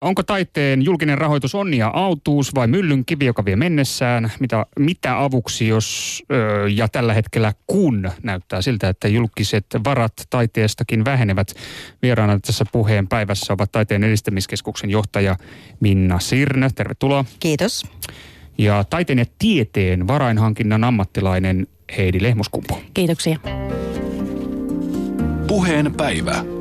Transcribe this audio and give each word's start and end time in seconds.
Onko 0.00 0.22
taiteen 0.22 0.82
julkinen 0.82 1.18
rahoitus 1.18 1.54
onnia 1.54 1.90
autuus 1.94 2.54
vai 2.54 2.66
myllyn 2.66 3.04
kivi, 3.04 3.24
joka 3.24 3.44
vie 3.44 3.56
mennessään? 3.56 4.32
Mitä, 4.40 4.66
mitä 4.78 5.22
avuksi, 5.22 5.68
jos 5.68 6.22
ö, 6.32 6.68
ja 6.68 6.88
tällä 6.88 7.14
hetkellä 7.14 7.52
kun 7.66 8.10
näyttää 8.22 8.62
siltä, 8.62 8.88
että 8.88 9.08
julkiset 9.08 9.66
varat 9.84 10.12
taiteestakin 10.30 11.04
vähenevät? 11.04 11.48
Vieraana 12.02 12.38
tässä 12.38 12.64
puheen 12.72 13.08
päivässä 13.08 13.52
ovat 13.52 13.72
taiteen 13.72 14.04
edistämiskeskuksen 14.04 14.90
johtaja 14.90 15.36
Minna 15.80 16.18
Sirnö. 16.18 16.68
Tervetuloa. 16.74 17.24
Kiitos. 17.40 17.86
Ja 18.58 18.84
taiteen 18.84 19.18
ja 19.18 19.26
tieteen 19.38 20.06
varainhankinnan 20.06 20.84
ammattilainen 20.84 21.66
Heidi 21.96 22.22
Lehmuskumpu. 22.22 22.78
Kiitoksia. 22.94 23.38
Puheen 25.46 25.94
päivä. 25.94 26.59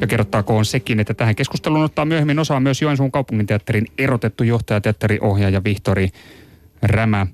Ja 0.00 0.06
kerrottaakoon 0.06 0.64
sekin, 0.64 1.00
että 1.00 1.14
tähän 1.14 1.36
keskusteluun 1.36 1.84
ottaa 1.84 2.04
myöhemmin 2.04 2.38
osaa 2.38 2.60
myös 2.60 2.82
Joensuun 2.82 3.12
kaupunginteatterin 3.12 3.86
erotettu 3.98 4.44
johtaja, 4.44 4.80
teatteriohjaaja 4.80 5.64
Vihtori 5.64 6.08
Rämä. 6.82 7.26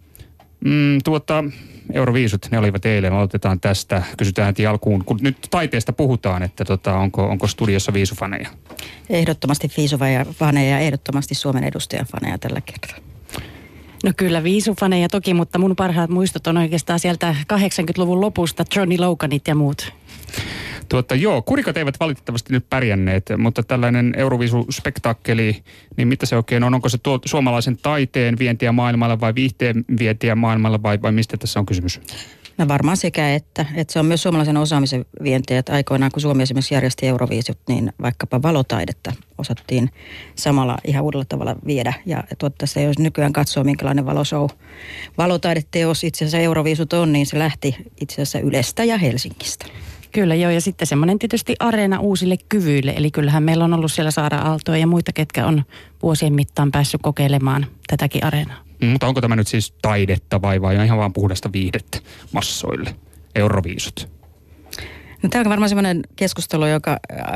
Mm, 0.64 0.98
tuota, 1.04 1.44
Euroviisut, 1.92 2.48
ne 2.50 2.58
olivat 2.58 2.86
eilen. 2.86 3.12
Aloitetaan 3.12 3.60
tästä. 3.60 4.02
Kysytään 4.16 4.46
heti 4.46 4.66
alkuun, 4.66 5.04
kun 5.04 5.18
nyt 5.22 5.36
taiteesta 5.50 5.92
puhutaan, 5.92 6.42
että 6.42 6.64
tota, 6.64 6.94
onko, 6.94 7.28
onko 7.28 7.46
studiossa 7.46 7.92
viisufaneja? 7.92 8.48
Ehdottomasti 9.10 9.70
viisufaneja 9.76 10.70
ja 10.70 10.78
ehdottomasti 10.78 11.34
Suomen 11.34 11.64
edustajan 11.64 12.06
faneja 12.06 12.38
tällä 12.38 12.60
kertaa. 12.60 13.06
No 14.04 14.12
kyllä 14.16 14.44
viisufaneja 14.44 15.08
toki, 15.08 15.34
mutta 15.34 15.58
mun 15.58 15.76
parhaat 15.76 16.10
muistot 16.10 16.46
on 16.46 16.56
oikeastaan 16.56 17.00
sieltä 17.00 17.36
80-luvun 17.52 18.20
lopusta, 18.20 18.64
Johnny 18.76 18.98
Loganit 18.98 19.48
ja 19.48 19.54
muut. 19.54 19.92
Tuota, 20.88 21.14
joo, 21.14 21.42
kurikat 21.42 21.76
eivät 21.76 22.00
valitettavasti 22.00 22.52
nyt 22.52 22.66
pärjänneet, 22.70 23.24
mutta 23.38 23.62
tällainen 23.62 24.14
Eurovisu-spektaakkeli, 24.16 25.62
niin 25.96 26.08
mitä 26.08 26.26
se 26.26 26.36
oikein 26.36 26.64
on? 26.64 26.74
Onko 26.74 26.88
se 26.88 26.98
tuo, 26.98 27.20
suomalaisen 27.24 27.76
taiteen 27.76 28.38
vientiä 28.38 28.72
maailmalle 28.72 29.20
vai 29.20 29.34
viihteen 29.34 29.84
vientiä 29.98 30.34
maailmalle 30.34 30.82
vai, 30.82 31.02
vai 31.02 31.12
mistä 31.12 31.36
tässä 31.36 31.60
on 31.60 31.66
kysymys? 31.66 32.00
No 32.58 32.68
varmaan 32.68 32.96
sekä 32.96 33.34
että, 33.34 33.66
että 33.74 33.92
se 33.92 33.98
on 33.98 34.06
myös 34.06 34.22
suomalaisen 34.22 34.56
osaamisen 34.56 35.04
vientiä, 35.22 35.58
että 35.58 35.72
aikoinaan 35.72 36.12
kun 36.12 36.22
Suomi 36.22 36.42
esimerkiksi 36.42 36.74
järjesti 36.74 37.06
Euroviisut, 37.06 37.58
niin 37.68 37.92
vaikkapa 38.02 38.42
valotaidetta 38.42 39.12
osattiin 39.38 39.90
samalla 40.34 40.78
ihan 40.84 41.04
uudella 41.04 41.24
tavalla 41.28 41.56
viedä. 41.66 41.94
Ja 42.06 42.24
tuottaessa 42.38 42.80
jos 42.80 42.98
nykyään 42.98 43.32
katsoo, 43.32 43.64
minkälainen 43.64 44.06
valoshow, 44.06 44.46
valotaideteos 45.18 46.04
itse 46.04 46.24
asiassa 46.24 46.38
Euroviisut 46.38 46.92
on, 46.92 47.12
niin 47.12 47.26
se 47.26 47.38
lähti 47.38 47.76
itse 48.00 48.14
asiassa 48.14 48.38
Ylestä 48.38 48.84
ja 48.84 48.98
Helsingistä. 48.98 49.66
Kyllä 50.16 50.34
joo, 50.34 50.50
ja 50.50 50.60
sitten 50.60 50.86
semmoinen 50.86 51.18
tietysti 51.18 51.54
areena 51.60 52.00
uusille 52.00 52.36
kyvyille. 52.48 52.94
Eli 52.96 53.10
kyllähän 53.10 53.42
meillä 53.42 53.64
on 53.64 53.74
ollut 53.74 53.92
siellä 53.92 54.10
Saara 54.10 54.38
Aaltoa 54.38 54.76
ja 54.76 54.86
muita, 54.86 55.12
ketkä 55.12 55.46
on 55.46 55.64
vuosien 56.02 56.32
mittaan 56.32 56.70
päässyt 56.70 57.00
kokeilemaan 57.02 57.66
tätäkin 57.86 58.24
areenaa. 58.24 58.56
Mm, 58.82 58.88
mutta 58.88 59.06
onko 59.06 59.20
tämä 59.20 59.36
nyt 59.36 59.48
siis 59.48 59.74
taidetta 59.82 60.42
vai, 60.42 60.62
vai 60.62 60.84
ihan 60.84 60.98
vaan 60.98 61.12
puhdasta 61.12 61.52
viihdettä 61.52 61.98
massoille? 62.32 62.96
Euroviisut. 63.34 64.08
No, 65.22 65.28
tämä 65.28 65.40
on 65.40 65.50
varmaan 65.50 65.68
sellainen 65.68 66.02
keskustelu, 66.16 66.66
joka 66.66 66.90
äh, 66.90 67.26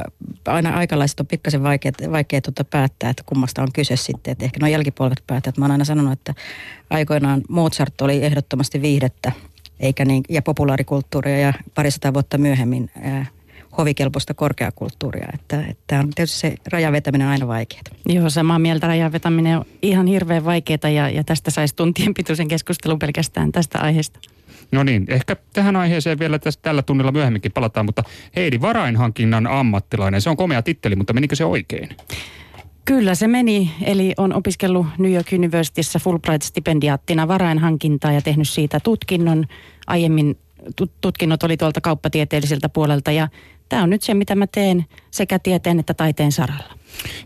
aina 0.47 0.77
aikalaiset 0.77 1.21
on 1.21 1.27
pikkasen 1.27 1.63
vaikea, 1.63 1.93
vaikea 2.11 2.41
tuota 2.41 2.65
päättää, 2.65 3.11
että 3.11 3.23
kummasta 3.27 3.63
on 3.63 3.73
kyse 3.73 3.97
sitten. 3.97 4.33
Että 4.33 4.45
ehkä 4.45 4.61
nuo 4.61 4.69
jälkipolvet 4.69 5.23
päättää. 5.27 5.53
Mä 5.59 5.65
oon 5.65 5.73
aina 5.73 5.85
sanonut, 5.85 6.13
että 6.13 6.35
aikoinaan 6.91 7.43
Mozart 7.49 8.01
oli 8.01 8.25
ehdottomasti 8.25 8.83
viihdettä 8.83 9.33
eikä 9.81 10.05
niin, 10.05 10.23
ja 10.29 10.43
populaarikulttuuria 10.43 11.39
ja 11.39 11.53
parisataa 11.75 12.15
vuotta 12.15 12.39
myöhemmin 12.39 12.91
ää, 13.03 13.27
hovikelpoista 13.79 14.35
korkeakulttuuria. 14.35 15.29
Että, 15.35 15.65
että 15.69 15.99
on 15.99 16.11
tietysti 16.15 16.39
se 16.39 16.55
rajavetäminen 16.73 17.29
aina 17.29 17.47
vaikeaa. 17.47 17.83
Joo, 18.07 18.31
samaa 18.31 18.59
mieltä 18.59 18.87
rajavetäminen 18.87 19.59
on 19.59 19.65
ihan 19.83 20.07
hirveän 20.07 20.45
vaikeaa 20.45 20.91
ja, 20.95 21.11
ja 21.11 21.25
tästä 21.25 21.51
saisi 21.51 21.77
tuntien 21.77 22.15
pituisen 22.15 22.49
keskustelun 22.49 22.99
pelkästään 22.99 23.53
tästä 23.53 23.79
aiheesta. 23.79 24.21
No 24.73 24.83
niin, 24.83 25.05
ehkä 25.09 25.37
tähän 25.53 25.77
aiheeseen 25.77 26.19
vielä 26.19 26.39
tässä, 26.39 26.61
tällä 26.63 26.83
tunnilla 26.83 27.13
myöhemminkin 27.13 27.53
palataan, 27.53 27.87
mutta 27.87 28.03
Heidi, 28.37 28.61
varainhankinnan 28.61 29.47
ammattilainen, 29.47 30.21
se 30.21 30.31
on 30.31 30.37
komea 30.37 30.63
titteli, 30.63 30.97
mutta 30.97 31.13
menikö 31.13 31.37
se 31.37 31.45
oikein? 31.45 31.89
Kyllä 32.91 33.15
se 33.15 33.29
meni, 33.29 33.71
eli 33.83 34.15
on 34.17 34.33
opiskellut 34.33 34.87
New 34.99 35.13
York 35.13 35.27
Universityssä 35.33 35.99
Fulbright-stipendiaattina 35.99 37.29
varainhankintaa 37.29 38.13
ja 38.13 38.23
tehnyt 38.23 38.49
siitä 38.49 38.81
tutkinnon. 38.81 39.47
Aiemmin 39.87 40.39
tutkinnot 41.01 41.43
oli 41.43 41.57
tuolta 41.57 41.81
kauppatieteelliseltä 41.81 42.69
puolelta 42.69 43.13
ja 43.13 43.29
tämä 43.69 43.83
on 43.83 43.91
nyt 43.91 44.03
se, 44.03 44.15
mitä 44.15 44.35
mä 44.35 44.47
teen 44.47 44.85
sekä 45.11 45.39
tieteen 45.39 45.79
että 45.79 45.95
taiteen 45.95 46.33
saralla. 46.33 46.75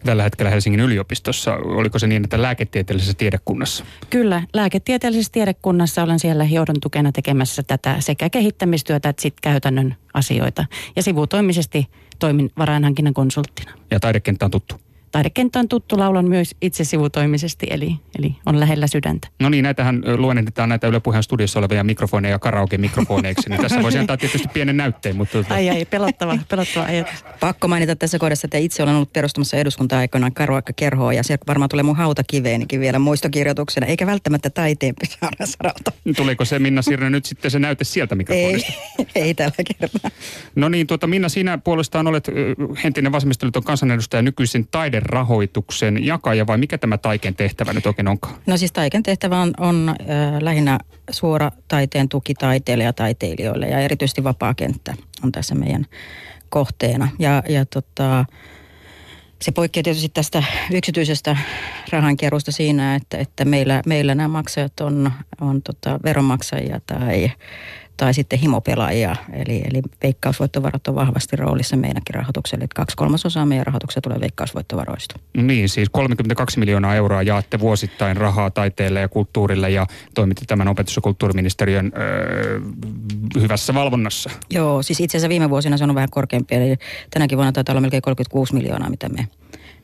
Tällä 0.04 0.22
hetkellä 0.22 0.50
Helsingin 0.50 0.80
yliopistossa, 0.80 1.54
oliko 1.54 1.98
se 1.98 2.06
niin, 2.06 2.25
että 2.25 2.42
lääketieteellisessä 2.42 3.19
tiedekunnassa? 3.19 3.84
Kyllä, 4.10 4.42
lääketieteellisessä 4.52 5.32
tiedekunnassa 5.32 6.02
olen 6.02 6.19
siellä 6.19 6.44
johdon 6.44 6.76
tukena 6.82 7.12
tekemässä 7.12 7.62
tätä 7.62 7.96
sekä 8.00 8.31
kehittämistyötä 8.31 9.08
että 9.08 9.22
sitten 9.22 9.52
käytännön 9.52 9.96
asioita. 10.14 10.66
Ja 10.96 11.02
sivutoimisesti 11.02 11.86
toimin 12.19 12.50
varainhankinnan 12.58 13.14
konsulttina. 13.14 13.72
Ja 13.91 14.00
taidekenttä 14.00 14.44
on 14.44 14.50
tuttu? 14.50 14.84
Taidekenttä 15.14 15.58
on 15.58 15.69
tuttu 15.69 15.98
laulan 15.98 16.25
myös 16.25 16.54
itse 16.62 16.84
sivutoimisesti, 16.84 17.66
eli, 17.70 17.97
eli 18.19 18.36
on 18.47 18.60
lähellä 18.60 18.86
sydäntä. 18.86 19.28
No 19.41 19.48
niin, 19.48 19.62
näitähän 19.62 20.02
luonnehditaan 20.16 20.69
näitä 20.69 20.86
Yle 20.86 21.00
Puheen 21.00 21.22
studiossa 21.22 21.58
olevia 21.58 21.84
mikrofoneja 21.84 22.38
karaoke-mikrofoneiksi, 22.38 23.50
niin 23.50 23.60
tässä 23.60 23.82
voisi 23.82 23.98
antaa 23.98 24.16
tietysti 24.16 24.48
pienen 24.52 24.76
näytteen. 24.76 25.16
Mutta... 25.16 25.32
Tuota- 25.32 25.54
ai 25.54 25.70
ai, 25.70 25.84
pelottava, 25.84 26.38
pelottava 26.48 26.84
ajatus. 26.84 27.25
Pakko 27.41 27.69
mainita 27.69 27.97
tässä 27.97 28.19
kohdassa, 28.19 28.47
että 28.47 28.58
itse 28.58 28.82
olen 28.82 28.94
ollut 28.94 29.12
perustamassa 29.12 29.56
eduskunta-aikoinaan 29.56 30.32
kerhoa 30.76 31.12
ja 31.12 31.22
se 31.22 31.38
varmaan 31.46 31.69
tulee 31.69 31.82
mun 31.82 31.96
hautakiveenikin 31.96 32.81
vielä 32.81 32.98
muistokirjoituksena, 32.98 33.86
eikä 33.86 34.06
välttämättä 34.06 34.50
taiteen 34.50 34.94
saralta. 35.44 35.92
Tuliko 36.16 36.44
se 36.44 36.58
Minna 36.58 36.82
Sirne 36.82 37.10
nyt 37.10 37.25
sitten 37.25 37.50
se 37.50 37.58
näyte 37.58 37.84
sieltä 37.84 38.14
mikrofonista? 38.14 38.72
Ei, 38.98 39.06
ei 39.14 39.34
tällä 39.34 39.54
kertaa. 39.78 40.10
No 40.54 40.69
niin, 40.69 40.86
tuota, 40.86 41.06
Minna, 41.06 41.28
sinä 41.28 41.58
puolestaan 41.58 42.06
olet 42.06 42.28
entinen 42.84 43.12
vasemmistoliiton 43.12 43.64
kansanedustaja 43.64 44.22
nykyisin 44.22 44.69
taide 44.70 45.00
rahoituksen 45.04 46.04
jakaja 46.04 46.47
vai 46.47 46.59
mikä 46.59 46.78
tämä 46.78 46.98
Taiken 46.98 47.34
tehtävä 47.34 47.72
nyt 47.72 47.87
oikein 47.87 48.09
onkaan? 48.09 48.34
No 48.47 48.56
siis 48.56 48.72
Taiken 48.72 49.03
tehtävä 49.03 49.41
on, 49.41 49.53
on 49.59 49.88
äh, 49.88 49.97
lähinnä 50.41 50.78
suora 51.10 51.50
taiteen 51.69 52.09
tuki 52.09 52.34
taiteille 52.34 52.84
ja 52.84 52.92
taiteilijoille 52.92 53.66
ja 53.66 53.78
erityisesti 53.78 54.25
vapaa 54.25 54.54
kenttä 54.54 54.94
on 55.25 55.32
tässä 55.32 55.54
meidän 55.54 55.87
kohteena. 56.48 57.09
Ja, 57.19 57.43
ja 57.48 57.66
tota, 57.66 58.25
se 59.43 59.53
poikkeaa 59.53 59.82
tietysti 59.82 60.09
tästä 60.09 60.43
yksityisestä 60.72 61.37
rahankeruusta 61.91 62.53
siinä, 62.53 62.94
että, 62.94 63.19
että 63.19 63.44
meillä, 63.44 63.82
meillä 63.87 64.14
nämä 64.14 64.28
maksajat 64.28 64.81
on, 64.81 65.12
on 65.41 65.62
tota 65.62 66.00
veronmaksajia 66.04 66.81
tai 66.87 67.31
tai 67.97 68.15
sitten 68.15 68.38
himopelaajia. 68.38 69.16
Eli, 69.32 69.62
eli 69.71 69.82
veikkausvoittovarat 70.03 70.88
on 70.88 70.94
vahvasti 70.94 71.37
roolissa 71.37 71.77
meidänkin 71.77 72.15
rahoitukselle. 72.15 72.62
Eli 72.62 72.69
kaksi 72.75 72.97
kolmasosaa 72.97 73.47
meidän 73.47 73.66
rahoituksesta 73.66 74.00
tulee 74.00 74.21
veikkausvoittovaroista. 74.21 75.19
Niin, 75.37 75.69
siis 75.69 75.88
32 75.91 76.59
miljoonaa 76.59 76.94
euroa 76.94 77.22
jaatte 77.22 77.60
vuosittain 77.60 78.16
rahaa 78.16 78.50
taiteelle 78.50 79.00
ja 79.00 79.09
kulttuurille 79.09 79.71
ja 79.71 79.87
toimitte 80.15 80.44
tämän 80.47 80.69
opetus- 80.69 80.97
ja 80.97 81.03
kulttuuriministeriön 81.03 81.93
öö, 81.97 82.60
hyvässä 83.41 83.75
valvonnassa. 83.75 84.31
Joo, 84.50 84.82
siis 84.82 85.00
itse 85.00 85.16
asiassa 85.16 85.28
viime 85.28 85.50
vuosina 85.50 85.76
se 85.76 85.84
on 85.84 85.94
vähän 85.94 86.11
korkeampi. 86.11 86.55
Eli 86.55 86.76
tänäkin 87.11 87.38
vuonna 87.38 87.53
taitaa 87.53 87.72
olla 87.72 87.81
melkein 87.81 88.03
36 88.03 88.55
miljoonaa, 88.55 88.91
mitä 88.91 89.09
me, 89.09 89.28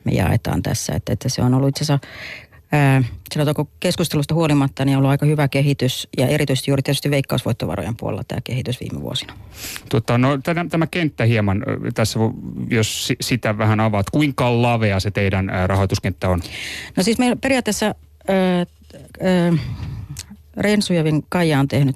me 0.03 0.11
jaetaan 0.11 0.63
tässä. 0.63 0.93
Että, 0.93 1.13
että 1.13 1.29
se 1.29 1.41
on 1.41 1.53
ollut 1.53 1.69
itse 1.69 1.83
asiassa 1.83 2.07
sanotaanko 3.33 3.67
keskustelusta 3.79 4.33
huolimatta, 4.33 4.85
niin 4.85 4.95
on 4.95 4.97
ollut 4.97 5.11
aika 5.11 5.25
hyvä 5.25 5.47
kehitys 5.47 6.07
ja 6.17 6.27
erityisesti 6.27 6.71
juuri 6.71 6.81
tietysti 6.81 7.11
veikkausvoittovarojen 7.11 7.95
puolella 7.95 8.23
tämä 8.27 8.41
kehitys 8.43 8.79
viime 8.79 9.01
vuosina. 9.01 9.33
Tota, 9.89 10.17
no, 10.17 10.37
tämä, 10.37 10.65
tämä 10.69 10.87
kenttä 10.87 11.25
hieman 11.25 11.63
tässä, 11.93 12.19
jos 12.69 13.13
sitä 13.21 13.57
vähän 13.57 13.79
avaat, 13.79 14.09
kuinka 14.09 14.61
lavea 14.61 14.99
se 14.99 15.11
teidän 15.11 15.51
rahoituskenttä 15.65 16.29
on? 16.29 16.41
No 16.97 17.03
siis 17.03 17.17
meillä 17.17 17.35
periaatteessa 17.35 17.95
ö, 18.29 18.65
ö, 19.21 19.57
Rensujevin 20.57 21.23
Kaija 21.29 21.59
on 21.59 21.67
tehnyt, 21.67 21.95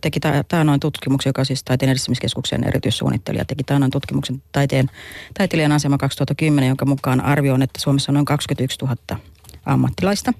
teki 0.00 0.20
taanoin 0.48 0.80
tutkimuksen, 0.80 1.30
joka 1.30 1.44
siis 1.44 1.64
taiteen 1.64 1.90
edistämiskeskuksen 1.90 2.64
erityissuunnittelija 2.64 3.44
teki 3.44 3.64
taanoin 3.64 3.90
tutkimuksen 3.90 4.42
taiteen, 4.52 4.90
taiteilijan 5.38 5.72
asema 5.72 5.98
2010, 5.98 6.68
jonka 6.68 6.84
mukaan 6.84 7.20
arvio 7.20 7.54
on, 7.54 7.62
että 7.62 7.80
Suomessa 7.80 8.12
on 8.12 8.14
noin 8.14 8.24
21 8.24 8.78
000 8.82 8.96
ammattilaista, 9.66 10.32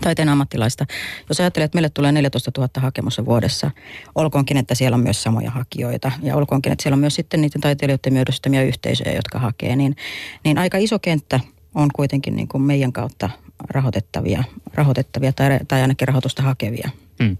taiteen 0.00 0.28
ammattilaista. 0.28 0.86
Jos 1.28 1.40
ajattelee, 1.40 1.64
että 1.64 1.76
meille 1.76 1.88
tulee 1.88 2.12
14 2.12 2.50
000 2.58 2.68
hakemusta 2.76 3.24
vuodessa, 3.24 3.70
olkoonkin, 4.14 4.56
että 4.56 4.74
siellä 4.74 4.94
on 4.94 5.02
myös 5.02 5.22
samoja 5.22 5.50
hakijoita 5.50 6.12
ja 6.22 6.36
olkoonkin, 6.36 6.72
että 6.72 6.82
siellä 6.82 6.94
on 6.94 7.00
myös 7.00 7.14
sitten 7.14 7.40
niiden 7.40 7.60
taiteilijoiden 7.60 8.12
myödystämiä 8.12 8.62
yhteisöjä, 8.62 9.12
jotka 9.12 9.38
hakee, 9.38 9.76
niin, 9.76 9.96
niin 10.44 10.58
aika 10.58 10.78
iso 10.78 10.98
kenttä 10.98 11.40
on 11.74 11.88
kuitenkin 11.94 12.36
niin 12.36 12.48
kuin 12.48 12.62
meidän 12.62 12.92
kautta 12.92 13.30
rahoitettavia, 13.70 14.44
rahoitettavia 14.74 15.32
tai, 15.32 15.58
tai 15.68 15.82
ainakin 15.82 16.08
rahoitusta 16.08 16.42
hakevia. 16.42 16.90
Hmm. 17.22 17.36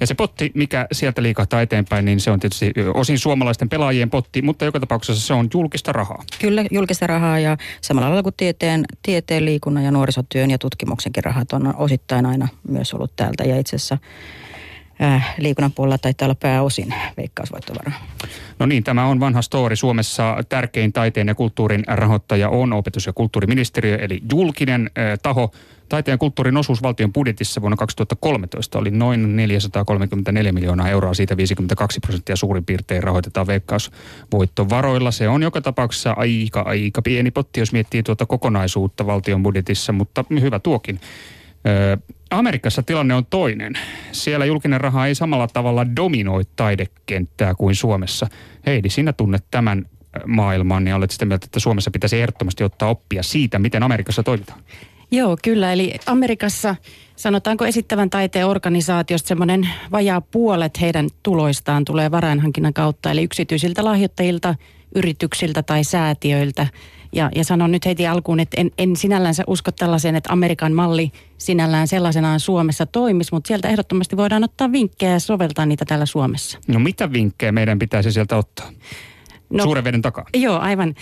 Ja 0.00 0.06
se 0.06 0.14
potti, 0.14 0.50
mikä 0.54 0.86
sieltä 0.92 1.22
liikahtaa 1.22 1.62
eteenpäin, 1.62 2.04
niin 2.04 2.20
se 2.20 2.30
on 2.30 2.40
tietysti 2.40 2.72
osin 2.94 3.18
suomalaisten 3.18 3.68
pelaajien 3.68 4.10
potti, 4.10 4.42
mutta 4.42 4.64
joka 4.64 4.80
tapauksessa 4.80 5.26
se 5.26 5.34
on 5.34 5.48
julkista 5.54 5.92
rahaa. 5.92 6.22
Kyllä, 6.40 6.64
julkista 6.70 7.06
rahaa 7.06 7.38
ja 7.38 7.56
samalla 7.80 8.08
lailla 8.08 8.22
kuin 8.22 8.34
tieteen, 8.36 8.84
tieteen 9.02 9.44
liikunnan 9.44 9.84
ja 9.84 9.90
nuorisotyön 9.90 10.50
ja 10.50 10.58
tutkimuksenkin 10.58 11.24
rahat 11.24 11.52
on 11.52 11.76
osittain 11.76 12.26
aina 12.26 12.48
myös 12.68 12.94
ollut 12.94 13.16
täältä. 13.16 13.44
Ja 13.44 13.58
itse 13.58 13.76
asiassa 13.76 13.98
äh, 15.02 15.34
liikunnan 15.38 15.72
puolella 15.72 15.98
taitaa 15.98 16.26
olla 16.26 16.34
pääosin 16.34 16.94
veikkausvoittovaraa. 17.16 18.06
No 18.58 18.66
niin, 18.66 18.84
tämä 18.84 19.06
on 19.06 19.20
vanha 19.20 19.42
story. 19.42 19.76
Suomessa 19.76 20.36
tärkein 20.48 20.92
taiteen 20.92 21.28
ja 21.28 21.34
kulttuurin 21.34 21.84
rahoittaja 21.86 22.48
on 22.48 22.72
opetus- 22.72 23.06
ja 23.06 23.12
kulttuuriministeriö, 23.12 23.96
eli 23.96 24.20
julkinen 24.32 24.90
äh, 24.98 25.18
taho. 25.22 25.52
Taiteen 25.88 26.12
ja 26.12 26.18
kulttuurin 26.18 26.56
osuus 26.56 26.82
valtion 26.82 27.12
budjetissa 27.12 27.60
vuonna 27.60 27.76
2013 27.76 28.78
oli 28.78 28.90
noin 28.90 29.36
434 29.36 30.52
miljoonaa 30.52 30.88
euroa, 30.88 31.14
siitä 31.14 31.36
52 31.36 32.00
prosenttia 32.00 32.36
suurin 32.36 32.64
piirtein 32.64 33.02
rahoitetaan 33.02 33.46
veikkausvoittovaroilla. 33.46 35.10
Se 35.10 35.28
on 35.28 35.42
joka 35.42 35.60
tapauksessa 35.60 36.14
aika, 36.16 36.60
aika 36.60 37.02
pieni 37.02 37.30
potti, 37.30 37.60
jos 37.60 37.72
miettii 37.72 38.02
tuota 38.02 38.26
kokonaisuutta 38.26 39.06
valtion 39.06 39.42
budjetissa, 39.42 39.92
mutta 39.92 40.24
hyvä 40.40 40.58
tuokin. 40.58 41.00
Amerikassa 42.30 42.82
tilanne 42.82 43.14
on 43.14 43.26
toinen. 43.26 43.72
Siellä 44.12 44.46
julkinen 44.46 44.80
raha 44.80 45.06
ei 45.06 45.14
samalla 45.14 45.48
tavalla 45.48 45.96
dominoi 45.96 46.42
taidekenttää 46.56 47.54
kuin 47.54 47.74
Suomessa. 47.74 48.26
Heidi, 48.66 48.90
sinä 48.90 49.12
tunnet 49.12 49.44
tämän 49.50 49.86
maailman 50.26 50.86
ja 50.86 50.96
olet 50.96 51.10
sitä 51.10 51.24
mieltä, 51.24 51.44
että 51.44 51.60
Suomessa 51.60 51.90
pitäisi 51.90 52.20
ehdottomasti 52.20 52.64
ottaa 52.64 52.88
oppia 52.88 53.22
siitä, 53.22 53.58
miten 53.58 53.82
Amerikassa 53.82 54.22
toimitaan. 54.22 54.60
Joo, 55.10 55.36
kyllä. 55.44 55.72
Eli 55.72 55.94
Amerikassa 56.06 56.76
sanotaanko 57.16 57.66
esittävän 57.66 58.10
taiteen 58.10 58.46
organisaatiosta 58.46 59.28
semmoinen 59.28 59.68
vajaa 59.92 60.20
puolet 60.20 60.80
heidän 60.80 61.08
tuloistaan 61.22 61.84
tulee 61.84 62.10
varainhankinnan 62.10 62.72
kautta, 62.72 63.10
eli 63.10 63.22
yksityisiltä 63.24 63.84
lahjoittajilta, 63.84 64.54
yrityksiltä 64.94 65.62
tai 65.62 65.84
säätiöiltä. 65.84 66.66
Ja, 67.12 67.30
ja 67.34 67.44
sanon 67.44 67.72
nyt 67.72 67.86
heti 67.86 68.06
alkuun, 68.06 68.40
että 68.40 68.60
en, 68.60 68.70
en 68.78 68.96
sinällänsä 68.96 69.44
usko 69.46 69.70
tällaiseen, 69.72 70.16
että 70.16 70.32
Amerikan 70.32 70.72
malli 70.72 71.12
sinällään 71.38 71.88
sellaisenaan 71.88 72.40
Suomessa 72.40 72.86
toimisi, 72.86 73.30
mutta 73.32 73.48
sieltä 73.48 73.68
ehdottomasti 73.68 74.16
voidaan 74.16 74.44
ottaa 74.44 74.72
vinkkejä 74.72 75.12
ja 75.12 75.20
soveltaa 75.20 75.66
niitä 75.66 75.84
täällä 75.84 76.06
Suomessa. 76.06 76.58
No 76.68 76.78
mitä 76.78 77.12
vinkkejä 77.12 77.52
meidän 77.52 77.78
pitäisi 77.78 78.12
sieltä 78.12 78.36
ottaa? 78.36 78.72
No, 79.50 79.64
Suuren 79.64 79.84
veden 79.84 80.02
takaa. 80.02 80.24
Joo, 80.34 80.58
aivan. 80.58 80.94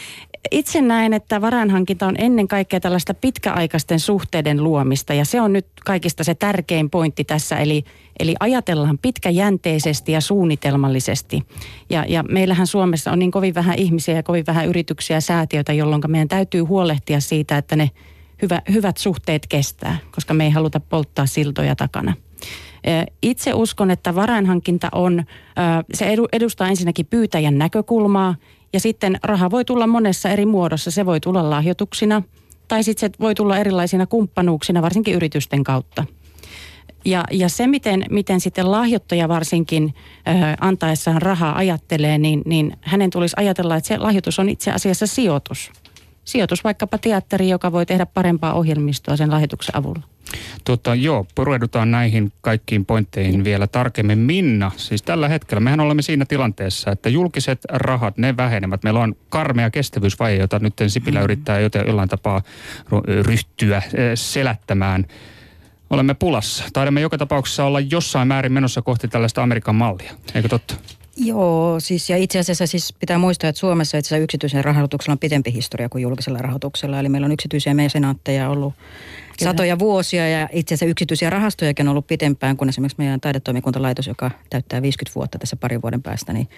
Itse 0.50 0.82
näen, 0.82 1.14
että 1.14 1.40
varainhankinta 1.40 2.06
on 2.06 2.14
ennen 2.18 2.48
kaikkea 2.48 2.80
tällaista 2.80 3.14
pitkäaikaisten 3.14 4.00
suhteiden 4.00 4.64
luomista 4.64 5.14
ja 5.14 5.24
se 5.24 5.40
on 5.40 5.52
nyt 5.52 5.66
kaikista 5.84 6.24
se 6.24 6.34
tärkein 6.34 6.90
pointti 6.90 7.24
tässä. 7.24 7.56
Eli, 7.56 7.84
eli 8.20 8.34
ajatellaan 8.40 8.98
pitkäjänteisesti 8.98 10.12
ja 10.12 10.20
suunnitelmallisesti. 10.20 11.42
Ja, 11.90 12.04
ja 12.08 12.22
meillähän 12.22 12.66
Suomessa 12.66 13.12
on 13.12 13.18
niin 13.18 13.30
kovin 13.30 13.54
vähän 13.54 13.78
ihmisiä 13.78 14.14
ja 14.14 14.22
kovin 14.22 14.46
vähän 14.46 14.66
yrityksiä 14.66 15.16
ja 15.16 15.20
säätiöitä, 15.20 15.72
jolloin 15.72 16.02
meidän 16.08 16.28
täytyy 16.28 16.60
huolehtia 16.60 17.20
siitä, 17.20 17.58
että 17.58 17.76
ne 17.76 17.90
hyvä, 18.42 18.62
hyvät 18.72 18.96
suhteet 18.96 19.46
kestää, 19.46 19.98
koska 20.10 20.34
me 20.34 20.44
ei 20.44 20.50
haluta 20.50 20.80
polttaa 20.80 21.26
siltoja 21.26 21.76
takana. 21.76 22.14
Itse 23.22 23.54
uskon, 23.54 23.90
että 23.90 24.14
varainhankinta 24.14 24.88
on, 24.92 25.24
se 25.94 26.16
edustaa 26.32 26.68
ensinnäkin 26.68 27.06
pyytäjän 27.06 27.58
näkökulmaa 27.58 28.34
ja 28.72 28.80
sitten 28.80 29.18
raha 29.22 29.50
voi 29.50 29.64
tulla 29.64 29.86
monessa 29.86 30.28
eri 30.28 30.46
muodossa. 30.46 30.90
Se 30.90 31.06
voi 31.06 31.20
tulla 31.20 31.50
lahjoituksina 31.50 32.22
tai 32.68 32.82
sitten 32.82 33.10
se 33.10 33.16
voi 33.20 33.34
tulla 33.34 33.58
erilaisina 33.58 34.06
kumppanuuksina, 34.06 34.82
varsinkin 34.82 35.14
yritysten 35.14 35.64
kautta. 35.64 36.04
Ja, 37.04 37.24
ja 37.30 37.48
se, 37.48 37.66
miten, 37.66 38.04
miten 38.10 38.40
sitten 38.40 38.70
lahjoittaja 38.70 39.28
varsinkin 39.28 39.94
ö, 40.28 40.30
antaessaan 40.60 41.22
rahaa 41.22 41.56
ajattelee, 41.56 42.18
niin, 42.18 42.42
niin 42.46 42.76
hänen 42.80 43.10
tulisi 43.10 43.36
ajatella, 43.38 43.76
että 43.76 43.88
se 43.88 43.98
lahjoitus 43.98 44.38
on 44.38 44.48
itse 44.48 44.70
asiassa 44.70 45.06
sijoitus. 45.06 45.70
Sijoitus 46.28 46.64
vaikkapa 46.64 46.98
teatteri, 46.98 47.48
joka 47.48 47.72
voi 47.72 47.86
tehdä 47.86 48.06
parempaa 48.06 48.52
ohjelmistoa 48.52 49.16
sen 49.16 49.30
lahjoituksen 49.30 49.76
avulla. 49.76 50.02
Tota, 50.64 50.94
joo, 50.94 51.26
pureudutaan 51.34 51.90
näihin 51.90 52.32
kaikkiin 52.40 52.86
pointteihin 52.86 53.44
vielä 53.44 53.66
tarkemmin. 53.66 54.18
Minna, 54.18 54.70
siis 54.76 55.02
tällä 55.02 55.28
hetkellä 55.28 55.60
mehän 55.60 55.80
olemme 55.80 56.02
siinä 56.02 56.24
tilanteessa, 56.24 56.90
että 56.90 57.08
julkiset 57.08 57.58
rahat, 57.68 58.18
ne 58.18 58.36
vähenevät. 58.36 58.82
Meillä 58.82 59.00
on 59.00 59.14
karmea 59.28 59.70
kestävyysvaje, 59.70 60.36
jota 60.36 60.58
nyt 60.58 60.74
Sipilä 60.88 61.18
mm. 61.18 61.24
yrittää 61.24 61.60
jollain 61.86 62.08
tapaa 62.08 62.42
ryhtyä 63.22 63.76
eh, 63.76 64.10
selättämään. 64.14 65.06
Olemme 65.90 66.14
pulassa. 66.14 66.64
Taidamme 66.72 67.00
joka 67.00 67.18
tapauksessa 67.18 67.64
olla 67.64 67.80
jossain 67.80 68.28
määrin 68.28 68.52
menossa 68.52 68.82
kohti 68.82 69.08
tällaista 69.08 69.42
Amerikan 69.42 69.74
mallia. 69.74 70.12
Eikö 70.34 70.48
totta? 70.48 70.74
Joo, 71.20 71.80
siis 71.80 72.10
ja 72.10 72.16
itse 72.16 72.38
asiassa 72.38 72.66
siis 72.66 72.92
pitää 72.92 73.18
muistaa, 73.18 73.50
että 73.50 73.60
Suomessa 73.60 73.98
itse 73.98 74.08
asiassa 74.08 74.24
yksityisen 74.24 74.64
rahoituksella 74.64 75.12
on 75.12 75.18
pitempi 75.18 75.52
historia 75.52 75.88
kuin 75.88 76.02
julkisella 76.02 76.38
rahoituksella. 76.38 77.00
Eli 77.00 77.08
meillä 77.08 77.24
on 77.24 77.32
yksityisiä 77.32 77.74
mesenaatteja 77.74 78.50
ollut 78.50 78.74
Kyllä. 79.38 79.50
satoja 79.50 79.78
vuosia 79.78 80.28
ja 80.28 80.48
itse 80.52 80.74
asiassa 80.74 80.90
yksityisiä 80.90 81.30
rahastojakin 81.30 81.88
on 81.88 81.90
ollut 81.90 82.06
pitempään 82.06 82.56
kuin 82.56 82.68
esimerkiksi 82.68 82.98
meidän 82.98 83.20
taidetoimikuntalaitos, 83.20 84.06
joka 84.06 84.30
täyttää 84.50 84.82
50 84.82 85.14
vuotta 85.14 85.38
tässä 85.38 85.56
parin 85.56 85.82
vuoden 85.82 86.02
päästä, 86.02 86.32
niin 86.32 86.48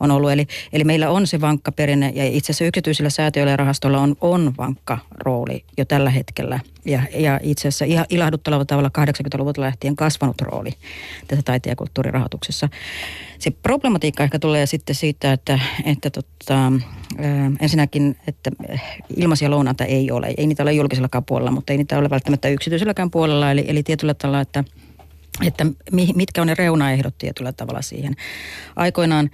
on 0.00 0.10
ollut. 0.10 0.30
Eli, 0.30 0.46
eli 0.72 0.84
meillä 0.84 1.10
on 1.10 1.26
se 1.26 1.40
vankka 1.40 1.72
perinne 1.72 2.12
ja 2.14 2.24
itse 2.24 2.52
asiassa 2.52 2.64
yksityisillä 2.64 3.10
säätiöillä 3.10 3.50
ja 3.50 3.56
rahastoilla 3.56 4.00
on, 4.00 4.16
on 4.20 4.54
vankka 4.58 4.98
rooli 5.18 5.64
jo 5.78 5.84
tällä 5.84 6.10
hetkellä. 6.10 6.60
Ja, 6.84 7.02
ja 7.14 7.40
itse 7.42 7.68
asiassa 7.68 8.04
ilahduttavalla 8.10 8.64
tavalla 8.64 8.90
80-luvulta 8.98 9.60
lähtien 9.60 9.96
kasvanut 9.96 10.40
rooli 10.40 10.70
tässä 11.28 11.42
taiteen 11.42 11.72
ja 11.72 11.76
kulttuurirahoituksessa. 11.76 12.68
Se 13.38 13.50
problematiikka 13.50 14.24
ehkä 14.24 14.38
tulee 14.38 14.66
sitten 14.66 14.94
siitä, 14.94 15.32
että, 15.32 15.58
että 15.84 16.10
tota, 16.10 16.72
ensinnäkin, 17.60 18.16
että 18.26 18.50
ilmaisia 19.16 19.50
lounaita 19.50 19.84
ei 19.84 20.10
ole. 20.10 20.34
Ei 20.36 20.46
niitä 20.46 20.62
ole 20.62 20.72
julkisellakaan 20.72 21.24
puolella, 21.24 21.50
mutta 21.50 21.72
ei 21.72 21.76
niitä 21.76 21.98
ole 21.98 22.10
välttämättä 22.10 22.29
yksityiselläkään 22.52 23.10
puolella. 23.10 23.50
Eli, 23.50 23.64
eli 23.68 23.82
tietyllä 23.82 24.14
tavalla, 24.14 24.40
että 24.40 24.64
että 25.46 25.66
mitkä 26.14 26.40
on 26.40 26.46
ne 26.46 26.54
reunaehdot 26.54 27.18
tietyllä 27.18 27.52
tavalla 27.52 27.82
siihen. 27.82 28.16
Aikoinaan 28.76 29.30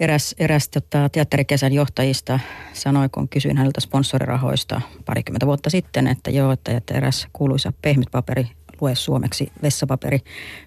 eräs, 0.00 0.34
eräs 0.38 0.68
tota, 0.68 1.08
teatterikesän 1.08 1.72
johtajista 1.72 2.40
sanoi, 2.72 3.08
kun 3.08 3.28
kysyin 3.28 3.56
häneltä 3.56 3.80
sponsorirahoista 3.80 4.80
parikymmentä 5.06 5.46
vuotta 5.46 5.70
sitten, 5.70 6.06
että 6.06 6.30
joo, 6.30 6.52
että, 6.52 6.76
että 6.76 6.94
eräs 6.94 7.26
kuuluisa 7.32 7.72
pehmytpaperi 7.82 8.46
lue 8.80 8.94
suomeksi 8.94 9.52
vessapaperi. 9.62 10.18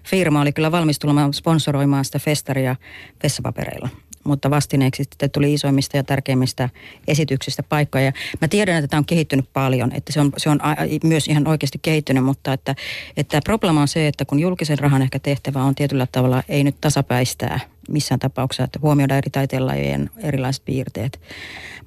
Firma 0.04 0.40
oli 0.40 0.52
kyllä 0.52 0.72
valmis 0.72 0.98
tulemaan 0.98 1.34
sponsoroimaan 1.34 2.04
sitä 2.04 2.18
festaria 2.18 2.76
vessapapereilla 3.22 3.88
mutta 4.24 4.50
vastineeksi 4.50 5.04
sitten 5.04 5.30
tuli 5.30 5.54
isoimmista 5.54 5.96
ja 5.96 6.04
tärkeimmistä 6.04 6.68
esityksistä 7.08 7.62
paikkoja. 7.62 8.04
Ja 8.04 8.12
mä 8.40 8.48
tiedän, 8.48 8.76
että 8.76 8.88
tämä 8.88 8.98
on 8.98 9.04
kehittynyt 9.04 9.48
paljon, 9.52 9.92
että 9.92 10.12
se 10.12 10.20
on, 10.20 10.32
se 10.36 10.50
on 10.50 10.60
myös 11.04 11.28
ihan 11.28 11.48
oikeasti 11.48 11.78
kehittynyt, 11.82 12.24
mutta 12.24 12.52
että, 12.52 12.74
että 13.16 13.40
problema 13.44 13.80
on 13.80 13.88
se, 13.88 14.08
että 14.08 14.24
kun 14.24 14.40
julkisen 14.40 14.78
rahan 14.78 15.02
ehkä 15.02 15.18
tehtävä 15.18 15.62
on 15.62 15.74
tietyllä 15.74 16.06
tavalla 16.12 16.42
ei 16.48 16.64
nyt 16.64 16.76
tasapäistää 16.80 17.73
missään 17.88 18.18
tapauksessa, 18.18 18.64
että 18.64 18.78
huomioida 18.82 19.16
eri 19.16 19.30
taiteenlajien 19.30 20.10
erilaiset 20.18 20.64
piirteet. 20.64 21.20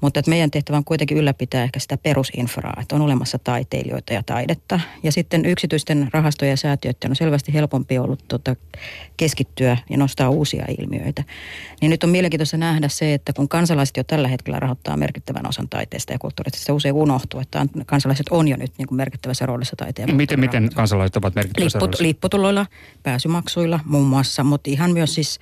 Mutta 0.01 0.19
että 0.19 0.29
meidän 0.29 0.51
tehtävä 0.51 0.77
on 0.77 0.83
kuitenkin 0.83 1.17
ylläpitää 1.17 1.63
ehkä 1.63 1.79
sitä 1.79 1.97
perusinfraa, 1.97 2.77
että 2.81 2.95
on 2.95 3.01
olemassa 3.01 3.39
taiteilijoita 3.39 4.13
ja 4.13 4.23
taidetta. 4.23 4.79
Ja 5.03 5.11
sitten 5.11 5.45
yksityisten 5.45 6.09
rahastojen 6.13 6.51
ja 6.51 6.57
säätiöiden 6.57 7.11
on 7.11 7.15
selvästi 7.15 7.53
helpompi 7.53 7.97
ollut 7.97 8.23
tota, 8.27 8.55
keskittyä 9.17 9.77
ja 9.89 9.97
nostaa 9.97 10.29
uusia 10.29 10.65
ilmiöitä. 10.79 11.23
Niin 11.81 11.89
nyt 11.89 12.03
on 12.03 12.09
mielenkiintoista 12.09 12.57
nähdä 12.57 12.87
se, 12.87 13.13
että 13.13 13.33
kun 13.33 13.49
kansalaiset 13.49 13.97
jo 13.97 14.03
tällä 14.03 14.27
hetkellä 14.27 14.59
rahoittaa 14.59 14.97
merkittävän 14.97 15.49
osan 15.49 15.69
taiteesta 15.69 16.13
ja 16.13 16.19
kulttuurista, 16.19 16.59
se 16.59 16.71
usein 16.71 16.95
unohtuu, 16.95 17.39
että 17.39 17.65
kansalaiset 17.85 18.25
on 18.29 18.47
jo 18.47 18.57
nyt 18.57 18.71
niin 18.77 18.87
kuin 18.87 18.97
merkittävässä 18.97 19.45
roolissa 19.45 19.75
taiteen 19.75 20.09
ja 20.09 20.15
Miten, 20.15 20.39
miten 20.39 20.69
kansalaiset 20.75 21.15
ovat 21.15 21.35
merkittävässä 21.35 21.79
roolissa? 21.79 22.03
Lipputuloilla, 22.03 22.65
pääsymaksuilla 23.03 23.79
muun 23.85 24.07
muassa, 24.07 24.43
mutta 24.43 24.69
ihan 24.69 24.91
myös 24.91 25.15
siis 25.15 25.39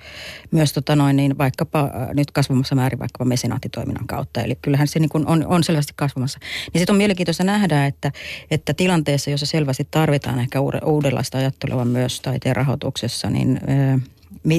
myös 0.50 0.72
tota 0.72 0.96
noin, 0.96 1.16
niin 1.16 1.38
vaikkapa 1.38 1.80
äh, 1.80 1.90
nyt 2.14 2.30
kasvamassa 2.30 2.74
määrin 2.74 2.98
vaikkapa 2.98 3.24
mesenaattitoiminnan 3.24 4.06
kautta. 4.06 4.40
Eli 4.40 4.58
kyllähän 4.62 4.88
se 4.88 4.98
niin 4.98 5.08
kuin 5.08 5.26
on, 5.26 5.46
on 5.46 5.64
selvästi 5.64 5.92
kasvamassa. 5.96 6.38
Niin 6.72 6.80
sitten 6.80 6.94
on 6.94 6.98
mielenkiintoista 6.98 7.44
nähdä, 7.44 7.86
että, 7.86 8.12
että 8.50 8.74
tilanteessa, 8.74 9.30
jossa 9.30 9.46
selvästi 9.46 9.88
tarvitaan 9.90 10.38
ehkä 10.38 10.58
uudenlaista 10.84 11.38
ajattelua 11.38 11.84
myös 11.84 12.20
taiteen 12.20 12.56
rahoituksessa, 12.56 13.30
niin 13.30 13.60
ö, 13.68 13.98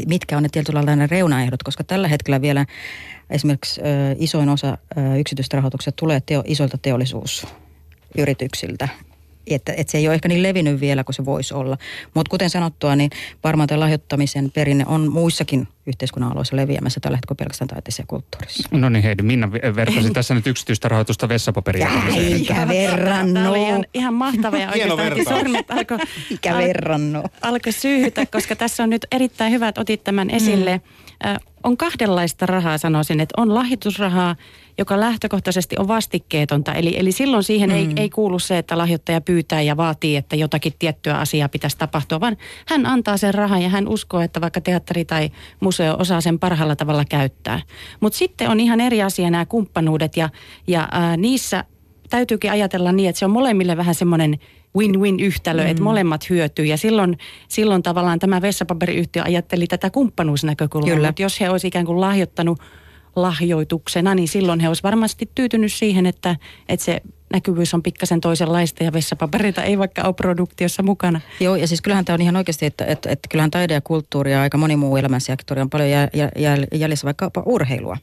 mitkä 0.07 0.37
on 0.37 0.43
ne 0.43 0.49
tietyllä 0.49 0.85
lailla 0.85 1.07
reunaehdot, 1.07 1.63
koska 1.63 1.83
tällä 1.83 2.07
hetkellä 2.07 2.41
vielä 2.41 2.65
esimerkiksi 3.29 3.81
ö, 3.81 3.83
isoin 4.19 4.49
osa 4.49 4.77
yksityistä 5.19 5.57
rahoituksesta 5.57 5.97
tulee 5.99 6.21
teo, 6.25 6.43
isoilta 6.45 6.77
teollisuusyrityksiltä, 6.77 8.89
että, 9.55 9.73
että 9.77 9.91
se 9.91 9.97
ei 9.97 10.07
ole 10.07 10.15
ehkä 10.15 10.27
niin 10.27 10.43
levinnyt 10.43 10.79
vielä 10.79 11.03
kuin 11.03 11.13
se 11.13 11.25
voisi 11.25 11.53
olla. 11.53 11.77
Mutta 12.13 12.29
kuten 12.29 12.49
sanottua, 12.49 12.95
niin 12.95 13.09
varmaan 13.43 13.67
tämä 13.67 13.79
lahjoittamisen 13.79 14.51
perinne 14.51 14.85
on 14.87 15.11
muissakin 15.11 15.67
yhteiskunnan 15.85 16.31
aloissa 16.31 16.55
leviämässä 16.55 16.99
tällä 16.99 17.17
hetkellä 17.17 17.37
pelkästään 17.37 17.67
taiteessa 17.67 18.01
ja 18.01 18.07
kulttuurissa. 18.07 18.69
No 18.71 18.89
niin 18.89 19.03
Heidi, 19.03 19.23
Minna 19.23 19.51
vertasi 19.51 20.11
tässä 20.11 20.33
nyt 20.33 20.47
yksityistä 20.47 20.89
rahoitusta 20.89 21.29
vessapaperia. 21.29 21.89
Eikä 22.17 22.67
verrannu. 22.67 23.33
Tämä 23.33 23.49
oli 23.49 23.61
ihan, 23.61 23.85
ihan 23.93 24.13
mahtavaa 24.13 24.59
ja 24.59 24.71
oikeastaan 24.71 25.39
sormet 25.39 25.71
alkoi 25.71 25.97
al- 27.13 27.29
alko 27.41 27.71
syyhytä, 27.71 28.25
koska 28.25 28.55
tässä 28.55 28.83
on 28.83 28.89
nyt 28.89 29.05
erittäin 29.11 29.51
hyvä, 29.51 29.67
että 29.67 29.81
otit 29.81 30.03
tämän 30.03 30.29
esille. 30.29 30.77
Mm. 30.77 31.37
On 31.67 31.77
kahdenlaista 31.77 32.45
rahaa 32.45 32.77
sanoisin, 32.77 33.19
että 33.19 33.41
on 33.41 33.55
lahjoitusrahaa, 33.55 34.35
joka 34.77 34.99
lähtökohtaisesti 34.99 35.75
on 35.79 35.87
vastikkeetonta. 35.87 36.73
Eli, 36.73 36.99
eli 36.99 37.11
silloin 37.11 37.43
siihen 37.43 37.69
mm. 37.69 37.75
ei, 37.75 37.89
ei 37.95 38.09
kuulu 38.09 38.39
se, 38.39 38.57
että 38.57 38.77
lahjoittaja 38.77 39.21
pyytää 39.21 39.61
ja 39.61 39.77
vaatii, 39.77 40.15
että 40.15 40.35
jotakin 40.35 40.73
tiettyä 40.79 41.17
asiaa 41.17 41.49
pitäisi 41.49 41.77
tapahtua, 41.77 42.19
vaan 42.19 42.37
hän 42.67 42.85
antaa 42.85 43.17
sen 43.17 43.33
rahan 43.33 43.61
ja 43.61 43.69
hän 43.69 43.87
uskoo, 43.87 44.21
että 44.21 44.41
vaikka 44.41 44.61
teatteri 44.61 45.05
tai 45.05 45.29
museo 45.59 45.95
osaa 45.99 46.21
sen 46.21 46.39
parhaalla 46.39 46.75
tavalla 46.75 47.05
käyttää. 47.05 47.61
Mutta 47.99 48.17
sitten 48.17 48.49
on 48.49 48.59
ihan 48.59 48.81
eri 48.81 49.03
asia 49.03 49.29
nämä 49.29 49.45
kumppanuudet 49.45 50.17
ja, 50.17 50.29
ja 50.67 50.87
ää, 50.91 51.17
niissä 51.17 51.63
täytyykin 52.09 52.51
ajatella 52.51 52.91
niin, 52.91 53.09
että 53.09 53.19
se 53.19 53.25
on 53.25 53.31
molemmille 53.31 53.77
vähän 53.77 53.95
semmoinen 53.95 54.39
win-win 54.77 55.19
yhtälö, 55.19 55.63
mm. 55.63 55.69
että 55.69 55.83
molemmat 55.83 56.29
hyötyy. 56.29 56.65
Ja 56.65 56.77
silloin, 56.77 57.17
silloin 57.47 57.83
tavallaan 57.83 58.19
tämä 58.19 58.41
vessapaperiyhtiö 58.41 59.23
ajatteli 59.23 59.67
tätä 59.67 59.89
kumppanuusnäkökulmaa. 59.89 60.95
Mutta 61.05 61.21
jos 61.21 61.39
he 61.41 61.49
olisivat 61.49 61.69
ikään 61.69 61.85
kuin 61.85 62.01
lahjoittanut 62.01 62.59
lahjoituksena, 63.15 64.15
niin 64.15 64.27
silloin 64.27 64.59
he 64.59 64.67
olisivat 64.67 64.83
varmasti 64.91 65.29
tyytynyt 65.35 65.73
siihen, 65.73 66.05
että, 66.05 66.35
että 66.69 66.85
se 66.85 67.01
näkyvyys 67.33 67.73
on 67.73 67.83
pikkasen 67.83 68.21
toisenlaista 68.21 68.83
ja 68.83 68.93
vessapaperita 68.93 69.63
ei 69.63 69.77
vaikka 69.77 70.01
ole 70.01 70.13
produktiossa 70.13 70.83
mukana. 70.83 71.21
Joo, 71.39 71.55
ja 71.55 71.67
siis 71.67 71.81
kyllähän 71.81 72.05
tämä 72.05 72.13
on 72.13 72.21
ihan 72.21 72.35
oikeasti, 72.35 72.65
että, 72.65 72.85
että, 72.85 73.09
että 73.09 73.29
kyllähän 73.29 73.51
taide 73.51 73.73
ja 73.73 73.81
kulttuuri 73.81 74.31
ja 74.31 74.41
aika 74.41 74.57
moni 74.57 74.75
muu 74.75 74.97
elämänsektori 74.97 75.61
on 75.61 75.69
paljon 75.69 75.89
jäljessä 76.73 77.05
vaikka 77.05 77.31
urheilua. 77.45 77.97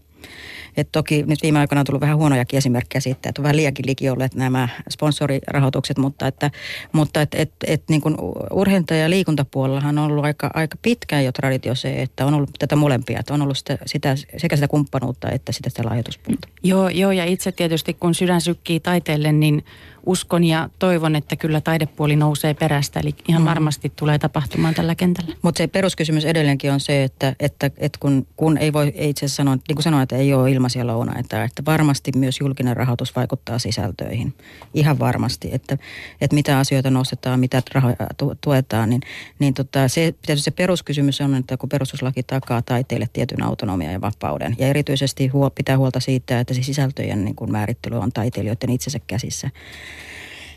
Et 0.77 0.89
toki 0.93 1.23
nyt 1.23 1.43
viime 1.43 1.59
aikoina 1.59 1.81
on 1.81 1.87
tullut 1.87 2.01
vähän 2.01 2.17
huonojakin 2.17 2.59
esimerkkejä 2.59 3.01
siitä, 3.01 3.29
että 3.29 3.41
on 3.41 3.43
vähän 3.43 3.57
liiankin 3.57 3.87
liki 3.87 4.11
olleet 4.11 4.35
nämä 4.35 4.69
sponsorirahoitukset, 4.91 5.99
mutta 5.99 6.27
että, 6.27 6.51
mutta 6.93 7.21
että 7.21 7.39
et, 7.39 7.53
et, 7.67 7.83
niin 7.89 8.01
kuin 8.01 8.17
urheinta- 8.51 8.95
ja 8.95 9.11
liikuntapuolellahan 9.11 9.99
on 9.99 10.11
ollut 10.11 10.25
aika, 10.25 10.51
aika 10.55 10.79
pitkään 10.83 11.25
jo 11.25 11.33
traditio 11.33 11.75
se, 11.75 12.03
että 12.03 12.27
on 12.27 12.35
ollut 12.35 12.51
tätä 12.59 12.77
molempia, 12.77 13.21
että 13.21 13.35
on 13.35 13.43
ollut 13.43 13.59
sitä, 13.59 13.79
sitä, 13.87 14.17
sekä 14.37 14.57
sitä 14.57 14.69
kumppanuutta 14.69 15.31
että 15.31 15.53
sitä, 15.53 15.71
sitä 15.71 15.83
lahjoituspuolta. 15.85 16.49
Joo, 16.63 16.89
joo, 16.89 17.13
ja 17.13 17.25
itse 17.25 17.53
tietysti 17.53 17.95
kun 17.95 18.15
sydän 18.15 18.41
sykkii 18.41 18.81
taiteelle, 19.15 19.33
niin 19.33 19.65
uskon 20.07 20.45
ja 20.45 20.69
toivon, 20.79 21.17
että 21.17 21.37
kyllä 21.37 21.61
taidepuoli 21.61 22.17
nousee 22.17 22.55
perästä. 22.55 23.01
Eli 23.01 23.15
ihan 23.29 23.43
mm. 23.43 23.47
varmasti 23.47 23.93
tulee 23.97 24.19
tapahtumaan 24.19 24.75
tällä 24.75 24.95
kentällä. 24.95 25.35
Mutta 25.43 25.59
se 25.59 25.67
peruskysymys 25.67 26.25
edelleenkin 26.25 26.73
on 26.73 26.81
se, 26.81 27.05
että, 27.05 27.37
että, 27.41 27.67
että 27.67 27.99
kun, 28.01 28.27
kun 28.37 28.59
ei 28.59 28.73
voi 28.73 28.93
ei 28.95 29.11
itse 29.11 29.27
asiassa 29.27 29.37
sanoa, 29.37 29.55
niin 29.55 29.77
kuin 29.77 29.83
sanoin, 29.83 30.03
että 30.03 30.17
ei 30.17 30.35
ole 30.35 30.51
ilmaisia 30.51 30.87
lounaita, 30.87 31.45
että 31.45 31.63
varmasti 31.67 32.13
myös 32.17 32.41
julkinen 32.41 32.77
rahoitus 32.77 33.17
vaikuttaa 33.17 33.59
sisältöihin. 33.59 34.35
Ihan 34.75 34.99
varmasti, 34.99 35.49
että, 35.53 35.79
että 36.21 36.35
mitä 36.35 36.59
asioita 36.59 36.91
nostetaan, 36.91 37.41
mitä 37.41 37.63
rahoja 37.75 37.97
tuetaan, 38.41 38.91
niin, 38.91 39.01
niin 39.39 39.55
tota, 39.55 39.89
se, 39.89 40.15
se 40.35 40.51
peruskysymys 40.51 41.21
on, 41.21 41.35
että 41.35 41.57
kun 41.57 41.69
perustuslaki 41.69 42.23
takaa 42.23 42.63
taiteille 42.63 43.09
tietyn 43.13 43.43
autonomia 43.43 43.93
ja 43.93 44.01
vapauden, 44.01 44.57
ja 44.59 44.67
erityisesti 44.67 45.29
huol, 45.29 45.51
pitää 45.51 45.79
huolta 45.79 46.01
siitä, 46.01 46.41
että 46.41 46.55
se 46.55 46.63
sisältöjen 46.63 47.25
niin 47.25 47.35
kuin 47.35 47.53
määrittely 47.53 47.97
on 47.97 48.13
taiteilijoiden 48.13 48.71
itsensä 48.71 48.99
käsissä, 49.07 49.51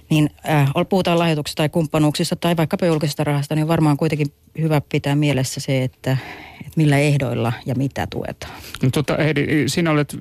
niin 0.10 0.30
äh, 0.50 0.72
puhutaan 0.90 1.20
lahjoituksista 1.20 1.58
tai 1.58 1.70
kumppanuuksista 1.70 2.36
tai 2.36 2.58
vaikkapa 2.58 2.86
julkisesta 2.86 3.24
rahasta, 3.24 3.56
niin 3.56 3.68
varmaan 3.68 3.98
kuitenkin 3.98 4.34
hyvä 4.62 4.82
pitää 4.92 5.16
mielessä 5.16 5.60
se, 5.60 5.84
että, 5.84 6.18
että 6.60 6.74
millä 6.76 6.98
ehdoilla 6.98 7.54
ja 7.66 7.76
mitä 7.76 8.08
tuetaan. 8.10 8.54
No, 8.84 8.90
tota, 8.90 9.18
Heidi, 9.18 9.64
sinä 9.68 9.92
olet 9.92 10.18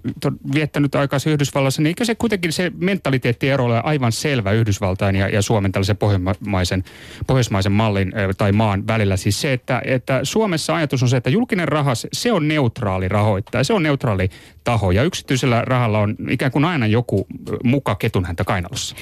viettänyt 0.54 0.94
aikaa 0.94 1.18
Yhdysvallassa, 1.26 1.82
niin 1.82 1.88
eikö 1.88 2.04
se 2.04 2.14
kuitenkin 2.14 2.52
se 2.52 2.72
mentaliteetti 2.78 3.52
ole 3.54 3.80
aivan 3.84 4.12
selvä 4.12 4.52
Yhdysvaltain 4.52 5.16
ja, 5.16 5.28
ja 5.28 5.42
Suomen 5.42 5.72
tällaisen 5.72 5.96
pohjoismaisen, 5.96 6.84
pohjoismaisen 7.26 7.72
mallin 7.72 8.12
tai 8.38 8.52
maan 8.52 8.86
välillä? 8.86 9.16
Siis 9.16 9.40
se, 9.40 9.52
että, 9.52 9.82
että 9.84 10.20
Suomessa 10.22 10.76
ajatus 10.76 11.02
on 11.02 11.08
se, 11.08 11.16
että 11.16 11.30
julkinen 11.30 11.68
raha, 11.68 11.92
se 12.12 12.32
on 12.32 12.48
neutraali 12.48 13.08
rahoittaja, 13.08 13.64
se 13.64 13.72
on 13.72 13.82
neutraali 13.82 14.28
taho 14.64 14.90
ja 14.90 15.02
yksityisellä 15.02 15.62
rahalla 15.62 15.98
on 15.98 16.16
ikään 16.30 16.52
kuin 16.52 16.64
aina 16.64 16.86
joku 16.86 17.26
muka 17.64 17.94
ketun 17.94 18.24
häntä 18.24 18.44
kainalossa. 18.44 18.96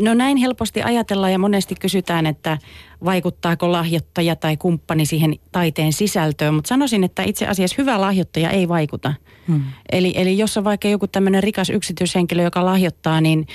No 0.00 0.14
näin 0.14 0.36
helposti 0.36 0.82
ajatellaan 0.82 1.32
ja 1.32 1.38
monesti 1.38 1.74
kysytään, 1.80 2.26
että 2.26 2.58
vaikuttaako 3.04 3.72
lahjoittaja 3.72 4.36
tai 4.36 4.56
kumppani 4.56 5.06
siihen 5.06 5.36
taiteen 5.52 5.92
sisältöön, 5.92 6.54
mutta 6.54 6.68
sanoisin, 6.68 7.04
että 7.04 7.22
itse 7.22 7.46
asiassa 7.46 7.76
hyvä 7.78 8.00
lahjoittaja 8.00 8.50
ei 8.50 8.68
vaikuta. 8.68 9.14
Hmm. 9.48 9.62
Eli, 9.92 10.12
eli 10.16 10.38
jos 10.38 10.56
on 10.56 10.64
vaikka 10.64 10.88
joku 10.88 11.06
tämmöinen 11.06 11.42
rikas 11.42 11.70
yksityishenkilö, 11.70 12.42
joka 12.42 12.64
lahjoittaa, 12.64 13.20
niin 13.20 13.46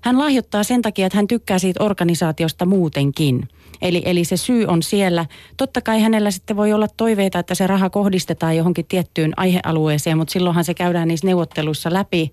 hän 0.00 0.18
lahjoittaa 0.18 0.64
sen 0.64 0.82
takia, 0.82 1.06
että 1.06 1.18
hän 1.18 1.26
tykkää 1.26 1.58
siitä 1.58 1.84
organisaatiosta 1.84 2.66
muutenkin. 2.66 3.48
Eli, 3.82 4.02
eli 4.04 4.24
se 4.24 4.36
syy 4.36 4.64
on 4.64 4.82
siellä. 4.82 5.26
Totta 5.56 5.80
kai 5.80 6.00
hänellä 6.00 6.30
sitten 6.30 6.56
voi 6.56 6.72
olla 6.72 6.86
toiveita, 6.96 7.38
että 7.38 7.54
se 7.54 7.66
raha 7.66 7.90
kohdistetaan 7.90 8.56
johonkin 8.56 8.86
tiettyyn 8.86 9.32
aihealueeseen, 9.36 10.18
mutta 10.18 10.32
silloinhan 10.32 10.64
se 10.64 10.74
käydään 10.74 11.08
niissä 11.08 11.26
neuvotteluissa 11.26 11.92
läpi. 11.92 12.32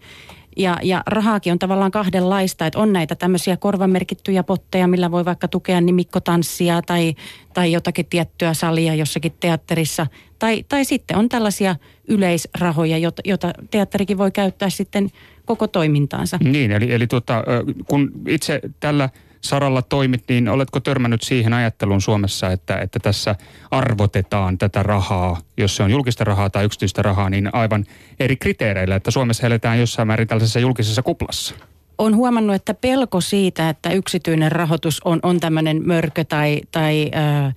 Ja, 0.58 0.77
ja 0.84 1.03
rahaakin 1.08 1.51
on 1.51 1.60
tavallaan 1.60 1.91
kahdenlaista, 1.91 2.65
että 2.65 2.79
on 2.79 2.93
näitä 2.93 3.15
tämmöisiä 3.15 3.58
korvamerkittyjä 3.58 4.43
potteja, 4.43 4.88
millä 4.88 5.12
voi 5.12 5.25
vaikka 5.25 5.48
tukea 5.48 5.81
nimikkotanssia 5.81 6.81
tai, 6.81 7.15
tai 7.53 7.72
jotakin 7.72 8.05
tiettyä 8.05 8.53
salia 8.53 8.96
jossakin 8.96 9.34
teatterissa. 9.39 10.08
Tai, 10.39 10.65
tai 10.70 10.86
sitten 10.86 11.17
on 11.17 11.29
tällaisia 11.29 11.75
yleisrahoja, 12.08 12.98
jota, 12.98 13.22
jota 13.25 13.53
teatterikin 13.72 14.17
voi 14.17 14.31
käyttää 14.31 14.70
sitten 14.70 15.10
koko 15.46 15.67
toimintaansa. 15.67 16.38
Niin, 16.43 16.72
eli, 16.72 16.91
eli 16.93 17.08
tuota, 17.08 17.43
kun 17.88 18.12
itse 18.27 18.62
tällä 18.79 19.10
saralla 19.41 19.81
toimit, 19.81 20.24
niin 20.29 20.50
oletko 20.50 20.79
törmännyt 20.79 21.21
siihen 21.21 21.53
ajatteluun 21.53 22.01
Suomessa, 22.01 22.51
että, 22.51 22.77
että 22.77 23.00
tässä 23.00 23.36
arvotetaan 23.71 24.57
tätä 24.57 24.83
rahaa, 24.83 25.38
jos 25.57 25.75
se 25.75 25.83
on 25.83 25.91
julkista 25.91 26.24
rahaa 26.24 26.50
tai 26.50 26.65
yksityistä 26.65 27.01
rahaa, 27.01 27.29
niin 27.29 27.50
aivan 27.53 27.86
eri 28.19 28.36
kriteereillä, 28.36 28.95
että 28.95 29.12
Suomessa 29.12 29.48
eletään 29.48 29.79
jossain 29.79 30.07
määrin 30.07 30.27
tällaisessa 30.27 30.60
julkisessa 30.60 31.01
kuplassa? 31.01 31.55
on 31.98 32.15
huomannut, 32.15 32.55
että 32.55 32.74
pelko 32.74 33.21
siitä, 33.21 33.69
että 33.69 33.91
yksityinen 33.91 34.51
rahoitus 34.51 35.01
on, 35.05 35.19
on 35.24 35.39
tämmöinen 35.39 35.81
mörkö 35.86 36.24
tai, 36.24 36.62
tai 36.71 37.12
äh, 37.15 37.55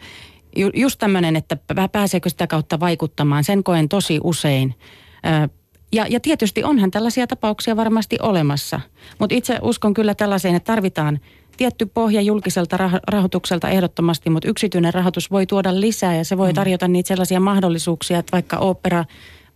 just 0.74 0.98
tämmöinen, 0.98 1.36
että 1.36 1.56
pääseekö 1.92 2.28
sitä 2.28 2.46
kautta 2.46 2.80
vaikuttamaan, 2.80 3.44
sen 3.44 3.64
koen 3.64 3.88
tosi 3.88 4.20
usein. 4.22 4.74
Äh, 5.26 5.50
ja, 5.92 6.06
ja 6.10 6.20
tietysti 6.20 6.64
onhan 6.64 6.90
tällaisia 6.90 7.26
tapauksia 7.26 7.76
varmasti 7.76 8.16
olemassa, 8.22 8.80
mutta 9.18 9.36
itse 9.36 9.58
uskon 9.62 9.94
kyllä 9.94 10.14
tällaiseen, 10.14 10.54
että 10.54 10.72
tarvitaan 10.72 11.20
tietty 11.56 11.86
pohja 11.86 12.20
julkiselta 12.20 12.78
rahoitukselta 13.08 13.68
ehdottomasti, 13.68 14.30
mutta 14.30 14.48
yksityinen 14.48 14.94
rahoitus 14.94 15.30
voi 15.30 15.46
tuoda 15.46 15.80
lisää 15.80 16.16
ja 16.16 16.24
se 16.24 16.38
voi 16.38 16.48
mm. 16.48 16.54
tarjota 16.54 16.88
niitä 16.88 17.08
sellaisia 17.08 17.40
mahdollisuuksia, 17.40 18.18
että 18.18 18.32
vaikka 18.32 18.56
opera 18.56 19.04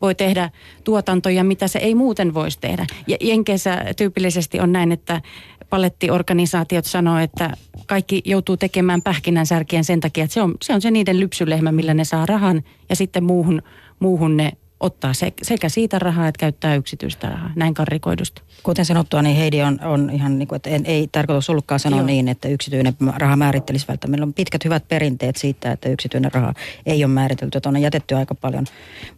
voi 0.00 0.14
tehdä 0.14 0.50
tuotantoja, 0.84 1.44
mitä 1.44 1.68
se 1.68 1.78
ei 1.78 1.94
muuten 1.94 2.34
voisi 2.34 2.58
tehdä. 2.60 2.86
Ja 3.06 3.16
Jenkeissä 3.20 3.84
tyypillisesti 3.96 4.60
on 4.60 4.72
näin, 4.72 4.92
että 4.92 5.22
palettiorganisaatiot 5.70 6.84
sanoo, 6.84 7.18
että 7.18 7.50
kaikki 7.86 8.22
joutuu 8.24 8.56
tekemään 8.56 9.02
pähkinänsärkien 9.02 9.84
sen 9.84 10.00
takia, 10.00 10.24
että 10.24 10.34
se 10.34 10.42
on, 10.42 10.54
se 10.62 10.74
on 10.74 10.80
se 10.80 10.90
niiden 10.90 11.20
lypsylehmä, 11.20 11.72
millä 11.72 11.94
ne 11.94 12.04
saa 12.04 12.26
rahan 12.26 12.62
ja 12.88 12.96
sitten 12.96 13.24
muuhun, 13.24 13.62
muuhun 13.98 14.36
ne 14.36 14.52
ottaa 14.80 15.12
sekä 15.42 15.68
siitä 15.68 15.98
rahaa 15.98 16.28
että 16.28 16.40
käyttää 16.40 16.74
yksityistä 16.74 17.28
rahaa, 17.28 17.50
näin 17.56 17.74
karrikoidusti. 17.74 18.42
Kuten 18.62 18.84
sanottua, 18.84 19.22
niin 19.22 19.36
Heidi 19.36 19.62
on, 19.62 19.78
on 19.84 20.10
ihan 20.10 20.38
niin 20.38 20.48
kuin, 20.48 20.56
että 20.56 20.70
en, 20.70 20.86
ei 20.86 21.08
tarkoitus 21.12 21.50
ollutkaan 21.50 21.80
sanoa 21.80 22.00
Joo. 22.00 22.06
niin, 22.06 22.28
että 22.28 22.48
yksityinen 22.48 22.94
raha 23.16 23.36
määrittelisi 23.36 23.88
välttämättä. 23.88 24.08
Meillä 24.08 24.24
on 24.24 24.34
pitkät 24.34 24.64
hyvät 24.64 24.88
perinteet 24.88 25.36
siitä, 25.36 25.72
että 25.72 25.88
yksityinen 25.88 26.32
raha 26.32 26.54
ei 26.86 27.04
ole 27.04 27.12
määritelty, 27.12 27.58
että 27.58 27.68
on 27.68 27.82
jätetty 27.82 28.14
aika 28.14 28.34
paljon. 28.34 28.64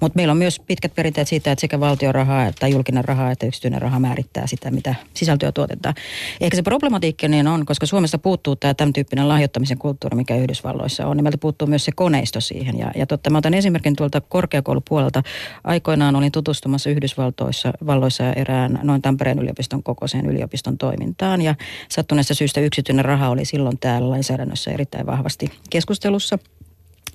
Mutta 0.01 0.17
meillä 0.17 0.33
on 0.33 0.37
myös 0.37 0.61
pitkät 0.61 0.95
perinteet 0.95 1.29
siitä, 1.29 1.53
että 1.53 1.61
sekä 1.61 1.81
valtion 1.81 2.15
rahaa 2.15 2.47
että 2.47 2.69
julkinen 2.69 3.05
raha 3.05 3.31
että 3.31 3.47
yksityinen 3.47 3.83
raha 3.83 4.01
määrittää 4.01 4.47
sitä, 4.47 4.71
mitä 4.71 4.95
sisältöä 5.15 5.53
tuotetaan. 5.53 5.95
Ehkä 6.41 6.57
se 6.57 6.63
problematiikka 6.63 7.29
niin 7.29 7.49
on, 7.49 7.67
koska 7.67 7.87
Suomessa 7.87 8.19
puuttuu 8.19 8.57
tämä 8.57 8.75
tämän 8.75 8.93
tyyppinen 8.93 9.29
lahjoittamisen 9.29 9.79
kulttuuri, 9.79 10.17
mikä 10.17 10.37
Yhdysvalloissa 10.37 11.07
on, 11.07 11.17
niin 11.17 11.25
meiltä 11.25 11.39
puuttuu 11.39 11.69
myös 11.69 11.85
se 11.85 11.93
koneisto 11.93 12.41
siihen. 12.41 12.79
Ja, 12.79 12.91
ja 12.95 13.07
totta, 13.07 13.31
mä 13.31 13.39
otan 13.39 13.55
esimerkin 13.55 13.97
tuolta 13.97 14.21
korkeakoulupuolelta 14.21 15.23
aikoinaan 15.65 16.17
olin 16.17 16.33
tutustumassa 16.33 16.91
Yhdysvaltoissa 16.91 17.73
valloissa 17.87 18.33
erään 18.33 18.79
noin 18.83 19.03
Tampereen 19.03 19.39
yliopiston 19.39 19.83
kokoiseen 19.83 20.27
yliopiston 20.27 20.79
toimintaan. 20.79 21.43
Ja 21.43 21.55
sattuneesta 21.89 22.35
syystä 22.35 22.61
yksityinen 22.61 23.05
raha 23.05 23.29
oli 23.29 23.45
silloin 23.45 23.79
täällä 23.79 24.11
lainsäädännössä 24.11 24.71
erittäin 24.71 25.07
vahvasti 25.07 25.51
keskustelussa. 25.71 26.39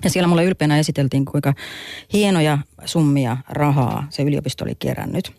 Ja 0.04 0.10
siellä 0.10 0.28
mulle 0.28 0.44
ylpeänä 0.44 0.78
esiteltiin, 0.78 1.24
kuinka 1.24 1.54
hienoja 2.12 2.58
summia 2.84 3.36
rahaa 3.48 4.06
se 4.10 4.22
yliopisto 4.22 4.64
oli 4.64 4.74
kerännyt. 4.78 5.32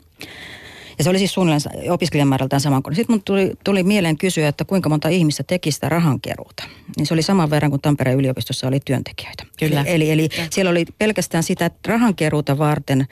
Ja 0.97 1.03
se 1.03 1.09
oli 1.09 1.17
siis 1.17 1.33
suunnilleen 1.33 1.91
opiskelijamäärältään 1.91 2.61
saman 2.61 2.83
kuin. 2.83 2.95
Sitten 2.95 3.13
mun 3.13 3.23
tuli, 3.25 3.53
tuli 3.63 3.83
mieleen 3.83 4.17
kysyä, 4.17 4.47
että 4.47 4.65
kuinka 4.65 4.89
monta 4.89 5.09
ihmistä 5.09 5.43
teki 5.43 5.71
sitä 5.71 5.89
rahankeruuta. 5.89 6.63
Niin 6.97 7.05
se 7.05 7.13
oli 7.13 7.21
saman 7.21 7.49
verran 7.49 7.71
kuin 7.71 7.81
Tampereen 7.81 8.17
yliopistossa 8.17 8.67
oli 8.67 8.79
työntekijöitä. 8.85 9.43
Kyllä. 9.59 9.83
Eli, 9.83 10.11
eli 10.11 10.29
siellä 10.51 10.71
oli 10.71 10.85
pelkästään 10.97 11.43
sitä 11.43 11.71
rahankeruuta 11.87 12.57
varten 12.57 13.07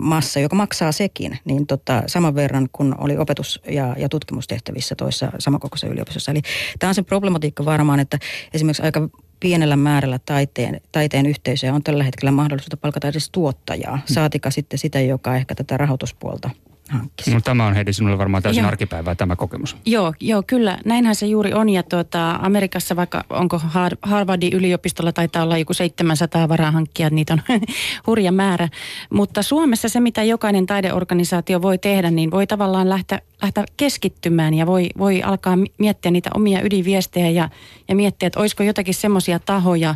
massa, 0.00 0.40
joka 0.40 0.56
maksaa 0.56 0.92
sekin, 0.92 1.38
niin 1.44 1.66
tota, 1.66 2.02
saman 2.06 2.34
verran 2.34 2.68
kuin 2.72 2.94
oli 2.98 3.16
opetus- 3.16 3.60
ja, 3.70 3.94
ja 3.98 4.08
tutkimustehtävissä 4.08 4.94
toissa 4.94 5.32
samankokoisessa 5.38 5.92
yliopistossa. 5.92 6.32
Eli 6.32 6.42
tämä 6.78 6.88
on 6.88 6.94
se 6.94 7.02
problematiikka 7.02 7.64
varmaan, 7.64 8.00
että 8.00 8.18
esimerkiksi 8.54 8.82
aika 8.82 9.08
pienellä 9.40 9.76
määrällä 9.76 10.18
taiteen, 10.26 10.80
taiteen 10.92 11.26
yhteisöjä 11.26 11.74
on 11.74 11.82
tällä 11.82 12.04
hetkellä 12.04 12.30
mahdollisuutta 12.30 12.76
palkata 12.76 13.08
edes 13.08 13.30
tuottajaa, 13.30 13.98
saatika 14.04 14.50
sitten 14.50 14.78
sitä, 14.78 15.00
joka 15.00 15.36
ehkä 15.36 15.54
tätä 15.54 15.76
rahoituspuolta 15.76 16.50
hankkisi. 16.88 17.34
No, 17.34 17.40
tämä 17.40 17.66
on 17.66 17.74
Heidi 17.74 17.92
sinulle 17.92 18.18
varmaan 18.18 18.42
täysin 18.42 18.60
joo. 18.60 18.68
arkipäivää 18.68 19.14
tämä 19.14 19.36
kokemus. 19.36 19.76
Joo, 19.86 20.14
joo, 20.20 20.42
kyllä. 20.46 20.78
Näinhän 20.84 21.14
se 21.14 21.26
juuri 21.26 21.52
on. 21.52 21.68
Ja 21.68 21.82
tuota, 21.82 22.30
Amerikassa 22.30 22.96
vaikka 22.96 23.24
onko 23.30 23.60
Harvardin 24.02 24.52
yliopistolla 24.52 25.12
taitaa 25.12 25.42
olla 25.42 25.58
joku 25.58 25.74
700 25.74 26.48
varahankkia, 26.48 27.10
niitä 27.10 27.32
on 27.32 27.42
hurja 28.06 28.32
määrä. 28.32 28.68
Mutta 29.10 29.42
Suomessa 29.42 29.88
se, 29.88 30.00
mitä 30.00 30.22
jokainen 30.22 30.66
taideorganisaatio 30.66 31.62
voi 31.62 31.78
tehdä, 31.78 32.10
niin 32.10 32.30
voi 32.30 32.46
tavallaan 32.46 32.88
lähteä, 32.88 33.20
lähteä 33.42 33.64
keskittymään 33.76 34.54
ja 34.54 34.66
voi, 34.66 34.88
voi 34.98 35.22
alkaa 35.22 35.58
miettiä 35.78 36.10
niitä 36.10 36.30
omia 36.34 36.62
ydinviestejä 36.62 37.30
ja, 37.30 37.48
ja 37.88 37.96
miettiä, 37.96 38.26
että 38.26 38.40
olisiko 38.40 38.62
jotakin 38.62 38.94
semmoisia 38.94 39.38
tahoja, 39.38 39.94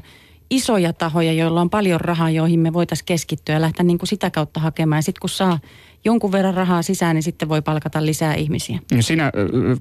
isoja 0.50 0.92
tahoja, 0.92 1.32
joilla 1.32 1.60
on 1.60 1.70
paljon 1.70 2.00
rahaa, 2.00 2.30
joihin 2.30 2.60
me 2.60 2.72
voitaisiin 2.72 3.06
keskittyä 3.06 3.54
ja 3.54 3.60
lähteä 3.60 3.84
niin 3.84 3.98
kuin 3.98 4.08
sitä 4.08 4.30
kautta 4.30 4.60
hakemaan. 4.60 4.98
Ja 4.98 5.02
sitten 5.02 5.20
kun 5.20 5.28
saa 5.30 5.58
jonkun 6.04 6.32
verran 6.32 6.54
rahaa 6.54 6.82
sisään, 6.82 7.16
niin 7.16 7.22
sitten 7.22 7.48
voi 7.48 7.62
palkata 7.62 8.06
lisää 8.06 8.34
ihmisiä. 8.34 8.78
Sinä 9.00 9.32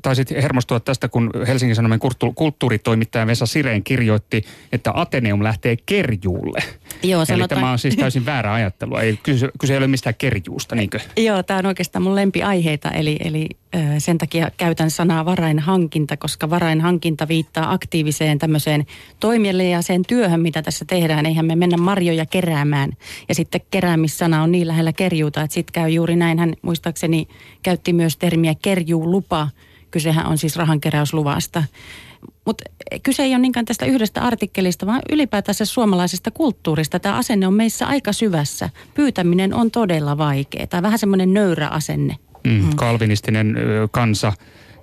taisit 0.01 0.31
hermostua 0.31 0.79
tästä, 0.79 1.09
kun 1.09 1.29
Helsingin 1.47 1.75
Sanomien 1.75 1.99
kulttuuritoimittaja 2.35 3.27
Vesa 3.27 3.45
Sireen 3.45 3.83
kirjoitti, 3.83 4.43
että 4.71 4.91
Ateneum 4.95 5.43
lähtee 5.43 5.77
kerjuulle. 5.85 6.63
Joo, 7.03 7.25
sanotaan... 7.25 7.57
Eli 7.57 7.61
tämä 7.61 7.71
on 7.71 7.79
siis 7.79 7.95
täysin 7.95 8.25
väärä 8.25 8.53
ajattelua. 8.53 9.01
Ei, 9.01 9.19
kyse, 9.23 9.49
kyse 9.59 9.73
ei 9.73 9.77
ole 9.77 9.87
mistään 9.87 10.15
kerjuusta, 10.17 10.75
niinkö? 10.75 10.99
Joo, 11.17 11.43
tämä 11.43 11.57
on 11.57 11.65
oikeastaan 11.65 12.03
mun 12.03 12.15
lempiaiheita, 12.15 12.91
eli, 12.91 13.17
eli 13.23 13.47
sen 13.97 14.17
takia 14.17 14.51
käytän 14.57 14.91
sanaa 14.91 15.25
varainhankinta, 15.25 16.17
koska 16.17 16.49
varainhankinta 16.49 17.27
viittaa 17.27 17.71
aktiiviseen 17.71 18.39
tämmöiseen 18.39 18.85
toimijalliseen 19.19 20.01
työhön, 20.07 20.41
mitä 20.41 20.61
tässä 20.61 20.85
tehdään. 20.85 21.25
Eihän 21.25 21.45
me 21.45 21.55
mennä 21.55 21.77
marjoja 21.77 22.25
keräämään. 22.25 22.91
Ja 23.29 23.35
sitten 23.35 23.61
keräämissana 23.71 24.43
on 24.43 24.51
niin 24.51 24.67
lähellä 24.67 24.93
kerjuuta, 24.93 25.41
että 25.41 25.53
sitten 25.53 25.73
käy 25.73 25.89
juuri 25.89 26.15
näin. 26.15 26.39
Hän 26.39 26.53
muistaakseni 26.61 27.27
käytti 27.63 27.93
myös 27.93 28.17
termiä 28.17 28.55
kerjuulupa. 28.61 29.47
Kysehän 29.91 30.27
on 30.27 30.37
siis 30.37 30.55
rahankeräysluvasta. 30.55 31.63
Mutta 32.45 32.63
kyse 33.03 33.23
ei 33.23 33.31
ole 33.31 33.39
niinkään 33.39 33.65
tästä 33.65 33.85
yhdestä 33.85 34.21
artikkelista, 34.21 34.85
vaan 34.85 35.01
ylipäätänsä 35.11 35.65
suomalaisesta 35.65 36.31
kulttuurista. 36.31 36.99
Tämä 36.99 37.15
asenne 37.15 37.47
on 37.47 37.53
meissä 37.53 37.87
aika 37.87 38.13
syvässä. 38.13 38.69
Pyytäminen 38.93 39.53
on 39.53 39.71
todella 39.71 40.17
vaikeaa. 40.17 40.81
Vähän 40.81 40.99
semmoinen 40.99 41.33
nöyrä 41.33 41.67
asenne. 41.67 42.15
Mm, 42.43 42.75
kalvinistinen 42.75 43.55
kansa 43.91 44.33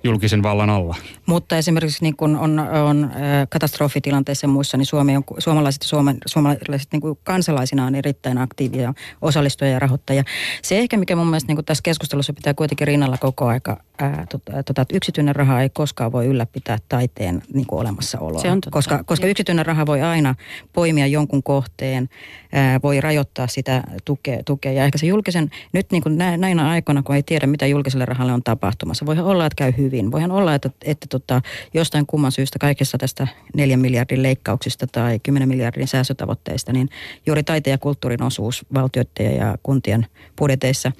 julkisen 0.03 0.43
vallan 0.43 0.69
alla. 0.69 0.95
Mutta 1.25 1.57
esimerkiksi 1.57 2.03
niin 2.03 2.15
kun 2.15 2.35
on, 2.35 2.59
on 2.59 3.11
katastrofitilanteissa 3.49 4.45
ja 4.45 4.49
muissa, 4.49 4.77
niin 4.77 4.85
Suomi 4.85 5.17
on, 5.17 5.23
suomalaiset, 5.37 5.81
Suomen, 5.81 6.17
suomalaiset 6.25 6.87
niin 6.91 7.01
kuin 7.01 7.19
kansalaisina 7.23 7.85
on 7.85 7.95
erittäin 7.95 8.37
aktiivia 8.37 8.93
osallistuja 9.21 9.71
ja 9.71 9.79
rahoittajia. 9.79 10.23
Se 10.61 10.77
ehkä, 10.77 10.97
mikä 10.97 11.15
mun 11.15 11.27
mielestä 11.27 11.53
niin 11.53 11.65
tässä 11.65 11.81
keskustelussa 11.81 12.33
pitää 12.33 12.53
kuitenkin 12.53 12.87
rinnalla 12.87 13.17
koko 13.17 13.45
aika, 13.45 13.77
ää, 13.99 14.25
tota, 14.31 14.63
tota, 14.63 14.81
että 14.81 14.95
yksityinen 14.95 15.35
raha 15.35 15.61
ei 15.61 15.69
koskaan 15.69 16.11
voi 16.11 16.25
ylläpitää 16.25 16.77
taiteen 16.89 17.41
niin 17.53 17.67
kuin 17.67 17.79
olemassaoloa. 17.79 18.41
Se 18.41 18.51
on 18.51 18.61
totta. 18.61 18.71
Koska, 18.71 19.03
koska 19.03 19.27
yksityinen 19.27 19.65
raha 19.65 19.85
voi 19.85 20.01
aina 20.01 20.35
poimia 20.73 21.07
jonkun 21.07 21.43
kohteen, 21.43 22.09
ää, 22.51 22.79
voi 22.83 23.01
rajoittaa 23.01 23.47
sitä 23.47 23.83
tukea, 24.05 24.43
tukea. 24.45 24.71
Ja 24.71 24.83
ehkä 24.83 24.97
se 24.97 25.05
julkisen, 25.05 25.49
nyt 25.73 25.91
niin 25.91 26.03
kuin 26.03 26.17
näinä 26.17 26.69
aikoina, 26.69 27.03
kun 27.03 27.15
ei 27.15 27.23
tiedä, 27.23 27.47
mitä 27.47 27.67
julkiselle 27.67 28.05
rahalle 28.05 28.33
on 28.33 28.43
tapahtumassa, 28.43 29.05
voi 29.05 29.19
olla, 29.19 29.45
että 29.45 29.55
käy 29.55 29.73
hyvin 29.77 29.86
hyvin. 29.87 30.11
Voihan 30.11 30.31
olla, 30.31 30.55
että, 30.55 30.69
että 30.85 31.07
tota, 31.09 31.41
jostain 31.73 32.05
kumman 32.05 32.31
syystä 32.31 32.59
kaikessa 32.59 32.97
tästä 32.97 33.27
neljän 33.55 33.79
miljardin 33.79 34.23
leikkauksista 34.23 34.87
tai 34.87 35.19
10 35.19 35.49
miljardin 35.49 35.87
säästötavoitteista, 35.87 36.73
niin 36.73 36.89
juuri 37.25 37.43
taiteen 37.43 37.71
ja 37.71 37.77
kulttuurin 37.77 38.23
osuus 38.23 38.65
valtioiden 38.73 39.35
ja 39.35 39.57
kuntien 39.63 40.05
budjeteissa 40.37 40.91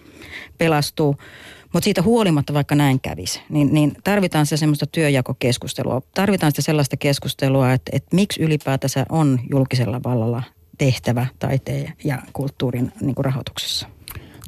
pelastuu. 0.58 1.15
Mutta 1.74 1.84
siitä 1.84 2.01
huolimatta, 2.01 2.53
vaikka 2.53 2.75
näin 2.75 3.01
kävisi, 3.01 3.41
niin, 3.50 3.74
niin 3.74 3.94
tarvitaan 4.03 4.46
se 4.46 4.58
semmoista 4.58 4.86
työjakokeskustelua. 4.88 6.01
Tarvitaan 6.13 6.51
sitä 6.51 6.62
sellaista 6.62 6.98
keskustelua, 6.98 7.74
että, 7.74 7.91
että 7.96 8.15
miksi 8.15 8.41
ylipäätänsä 8.41 9.06
on 9.10 9.39
julkisella 9.52 10.02
vallalla 10.04 10.43
tehtävä 10.78 11.26
taiteen 11.39 11.93
ja 12.04 12.21
kulttuurin 12.34 12.91
niin 13.02 13.15
rahoituksessa. 13.17 13.96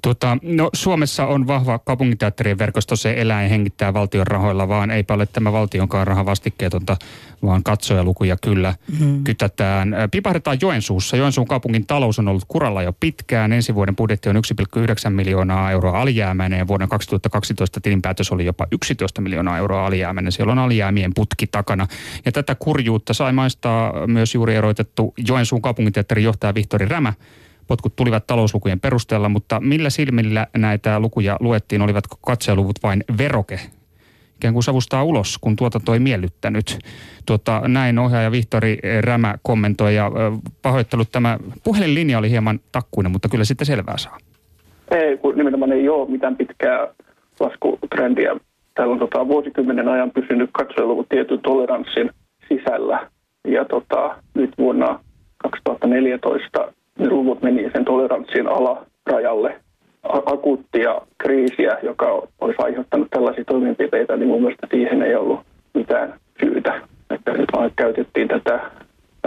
Tuota, 0.02 0.38
no, 0.42 0.70
Suomessa 0.74 1.28
on 1.28 1.48
vahva 1.48 1.80
kaupunginteatterien 1.80 2.58
verkosto, 2.58 2.96
se 2.96 3.14
elää 3.18 3.44
ja 3.44 3.50
hengittää 3.50 3.94
valtion 3.94 4.28
rahoilla, 4.28 4.68
vaan 4.68 4.92
eipä 4.92 5.14
ole 5.14 5.26
tämä 5.26 5.52
valtionkaan 5.52 6.08
raha 6.08 6.26
vastikkeetonta, 6.26 6.98
vaan 7.44 7.64
katsojalukuja 7.64 8.38
kyllä 8.42 8.76
mm-hmm. 8.92 9.24
kytätään. 9.24 9.96
Pipahdetaan 10.12 10.58
Joensuussa. 10.62 11.18
Joensuun 11.18 11.48
kaupungin 11.48 11.86
talous 11.86 12.20
on 12.20 12.28
ollut 12.28 12.46
kuralla 12.48 12.84
jo 12.84 12.94
pitkään. 13.00 13.54
Ensi 13.54 13.76
vuoden 13.76 13.96
budjetti 13.96 14.30
on 14.30 14.36
1,9 14.36 15.10
miljoonaa 15.10 15.72
euroa 15.72 16.02
alijäämäinen 16.02 16.60
ja 16.60 16.68
vuoden 16.68 16.90
2012 16.90 17.82
tilinpäätös 17.82 18.32
oli 18.32 18.46
jopa 18.46 18.68
11 18.72 19.22
miljoonaa 19.22 19.58
euroa 19.58 19.86
alijäämäinen. 19.86 20.32
Siellä 20.32 20.52
on 20.52 20.60
alijäämien 20.60 21.12
putki 21.16 21.48
takana. 21.48 21.88
Ja 22.26 22.32
tätä 22.32 22.56
kurjuutta 22.56 23.14
sai 23.14 23.34
maistaa 23.34 24.08
myös 24.08 24.36
juuri 24.36 24.56
eroitettu 24.56 25.14
Joensuun 25.28 25.62
kaupunginteatterin 25.62 26.24
johtaja 26.26 26.56
Vihtori 26.56 26.86
Rämä, 26.86 27.14
Potkut 27.70 27.96
tulivat 27.96 28.28
talouslukujen 28.28 28.80
perusteella, 28.80 29.30
mutta 29.30 29.60
millä 29.60 29.90
silmillä 29.90 30.48
näitä 30.58 31.00
lukuja 31.00 31.38
luettiin? 31.40 31.82
Olivatko 31.82 32.18
katseluvut 32.26 32.76
vain 32.84 33.04
veroke? 33.18 33.60
Ikään 34.36 34.54
kuin 34.54 34.64
savustaa 34.64 35.04
ulos, 35.04 35.38
kun 35.42 35.56
tuotanto 35.56 35.94
ei 35.94 36.00
miellyttänyt. 36.00 36.80
Tuota, 37.26 37.62
näin 37.68 38.00
ohjaaja 38.00 38.32
Vihtori 38.32 38.78
Rämä 39.02 39.36
kommentoi 39.44 39.96
ja 39.96 40.12
pahoittelut 40.62 41.12
tämä 41.12 41.40
puhelinlinja 41.64 42.18
oli 42.18 42.30
hieman 42.30 42.60
takkuinen, 42.72 43.12
mutta 43.12 43.30
kyllä 43.30 43.44
sitten 43.44 43.66
selvää 43.66 43.98
saa. 43.98 44.18
Ei, 44.92 45.18
kun 45.18 45.38
nimenomaan 45.38 45.72
ei 45.72 45.90
ole 45.90 46.10
mitään 46.10 46.36
pitkää 46.36 46.88
laskutrendiä. 47.40 48.36
Täällä 48.76 48.94
on 48.94 49.00
tota, 49.00 49.28
vuosikymmenen 49.28 49.88
ajan 49.88 50.12
pysynyt 50.12 50.50
katsojaluvut 50.54 51.10
tietyn 51.10 51.40
toleranssin 51.40 52.10
sisällä. 52.48 53.10
Ja 53.48 53.66
tota, 53.66 54.16
nyt 54.34 54.52
vuonna 54.58 55.00
2014 55.38 56.60
ne 56.60 56.79
luvut 57.00 57.42
meni 57.42 57.70
sen 57.74 57.86
toleranssin 57.86 58.48
alarajalle. 58.48 59.60
Akuuttia 60.04 61.02
kriisiä, 61.18 61.78
joka 61.84 62.28
olisi 62.42 62.62
aiheuttanut 62.64 63.08
tällaisia 63.10 63.46
toimenpiteitä, 63.46 64.18
niin 64.18 64.28
mun 64.28 64.42
mielestä 64.42 64.68
siihen 64.72 65.02
ei 65.02 65.16
ollut 65.16 65.40
mitään 65.74 66.14
syytä. 66.40 66.82
Että 67.10 67.32
nyt 67.32 67.50
vaan 67.54 67.72
käytettiin 67.76 68.28
tätä 68.28 68.60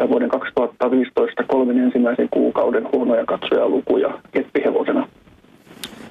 vuoden 0.09 0.29
2015 0.29 1.45
kolmen 1.45 1.79
ensimmäisen 1.79 2.29
kuukauden 2.31 2.89
huonoja 2.93 3.25
katsojalukuja 3.25 4.19
keppihevosena. 4.33 5.09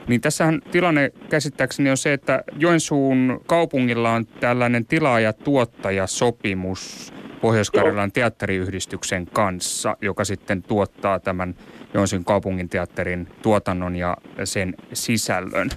Niin 0.07 0.21
tässähän 0.21 0.61
tilanne 0.71 1.11
käsittääkseni 1.29 1.89
on 1.89 1.97
se, 1.97 2.13
että 2.13 2.43
Joensuun 2.57 3.41
kaupungilla 3.47 4.11
on 4.11 4.25
tällainen 4.39 4.85
tilaaja-tuottaja-sopimus 4.85 7.13
Pohjois-Karjalan 7.41 8.11
teatteriyhdistyksen 8.11 9.27
kanssa, 9.33 9.97
joka 10.01 10.23
sitten 10.23 10.63
tuottaa 10.63 11.19
tämän 11.19 11.55
Joensuun 11.93 12.25
kaupunginteatterin 12.25 13.27
tuotannon 13.41 13.95
ja 13.95 14.17
sen 14.43 14.73
sisällön. 14.93 15.69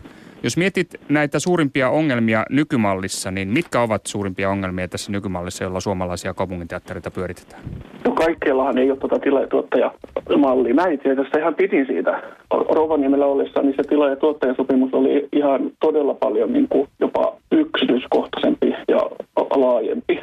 Jos 0.43 0.57
mietit 0.57 0.95
näitä 1.09 1.39
suurimpia 1.39 1.91
ongelmia 1.91 2.45
nykymallissa, 2.51 3.31
niin 3.31 3.49
mitkä 3.49 3.81
ovat 3.81 4.07
suurimpia 4.07 4.51
ongelmia 4.51 4.89
tässä 4.89 5.13
nykymallissa, 5.13 5.65
jolla 5.65 5.81
suomalaisia 5.81 6.35
kaupunginteattereita 6.35 7.11
pyöritetään? 7.11 7.63
No 8.05 8.13
kaikkiallahan 8.13 8.79
ei 8.79 8.91
ole 8.91 8.99
tuota 8.99 9.19
tilatuottajamallia. 9.19 10.75
Mä 10.75 10.89
itse 10.89 11.11
asiassa 11.11 11.39
ihan 11.39 11.55
pidin 11.55 11.87
siitä. 11.87 12.23
Rovaniemellä 12.51 13.27
ollessa 13.27 13.63
niin 13.63 13.75
se 13.77 13.83
tila- 13.83 14.11
ja 14.11 14.17
tuottajasopimus 14.17 14.95
oli 14.95 15.29
ihan 15.33 15.71
todella 15.81 16.15
paljon 16.15 16.53
niin 16.53 16.69
kuin 16.69 16.89
jopa 17.01 17.37
yksityiskohtaisempi 17.53 18.75
ja 18.89 18.99
laajempi 19.37 20.21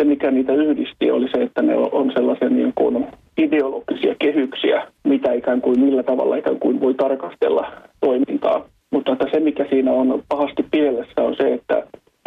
se, 0.00 0.04
mikä 0.04 0.30
niitä 0.30 0.52
yhdisti, 0.52 1.10
oli 1.10 1.28
se, 1.34 1.42
että 1.42 1.62
ne 1.62 1.76
on 1.76 2.12
sellaisia 2.14 2.48
niin 2.48 2.72
kuin 2.74 3.06
ideologisia 3.38 4.14
kehyksiä, 4.18 4.86
mitä 5.04 5.32
ikään 5.32 5.60
kuin 5.60 5.80
millä 5.80 6.02
tavalla 6.02 6.36
ikään 6.36 6.58
kuin 6.58 6.80
voi 6.80 6.94
tarkastella 6.94 7.72
toimintaa. 8.00 8.64
Mutta 8.90 9.12
että 9.12 9.26
se, 9.32 9.40
mikä 9.40 9.66
siinä 9.70 9.92
on 9.92 10.22
pahasti 10.28 10.64
pielessä, 10.70 11.22
on 11.22 11.36
se, 11.36 11.52
että, 11.52 11.76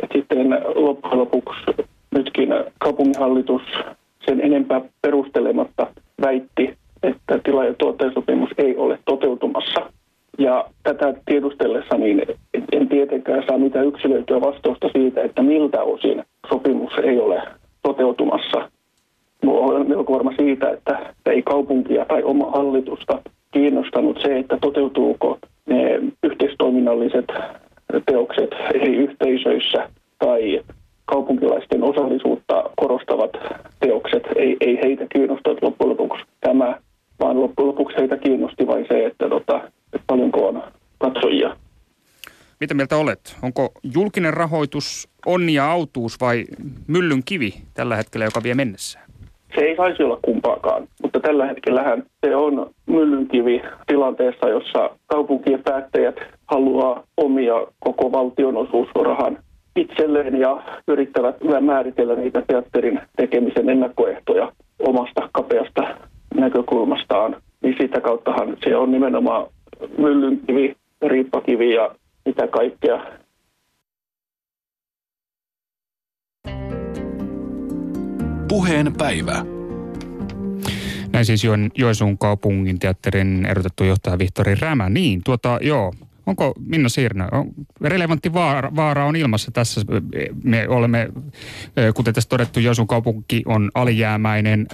että 0.04 0.18
sitten 0.18 0.50
loppujen 0.76 1.20
lopuksi 1.20 1.62
nytkin 2.16 2.50
kaupunginhallitus 2.80 3.62
sen 4.26 4.42
enempää 4.42 4.82
perustelematta 5.02 5.88
väitti, 6.22 6.74
että 7.04 7.40
tila- 7.44 7.66
ja 7.66 7.74
tuottajasopimus 7.74 8.50
ei 8.58 8.78
ole 8.78 9.00
toteutumassa. 9.06 9.82
Ja 10.38 10.66
tätä 10.84 11.14
tiedustellessa 11.26 11.98
niin 11.98 12.22
tietenkään 12.90 13.44
saa 13.48 13.58
mitään 13.58 13.88
yksilöityä 13.88 14.42
vastausta 14.42 14.90
siitä, 14.92 15.22
että 15.22 15.42
miltä 15.42 15.84
osin 15.84 16.24
sopimus 16.50 16.94
ei 17.04 17.20
ole 17.20 17.42
toteutumassa. 17.84 18.70
Olen 19.48 19.90
melko 19.90 20.14
varma 20.14 20.34
siitä, 20.38 20.70
että 20.70 21.14
ei 21.26 21.42
kaupunkia 21.42 22.06
tai 22.06 22.24
oma 22.24 22.52
hallitusta 22.52 23.22
kiinnostanut 23.52 24.20
se, 24.22 24.40
että 24.40 24.58
toteutuuko 24.62 25.40
ne 25.66 26.00
yhteistoiminnalliset 26.24 27.26
teokset 28.06 28.50
eri 28.74 28.96
yhteisöissä 28.96 29.90
tai 30.20 30.62
kaupunkilaisten 31.06 31.84
osallisuutta 31.84 32.64
korostavat 32.76 33.32
teokset. 33.80 34.24
Ei, 34.36 34.58
ei 34.62 34.80
heitä 34.84 35.06
kiinnostanut 35.14 35.62
loppujen 35.62 35.90
lopuksi 35.90 36.24
tämä, 36.42 36.78
vaan 37.20 37.42
loppujen 37.42 37.68
lopuksi 37.68 37.98
heitä 37.98 38.18
kiinnosti 38.18 38.68
vain 38.68 38.86
se, 38.92 39.06
että, 39.06 39.30
tota, 39.30 39.62
että 39.94 40.06
paljonko 40.08 40.48
on 40.48 40.64
katsojia. 40.98 41.56
Mitä 42.60 42.73
mieltä 42.84 42.98
olet? 42.98 43.36
Onko 43.42 43.72
julkinen 43.96 44.34
rahoitus 44.34 45.10
onni 45.26 45.54
ja 45.54 45.72
autuus 45.72 46.22
vai 46.22 46.46
myllyn 46.88 47.22
kivi 47.26 47.54
tällä 47.74 47.96
hetkellä, 47.96 48.26
joka 48.26 48.44
vie 48.44 48.56
mennessään? 48.56 49.06
Se 49.56 49.62
ei 49.62 49.76
saisi 49.76 50.04
olla 50.04 50.20
kumpaakaan, 50.22 50.88
mutta 51.02 51.20
tällä 51.20 51.46
hetkellähän 51.46 52.04
se 52.26 52.36
on 52.36 52.70
myllynkivi 52.86 53.62
tilanteessa, 53.88 54.50
jossa 54.50 54.90
kaupunkien 55.06 55.64
päättäjät 55.64 56.16
haluaa 56.48 57.04
omia 57.18 57.54
koko 57.80 58.12
valtionosuusrahan 58.12 59.38
itselleen 59.76 60.40
ja 60.40 60.64
yrittävät 60.88 61.36
määritellä 61.62 62.16
niitä 62.16 62.44
teatterin 62.48 63.00
tekemisen 63.18 63.70
ennakkoehtoja 63.70 64.52
omasta 64.80 65.30
kapeasta 65.32 65.82
näkökulmastaan. 66.36 67.36
Niin 67.62 67.76
sitä 67.82 68.02
kauttahan 68.02 68.58
se 68.64 68.76
on 68.76 68.92
nimenomaan 68.92 69.48
Näin 81.24 81.38
siis 81.38 81.54
Joensuun 81.78 82.18
kaupungin 82.18 82.80
teatterin 82.80 83.46
erotettu 83.46 83.84
johtaja 83.84 84.20
Vihtori 84.20 84.56
Rämä. 84.56 84.90
Niin, 84.90 85.22
tuota, 85.24 85.60
joo, 85.62 85.94
Onko 86.26 86.54
Minna 86.66 86.90
Siirnö, 86.90 87.28
on, 87.32 87.52
relevantti 87.82 88.34
vaara, 88.34 88.76
vaara 88.76 89.06
on 89.06 89.16
ilmassa 89.16 89.52
tässä. 89.52 89.82
Me 90.44 90.68
olemme, 90.68 91.10
kuten 91.96 92.14
tässä 92.14 92.30
todettu, 92.30 92.60
Joensuun 92.60 92.88
kaupunki 92.88 93.44
on 93.46 93.72
alijäämäinen, 93.76 94.68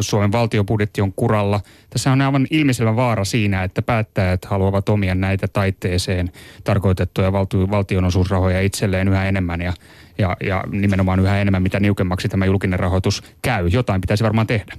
Suomen 0.00 0.32
valtiobudjetti 0.32 1.00
on 1.00 1.12
kuralla. 1.12 1.60
Tässä 1.90 2.12
on 2.12 2.20
aivan 2.20 2.46
ilmiselvä 2.50 2.96
vaara 2.96 3.24
siinä, 3.24 3.64
että 3.64 3.82
päättäjät 3.82 4.44
haluavat 4.44 4.88
omia 4.88 5.14
näitä 5.14 5.48
taiteeseen 5.48 6.30
tarkoitettuja 6.64 7.32
valtio, 7.32 7.70
valtionosuusrahoja 7.70 8.60
itselleen 8.60 9.08
yhä 9.08 9.28
enemmän 9.28 9.60
ja, 9.60 9.72
ja, 10.18 10.36
ja 10.40 10.64
nimenomaan 10.70 11.20
yhä 11.20 11.40
enemmän, 11.40 11.62
mitä 11.62 11.80
niukemmaksi 11.80 12.28
tämä 12.28 12.46
julkinen 12.46 12.78
rahoitus 12.78 13.22
käy. 13.42 13.68
Jotain 13.68 14.00
pitäisi 14.00 14.24
varmaan 14.24 14.46
tehdä. 14.46 14.72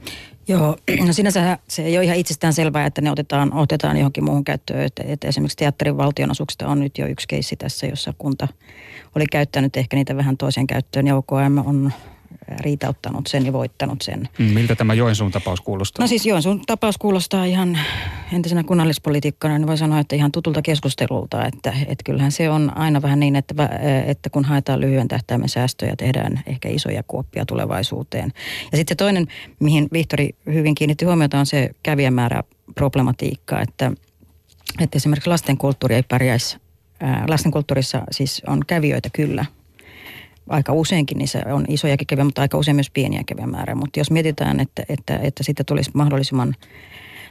Joo, 0.50 0.78
no 1.08 1.14
sinänsä 1.14 1.58
se 1.68 1.84
ei 1.84 1.98
ole 1.98 2.06
ihan 2.06 2.18
itsestään 2.18 2.54
selvää, 2.54 2.86
että 2.86 3.02
ne 3.02 3.12
otetaan, 3.12 3.54
otetaan 3.54 3.98
johonkin 3.98 4.24
muuhun 4.24 4.44
käyttöön. 4.44 4.86
Että, 4.86 5.04
että 5.08 5.28
esimerkiksi 5.28 5.58
teatterin 5.58 5.98
valtionosuuksista 5.98 6.68
on 6.68 6.80
nyt 6.80 6.98
jo 6.98 7.08
yksi 7.08 7.28
keissi 7.28 7.56
tässä, 7.56 7.88
jossa 7.88 8.14
kunta 8.18 8.48
oli 9.16 9.26
käyttänyt 9.32 9.78
ehkä 9.78 9.96
niitä 9.98 10.18
vähän 10.18 10.38
toiseen 10.38 10.68
käyttöön 10.68 11.08
ja 11.08 11.16
OKM 11.16 11.58
on 11.66 11.92
riitauttanut 12.60 13.28
sen 13.28 13.46
ja 13.46 13.54
voittanut 13.54 14.02
sen. 14.02 14.30
Mm, 14.38 14.46
miltä 14.46 14.76
tämä 14.76 14.94
Joensuun 14.94 15.32
tapaus 15.32 15.62
kuulostaa? 15.62 16.04
No 16.04 16.08
siis 16.08 16.26
Joensuun 16.26 16.62
tapaus 16.68 16.98
kuulostaa 16.98 17.46
ihan 17.46 17.80
entisenä 18.34 18.64
kunnallispolitiikkana, 18.64 19.58
niin 19.58 19.68
voi 19.68 19.78
sanoa, 19.78 20.00
että 20.00 20.16
ihan 20.16 20.32
tutulta 20.32 20.62
keskustelulta, 20.62 21.46
että, 21.46 21.74
että 21.88 22.04
kyllähän 22.06 22.32
se 22.32 22.50
on 22.50 22.78
aina 22.78 23.02
vähän 23.02 23.20
niin, 23.20 23.36
että, 23.36 23.70
että 24.06 24.30
kun 24.30 24.46
haetaan 24.46 24.82
lyhyen 24.82 25.08
tähtäimen 25.08 25.50
säästöjä, 25.50 25.94
tehdään 25.98 26.44
ehkä 26.46 26.70
isoja 26.70 27.04
kuoppia 27.04 27.46
tulevaisuuteen. 27.46 28.34
Ja 28.72 28.78
sitten 28.78 28.98
toinen, 28.98 29.28
mihin 29.60 29.88
Vihtori 29.94 30.30
hyvin 30.46 30.76
kiinnitti 30.76 31.06
huomiota, 31.06 31.40
on 31.40 31.46
se 31.46 31.70
kävijämäärä 31.84 32.44
problematiikka, 32.76 33.62
että, 33.62 33.92
että 34.80 34.98
esimerkiksi 34.98 35.30
lastenkulttuuri 35.30 35.96
ei 35.96 36.04
pärjäisi 36.04 36.58
lastenkulttuurissa 37.28 38.02
siis 38.12 38.42
on 38.48 38.60
kävijöitä 38.68 39.10
kyllä, 39.14 39.46
aika 40.50 40.74
useinkin, 40.74 41.18
niin 41.18 41.28
se 41.28 41.42
on 41.52 41.66
isojakin 41.68 42.08
käviä, 42.08 42.24
mutta 42.24 42.42
aika 42.42 42.58
usein 42.58 42.76
myös 42.76 42.90
pieniä 42.90 43.24
kävijämääriä. 43.26 43.76
Mutta 43.76 44.00
jos 44.00 44.12
mietitään, 44.12 44.60
että, 44.60 44.84
että, 44.90 45.20
että 45.24 45.44
siitä 45.44 45.64
tulisi 45.64 45.92
mahdollisimman 45.94 46.56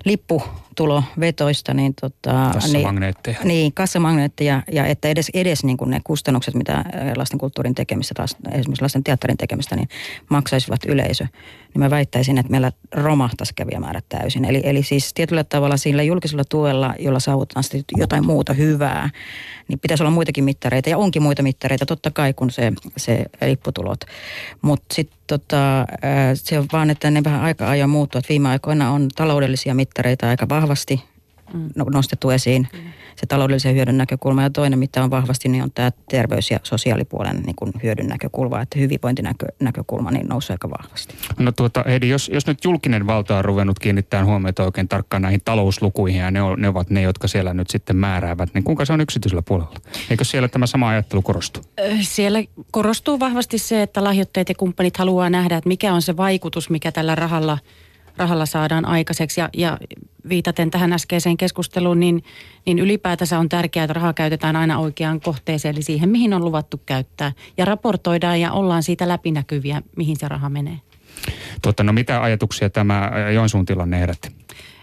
lipputulovetoista, 0.05 1.75
niin, 1.75 1.95
tota, 2.01 2.51
kassamagneetteja. 2.53 3.37
Niin, 3.39 3.49
niin, 3.49 3.73
kassamagneetteja 3.73 4.63
ja 4.73 4.87
että 4.87 5.09
edes, 5.09 5.31
edes 5.35 5.65
niin 5.65 5.77
kuin 5.77 5.91
ne 5.91 6.01
kustannukset, 6.05 6.55
mitä 6.55 6.85
lasten 7.17 7.39
kulttuurin 7.39 7.75
tekemistä, 7.75 8.15
taas, 8.15 8.37
esimerkiksi 8.53 8.83
lasten 8.83 9.05
teatterin 9.05 9.37
tekemistä, 9.37 9.77
niin 9.77 9.89
maksaisivat 10.29 10.85
yleisö. 10.85 11.27
Niin 11.75 11.81
mä 11.81 11.91
väittäisin, 11.91 12.39
että 12.39 12.51
meillä 12.51 12.73
romahtaisi 12.93 13.55
kävijämäärät 13.55 14.05
täysin. 14.09 14.45
Eli, 14.45 14.61
eli 14.65 14.83
siis 14.83 15.15
tietyllä 15.15 15.45
tavalla 15.45 15.77
sillä 15.77 16.03
julkisella 16.03 16.45
tuella, 16.49 16.95
jolla 16.99 17.21
saavutetaan 17.21 17.65
jotain 17.97 18.27
muuta 18.27 18.53
hyvää, 18.53 19.11
niin 19.69 19.79
pitäisi 19.79 20.03
olla 20.03 20.11
muitakin 20.11 20.45
mittareita 20.45 20.91
ja 20.91 20.99
onkin 20.99 21.23
muita 21.23 21.43
mittareita 21.43 21.87
totta 21.87 22.11
kai 22.11 22.35
kuin 22.35 22.51
se, 22.51 22.73
se 22.97 23.25
lipputulot. 23.47 24.01
Mutta 24.63 24.95
sitten 24.95 25.18
tota, 25.29 25.87
se 26.35 26.59
on 26.59 26.67
vaan, 26.73 26.91
että 26.91 27.11
ne 27.11 27.25
vähän 27.25 27.41
aika 27.41 27.71
ajoin 27.71 27.91
muuttuu. 27.91 28.21
Viime 28.29 28.49
aikoina 28.49 28.91
on 28.91 29.09
taloudellisia 29.17 29.75
mittareita 29.75 30.29
aika 30.29 30.49
vahvasti 30.49 31.05
nostettu 31.93 32.31
esiin. 32.31 32.69
Mm 32.73 32.79
se 33.21 33.27
taloudellisen 33.27 33.75
hyödyn 33.75 33.99
näkökulma. 33.99 34.43
Ja 34.43 34.51
toinen, 34.51 34.79
mitä 34.79 35.05
on 35.05 35.11
vahvasti, 35.11 35.49
niin 35.49 35.63
on 35.63 35.71
tämä 35.75 35.91
terveys- 36.11 36.51
ja 36.51 36.61
sosiaalipuolen 36.63 37.37
niin 37.37 37.57
kuin 37.57 37.73
hyödyn 37.83 38.07
näkökulma, 38.07 38.61
että 38.61 38.79
hyvinvointinäkökulma 38.79 40.11
niin 40.11 40.27
nousee 40.27 40.55
aika 40.55 40.71
vahvasti. 40.71 41.15
No 41.39 41.53
tuota, 41.53 41.85
Heidi, 41.87 42.09
jos, 42.09 42.31
jos 42.35 42.47
nyt 42.47 42.65
julkinen 42.65 43.07
valta 43.07 43.39
on 43.39 43.45
ruvennut 43.45 43.79
kiinnittämään 43.79 44.27
huomiota 44.27 44.65
oikein 44.65 44.89
tarkkaan 44.89 45.23
näihin 45.23 45.41
talouslukuihin 45.45 46.21
ja 46.21 46.31
ne, 46.31 46.43
on, 46.43 46.61
ne 46.61 46.69
ovat 46.69 46.91
ne, 46.91 47.03
jotka 47.03 47.29
siellä 47.29 47.55
nyt 47.55 47.71
sitten 47.71 47.97
määräävät, 47.97 48.55
niin 48.55 48.65
kuinka 48.65 48.85
se 48.85 48.93
on 48.93 49.01
yksityisellä 49.01 49.43
puolella? 49.43 49.77
Eikö 50.11 50.25
siellä 50.25 50.49
tämä 50.49 50.67
sama 50.67 50.89
ajattelu 50.89 51.23
korostu? 51.23 51.61
Siellä 52.01 52.39
korostuu 52.71 53.21
vahvasti 53.21 53.59
se, 53.59 53.83
että 53.83 54.05
lahjoitteet 54.05 54.49
ja 54.49 54.55
kumppanit 54.55 54.97
haluaa 54.97 55.31
nähdä, 55.31 55.57
että 55.57 55.69
mikä 55.69 55.93
on 55.93 56.03
se 56.03 56.17
vaikutus, 56.17 56.71
mikä 56.71 56.93
tällä 56.93 57.15
rahalla– 57.15 57.59
rahalla 58.19 58.47
saadaan 58.47 58.85
aikaiseksi. 58.85 59.41
Ja, 59.41 59.49
ja 59.57 59.79
viitaten 60.29 60.71
tähän 60.71 60.93
äskeiseen 60.93 61.37
keskusteluun, 61.37 62.01
niin, 62.01 62.25
niin 62.67 62.79
ylipäätänsä 62.79 63.39
on 63.39 63.49
tärkeää, 63.49 63.85
että 63.85 63.93
rahaa 63.93 64.13
käytetään 64.13 64.57
aina 64.57 64.79
oikeaan 64.79 65.21
kohteeseen, 65.21 65.75
eli 65.75 65.83
siihen, 65.83 66.09
mihin 66.09 66.35
on 66.35 66.45
luvattu 66.45 66.81
käyttää. 66.87 67.33
Ja 67.57 67.65
raportoidaan 67.65 68.41
ja 68.41 68.53
ollaan 68.53 68.83
siitä 68.83 69.09
läpinäkyviä, 69.09 69.83
mihin 69.97 70.17
se 70.17 70.29
raha 70.29 70.49
menee. 70.49 70.81
Totta, 71.63 71.83
no 71.83 71.93
mitä 71.93 72.23
ajatuksia 72.23 72.71
tämä 72.71 73.11
Joensuun 73.35 73.67
tilanne 73.67 74.01
herätti? 74.01 74.29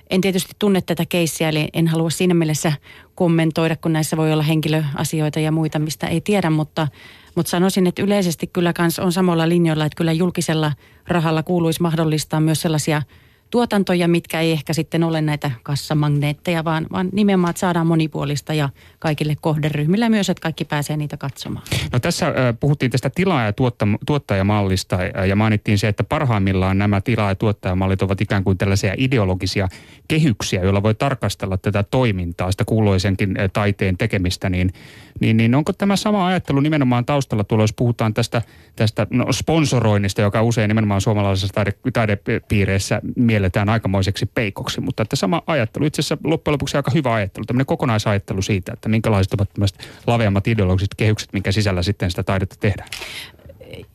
En 0.10 0.22
tietysti 0.22 0.54
tunne 0.60 0.82
tätä 0.82 1.06
keissiä, 1.06 1.50
eli 1.50 1.68
en 1.74 1.88
halua 1.88 2.10
siinä 2.10 2.34
mielessä 2.34 2.74
kommentoida, 3.16 3.76
kun 3.76 3.94
näissä 3.94 4.18
voi 4.18 4.34
olla 4.34 4.44
henkilöasioita 4.44 5.40
ja 5.40 5.52
muita, 5.52 5.80
mistä 5.80 6.08
ei 6.08 6.22
tiedä, 6.22 6.50
mutta, 6.50 6.88
mutta 7.36 7.50
sanoisin, 7.50 7.88
että 7.88 8.02
yleisesti 8.02 8.48
kyllä 8.48 8.74
kans 8.74 9.00
on 9.00 9.12
samalla 9.12 9.50
linjoilla, 9.50 9.86
että 9.86 9.98
kyllä 9.98 10.12
julkisella 10.12 10.72
rahalla 11.08 11.44
kuuluisi 11.44 11.82
mahdollistaa 11.82 12.40
myös 12.40 12.62
sellaisia– 12.62 13.02
tuotantoja, 13.56 14.08
mitkä 14.08 14.42
ei 14.42 14.52
ehkä 14.52 14.74
sitten 14.74 15.04
ole 15.04 15.22
näitä 15.22 15.52
kassamagneetteja, 15.64 16.64
vaan, 16.64 16.88
vaan 16.92 17.10
nimenomaan, 17.12 17.50
että 17.50 17.60
saadaan 17.60 17.88
monipuolista 17.88 18.54
ja 18.54 18.70
kaikille 19.00 19.36
kohderyhmille 19.42 20.10
myös, 20.10 20.30
että 20.30 20.42
kaikki 20.42 20.66
pääsee 20.66 20.98
niitä 20.98 21.18
katsomaan. 21.18 21.66
No 21.92 22.00
tässä 22.00 22.34
puhuttiin 22.60 22.92
tästä 22.92 23.10
tilaa- 23.16 23.46
ja 23.46 23.54
tuotta, 23.54 23.88
tuottajamallista 24.06 24.98
ja 25.04 25.36
mainittiin 25.36 25.78
se, 25.78 25.88
että 25.88 26.04
parhaimmillaan 26.04 26.78
nämä 26.78 27.02
tilaa- 27.02 27.32
ja 27.32 27.36
tuottajamallit 27.36 28.02
ovat 28.02 28.22
ikään 28.22 28.44
kuin 28.44 28.58
tällaisia 28.58 28.94
ideologisia 28.98 29.68
kehyksiä, 30.08 30.64
joilla 30.64 30.84
voi 30.84 30.96
tarkastella 30.96 31.58
tätä 31.58 31.84
toimintaa, 31.84 32.52
sitä 32.52 32.66
kuuluisenkin 32.66 33.36
taiteen 33.54 33.98
tekemistä, 33.98 34.50
niin, 34.50 34.74
niin, 35.20 35.38
niin 35.38 35.56
onko 35.56 35.74
tämä 35.74 35.96
sama 35.96 36.28
ajattelu 36.28 36.60
nimenomaan 36.60 37.06
taustalla 37.06 37.44
tuolla, 37.44 37.64
jos 37.64 37.74
puhutaan 37.74 38.14
tästä, 38.14 38.42
tästä 38.76 39.08
no, 39.10 39.34
sponsoroinnista, 39.34 40.22
joka 40.22 40.44
usein 40.44 40.68
nimenomaan 40.68 41.02
suomalaisessa 41.02 41.54
taide, 41.54 41.74
taidepiireissä 41.94 43.02
mielletään 43.46 43.70
aikamoiseksi 43.70 44.26
peikoksi, 44.26 44.82
mutta 44.82 45.04
että 45.04 45.16
sama 45.16 45.42
ajattelu, 45.48 45.86
itse 45.86 46.02
asiassa 46.02 46.18
loppujen 46.24 46.54
lopuksi 46.54 46.78
aika 46.78 46.92
hyvä 46.92 47.14
ajattelu, 47.14 47.46
tämmöinen 47.46 47.66
kokonaisajattelu 47.66 48.42
siitä, 48.42 48.74
että 48.74 48.90
minkälaiset 48.90 49.34
ovat 49.34 49.54
tämmöiset 49.54 49.90
laveammat 50.08 50.48
ideologiset 50.48 50.96
kehykset, 50.98 51.34
minkä 51.34 51.52
sisällä 51.52 51.84
sitten 51.84 52.10
sitä 52.10 52.24
taidetta 52.24 52.56
tehdään 52.60 52.90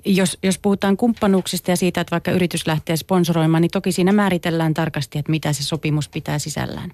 jos, 0.05 0.39
jos 0.43 0.59
puhutaan 0.59 0.97
kumppanuuksista 0.97 1.71
ja 1.71 1.77
siitä, 1.77 2.01
että 2.01 2.11
vaikka 2.11 2.31
yritys 2.31 2.67
lähtee 2.67 2.97
sponsoroimaan, 2.97 3.61
niin 3.61 3.71
toki 3.71 3.93
siinä 3.93 4.13
määritellään 4.13 4.75
tarkasti, 4.75 5.19
että 5.19 5.31
mitä 5.31 5.53
se 5.53 5.65
sopimus 5.65 6.09
pitää 6.09 6.39
sisällään. 6.39 6.93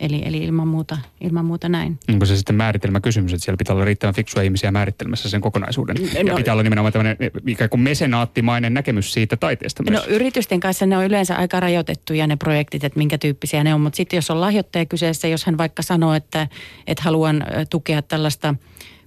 Eli, 0.00 0.22
eli 0.24 0.38
ilman, 0.38 0.68
muuta, 0.68 0.98
ilman 1.20 1.44
muuta 1.44 1.68
näin. 1.68 1.98
Onko 2.08 2.26
se 2.26 2.36
sitten 2.36 2.56
määritelmäkysymys, 2.56 3.32
että 3.32 3.44
siellä 3.44 3.56
pitää 3.56 3.74
olla 3.74 3.84
riittävän 3.84 4.14
fiksuja 4.14 4.42
ihmisiä 4.42 4.70
määrittelemässä 4.70 5.30
sen 5.30 5.40
kokonaisuuden? 5.40 5.96
No, 5.96 6.20
ja 6.30 6.34
pitää 6.34 6.54
olla 6.54 6.62
nimenomaan 6.62 6.92
tämmöinen 6.92 7.16
ikään 7.46 7.70
kuin 7.70 7.80
mesenaattimainen 7.80 8.74
näkemys 8.74 9.12
siitä 9.12 9.36
taiteesta 9.36 9.82
myös. 9.82 10.06
No 10.06 10.14
yritysten 10.14 10.60
kanssa 10.60 10.86
ne 10.86 10.96
on 10.96 11.04
yleensä 11.04 11.36
aika 11.36 11.60
rajoitettuja 11.60 12.26
ne 12.26 12.36
projektit, 12.36 12.84
että 12.84 12.98
minkä 12.98 13.18
tyyppisiä 13.18 13.64
ne 13.64 13.74
on. 13.74 13.80
Mutta 13.80 13.96
sitten 13.96 14.16
jos 14.16 14.30
on 14.30 14.40
lahjoittaja 14.40 14.86
kyseessä, 14.86 15.28
jos 15.28 15.44
hän 15.44 15.58
vaikka 15.58 15.82
sanoo, 15.82 16.14
että, 16.14 16.48
että 16.86 17.02
haluan 17.02 17.44
tukea 17.70 18.02
tällaista 18.02 18.54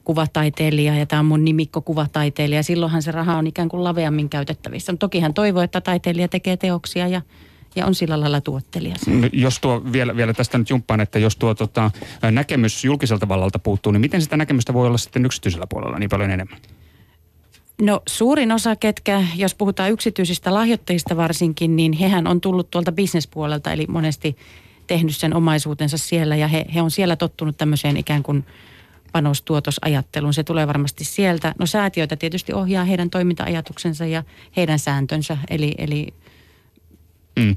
kuvataiteilija 0.03 0.95
ja 0.95 1.05
tämä 1.05 1.19
on 1.19 1.25
mun 1.25 1.45
nimikko 1.45 1.81
kuvataiteilija. 1.81 2.63
Silloinhan 2.63 3.01
se 3.01 3.11
raha 3.11 3.37
on 3.37 3.47
ikään 3.47 3.69
kuin 3.69 3.83
laveammin 3.83 4.29
käytettävissä. 4.29 4.95
Toki 4.99 5.19
hän 5.19 5.33
toivoo, 5.33 5.63
että 5.63 5.81
taiteilija 5.81 6.27
tekee 6.27 6.57
teoksia 6.57 7.07
ja, 7.07 7.21
ja 7.75 7.85
on 7.85 7.95
sillä 7.95 8.19
lailla 8.19 8.41
tuottelija. 8.41 8.95
Jos 9.33 9.59
tuo 9.59 9.81
vielä, 9.91 10.15
vielä 10.15 10.33
tästä 10.33 10.57
nyt 10.57 10.69
jumppaan, 10.69 11.01
että 11.01 11.19
jos 11.19 11.35
tuo 11.35 11.55
tota, 11.55 11.91
näkemys 12.31 12.85
julkiselta 12.85 13.27
vallalta 13.27 13.59
puuttuu, 13.59 13.91
niin 13.91 14.01
miten 14.01 14.21
sitä 14.21 14.37
näkemystä 14.37 14.73
voi 14.73 14.87
olla 14.87 14.97
sitten 14.97 15.25
yksityisellä 15.25 15.67
puolella 15.67 15.99
niin 15.99 16.09
paljon 16.09 16.31
enemmän? 16.31 16.59
No 17.81 18.01
suurin 18.07 18.51
osa, 18.51 18.75
ketkä, 18.75 19.23
jos 19.35 19.55
puhutaan 19.55 19.91
yksityisistä 19.91 20.53
lahjoittajista 20.53 21.17
varsinkin, 21.17 21.75
niin 21.75 21.93
hehän 21.93 22.27
on 22.27 22.41
tullut 22.41 22.71
tuolta 22.71 22.91
bisnespuolelta, 22.91 23.71
eli 23.71 23.85
monesti 23.89 24.37
tehnyt 24.87 25.15
sen 25.15 25.33
omaisuutensa 25.33 25.97
siellä 25.97 26.35
ja 26.35 26.47
he, 26.47 26.65
he 26.75 26.81
on 26.81 26.91
siellä 26.91 27.15
tottunut 27.15 27.57
tämmöiseen 27.57 27.97
ikään 27.97 28.23
kuin 28.23 28.45
panostuotosajatteluun. 29.11 30.33
Se 30.33 30.43
tulee 30.43 30.67
varmasti 30.67 31.03
sieltä. 31.03 31.55
No 31.59 31.65
säätiöitä 31.65 32.15
tietysti 32.15 32.53
ohjaa 32.53 32.83
heidän 32.85 33.09
toiminta-ajatuksensa 33.09 34.05
ja 34.05 34.23
heidän 34.57 34.79
sääntönsä, 34.79 35.37
eli, 35.49 35.75
eli 35.77 36.13
Mm. 37.39 37.55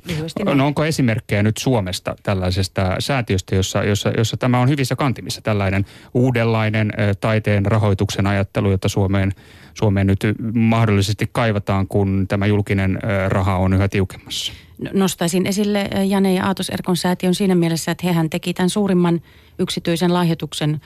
No 0.55 0.67
onko 0.67 0.85
esimerkkejä 0.85 1.43
nyt 1.43 1.57
Suomesta 1.57 2.17
tällaisesta 2.23 2.97
säätiöstä, 2.99 3.55
jossa, 3.55 3.85
jossa, 3.85 4.11
jossa 4.17 4.37
tämä 4.37 4.61
on 4.61 4.69
hyvissä 4.69 4.97
kantimissa, 4.97 5.41
tällainen 5.41 5.85
uudenlainen 6.15 6.93
taiteen 7.21 7.67
rahoituksen 7.67 8.27
ajattelu, 8.27 8.71
jota 8.71 8.89
Suomeen, 8.89 9.33
Suomeen 9.75 10.07
nyt 10.07 10.21
mahdollisesti 10.55 11.31
kaivataan, 11.33 11.89
kun 11.89 12.25
tämä 12.29 12.47
julkinen 12.47 12.99
raha 13.29 13.57
on 13.57 13.73
yhä 13.73 13.89
tiukemmassa? 13.89 14.53
No, 14.79 14.91
nostaisin 14.95 15.47
esille 15.47 15.91
Jane 16.07 16.35
ja 16.35 16.47
Aatos 16.47 16.71
Erkon 16.71 16.97
säätiön 16.97 17.35
siinä 17.35 17.55
mielessä, 17.55 17.93
että 17.93 18.07
hehän 18.07 18.31
teki 18.31 18.55
tämän 18.55 18.71
suurimman 18.71 19.21
yksityisen 19.59 20.15
lahjoituksen 20.15 20.81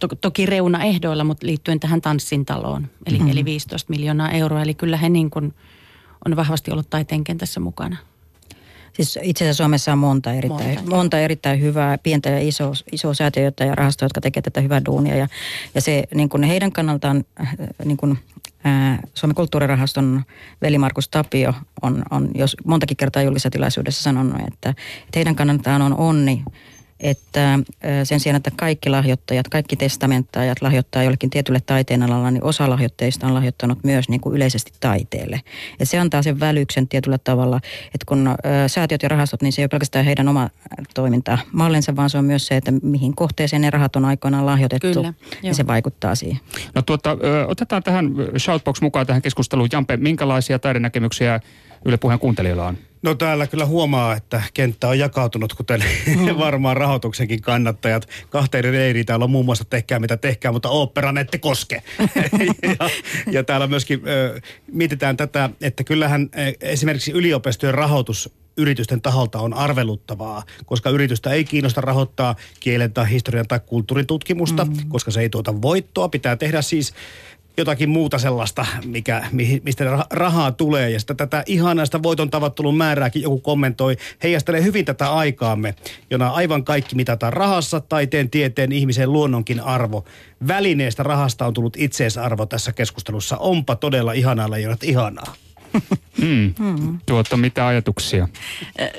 to, 0.00 0.08
toki 0.08 0.46
reunaehdoilla, 0.46 1.24
mutta 1.24 1.46
liittyen 1.46 1.80
tähän 1.80 2.00
tanssintaloon, 2.00 2.86
eli, 3.06 3.18
mm-hmm. 3.18 3.32
eli 3.32 3.44
15 3.44 3.90
miljoonaa 3.90 4.30
euroa. 4.30 4.62
Eli 4.62 4.74
kyllä 4.74 4.96
he 4.96 5.08
niin 5.08 5.30
kuin 5.30 5.54
on 6.26 6.36
vahvasti 6.36 6.70
ollut 6.70 6.90
taiteen 6.90 7.24
kentässä 7.24 7.60
mukana. 7.60 7.96
Siis 8.96 9.18
itse 9.22 9.44
asiassa 9.44 9.62
Suomessa 9.62 9.92
on 9.92 9.98
monta 9.98 10.32
erittäin, 10.32 10.74
monta, 10.74 10.96
monta 10.96 11.18
erittäin 11.18 11.60
hyvää, 11.60 11.98
pientä 11.98 12.30
ja 12.30 12.38
iso, 12.38 12.72
iso 12.92 13.14
säätiötä 13.14 13.64
ja 13.64 13.74
rahastoa, 13.74 14.06
jotka 14.06 14.20
tekevät 14.20 14.44
tätä 14.44 14.60
hyvää 14.60 14.84
duunia. 14.84 15.16
Ja, 15.16 15.28
ja 15.74 15.80
se 15.80 16.04
niin 16.14 16.28
kuin 16.28 16.42
heidän 16.42 16.72
kannaltaan, 16.72 17.24
äh, 17.40 17.54
niin 17.84 17.96
kuin, 17.96 18.18
ää, 18.64 18.98
Suomen 19.14 19.34
kulttuurirahaston 19.34 20.22
veli 20.62 20.78
Markus 20.78 21.08
Tapio 21.08 21.54
on, 21.82 22.02
on 22.10 22.30
jos 22.34 22.56
montakin 22.64 22.96
kertaa 22.96 23.22
julkisessa 23.22 23.50
tilaisuudessa 23.50 24.02
sanonut, 24.02 24.40
että, 24.40 24.70
että 24.70 25.16
heidän 25.16 25.36
kannaltaan 25.36 25.82
on 25.82 25.96
onni 25.98 26.42
että 27.00 27.58
sen 28.04 28.20
sijaan, 28.20 28.36
että 28.36 28.50
kaikki 28.56 28.90
lahjoittajat, 28.90 29.48
kaikki 29.48 29.76
testamenttajat 29.76 30.62
lahjoittaa 30.62 31.02
jollekin 31.02 31.30
tietylle 31.30 31.60
taiteen 31.66 32.02
alalla, 32.02 32.30
niin 32.30 32.44
osa 32.44 32.70
lahjoitteista 32.70 33.26
on 33.26 33.34
lahjoittanut 33.34 33.78
myös 33.84 34.08
niin 34.08 34.20
kuin 34.20 34.36
yleisesti 34.36 34.72
taiteelle. 34.80 35.40
Et 35.80 35.88
se 35.88 35.98
antaa 35.98 36.22
sen 36.22 36.40
välyksen 36.40 36.88
tietyllä 36.88 37.18
tavalla, 37.18 37.60
että 37.84 38.04
kun 38.06 38.34
säätiöt 38.66 39.02
ja 39.02 39.08
rahastot, 39.08 39.42
niin 39.42 39.52
se 39.52 39.62
ei 39.62 39.64
ole 39.64 39.68
pelkästään 39.68 40.04
heidän 40.04 40.28
oma 40.28 40.50
toiminta 40.94 41.38
mallinsa, 41.52 41.96
vaan 41.96 42.10
se 42.10 42.18
on 42.18 42.24
myös 42.24 42.46
se, 42.46 42.56
että 42.56 42.72
mihin 42.82 43.16
kohteeseen 43.16 43.62
ne 43.62 43.70
rahat 43.70 43.96
on 43.96 44.04
aikoinaan 44.04 44.46
lahjoitettu, 44.46 44.92
Kyllä, 44.92 45.14
niin 45.42 45.54
se 45.54 45.66
vaikuttaa 45.66 46.14
siihen. 46.14 46.40
No 46.74 46.82
tuota, 46.82 47.16
otetaan 47.46 47.82
tähän 47.82 48.14
Shoutbox 48.38 48.80
mukaan 48.80 49.06
tähän 49.06 49.22
keskusteluun. 49.22 49.68
Jampe, 49.72 49.96
minkälaisia 49.96 50.58
taidenäkemyksiä 50.58 51.40
Yle 51.84 51.96
Puheen 51.96 52.18
kuuntelijoilla 52.18 52.66
on? 52.66 52.78
No 53.06 53.14
täällä 53.14 53.46
kyllä 53.46 53.66
huomaa, 53.66 54.16
että 54.16 54.42
kenttä 54.54 54.88
on 54.88 54.98
jakautunut, 54.98 55.54
kuten 55.54 55.84
mm. 56.06 56.38
varmaan 56.38 56.76
rahoituksenkin 56.76 57.42
kannattajat. 57.42 58.08
Kahteen 58.30 58.72
leiri 58.72 59.04
täällä 59.04 59.24
on 59.24 59.30
muun 59.30 59.44
muassa 59.44 59.64
tehkää 59.64 59.98
mitä 59.98 60.16
tehkää, 60.16 60.52
mutta 60.52 60.68
oopperan 60.68 61.18
ette 61.18 61.38
koske. 61.38 61.82
ja, 62.62 62.90
ja 63.30 63.44
täällä 63.44 63.66
myöskin 63.66 64.02
ö, 64.08 64.40
mietitään 64.72 65.16
tätä, 65.16 65.50
että 65.60 65.84
kyllähän 65.84 66.30
esimerkiksi 66.60 67.12
yliopistojen 67.12 67.74
rahoitus 67.74 68.30
yritysten 68.56 69.02
taholta 69.02 69.38
on 69.40 69.54
arveluttavaa, 69.54 70.42
koska 70.64 70.90
yritystä 70.90 71.30
ei 71.30 71.44
kiinnosta 71.44 71.80
rahoittaa 71.80 72.36
kielen 72.60 72.92
tai 72.92 73.10
historian 73.10 73.48
tai 73.48 73.60
kulttuurin 73.66 74.06
tutkimusta, 74.06 74.64
mm. 74.64 74.76
koska 74.88 75.10
se 75.10 75.20
ei 75.20 75.28
tuota 75.28 75.62
voittoa. 75.62 76.08
Pitää 76.08 76.36
tehdä 76.36 76.62
siis 76.62 76.94
jotakin 77.56 77.88
muuta 77.88 78.18
sellaista, 78.18 78.66
mikä, 78.84 79.26
mistä 79.62 80.06
rahaa 80.10 80.52
tulee. 80.52 80.90
Ja 80.90 81.00
sitä 81.00 81.14
tätä 81.14 81.42
ihanaista 81.46 82.02
voiton 82.02 82.30
tavattelun 82.30 82.76
määrääkin 82.76 83.22
joku 83.22 83.38
kommentoi, 83.38 83.96
heijastelee 84.22 84.62
hyvin 84.62 84.84
tätä 84.84 85.12
aikaamme, 85.12 85.74
jona 86.10 86.28
aivan 86.28 86.64
kaikki 86.64 86.96
mitataan 86.96 87.32
rahassa, 87.32 87.80
taiteen, 87.80 88.30
tieteen, 88.30 88.72
ihmisen, 88.72 89.12
luonnonkin 89.12 89.60
arvo. 89.60 90.04
Välineestä 90.48 91.02
rahasta 91.02 91.46
on 91.46 91.54
tullut 91.54 91.76
itseisarvo 91.76 92.46
tässä 92.46 92.72
keskustelussa. 92.72 93.36
Onpa 93.36 93.76
todella 93.76 94.12
ihanaa, 94.12 94.50
leijonat, 94.50 94.84
ihanaa. 94.84 95.45
Mm. 96.22 96.54
Mm. 96.58 96.98
Tuota, 97.06 97.36
mitä 97.36 97.66
ajatuksia? 97.66 98.28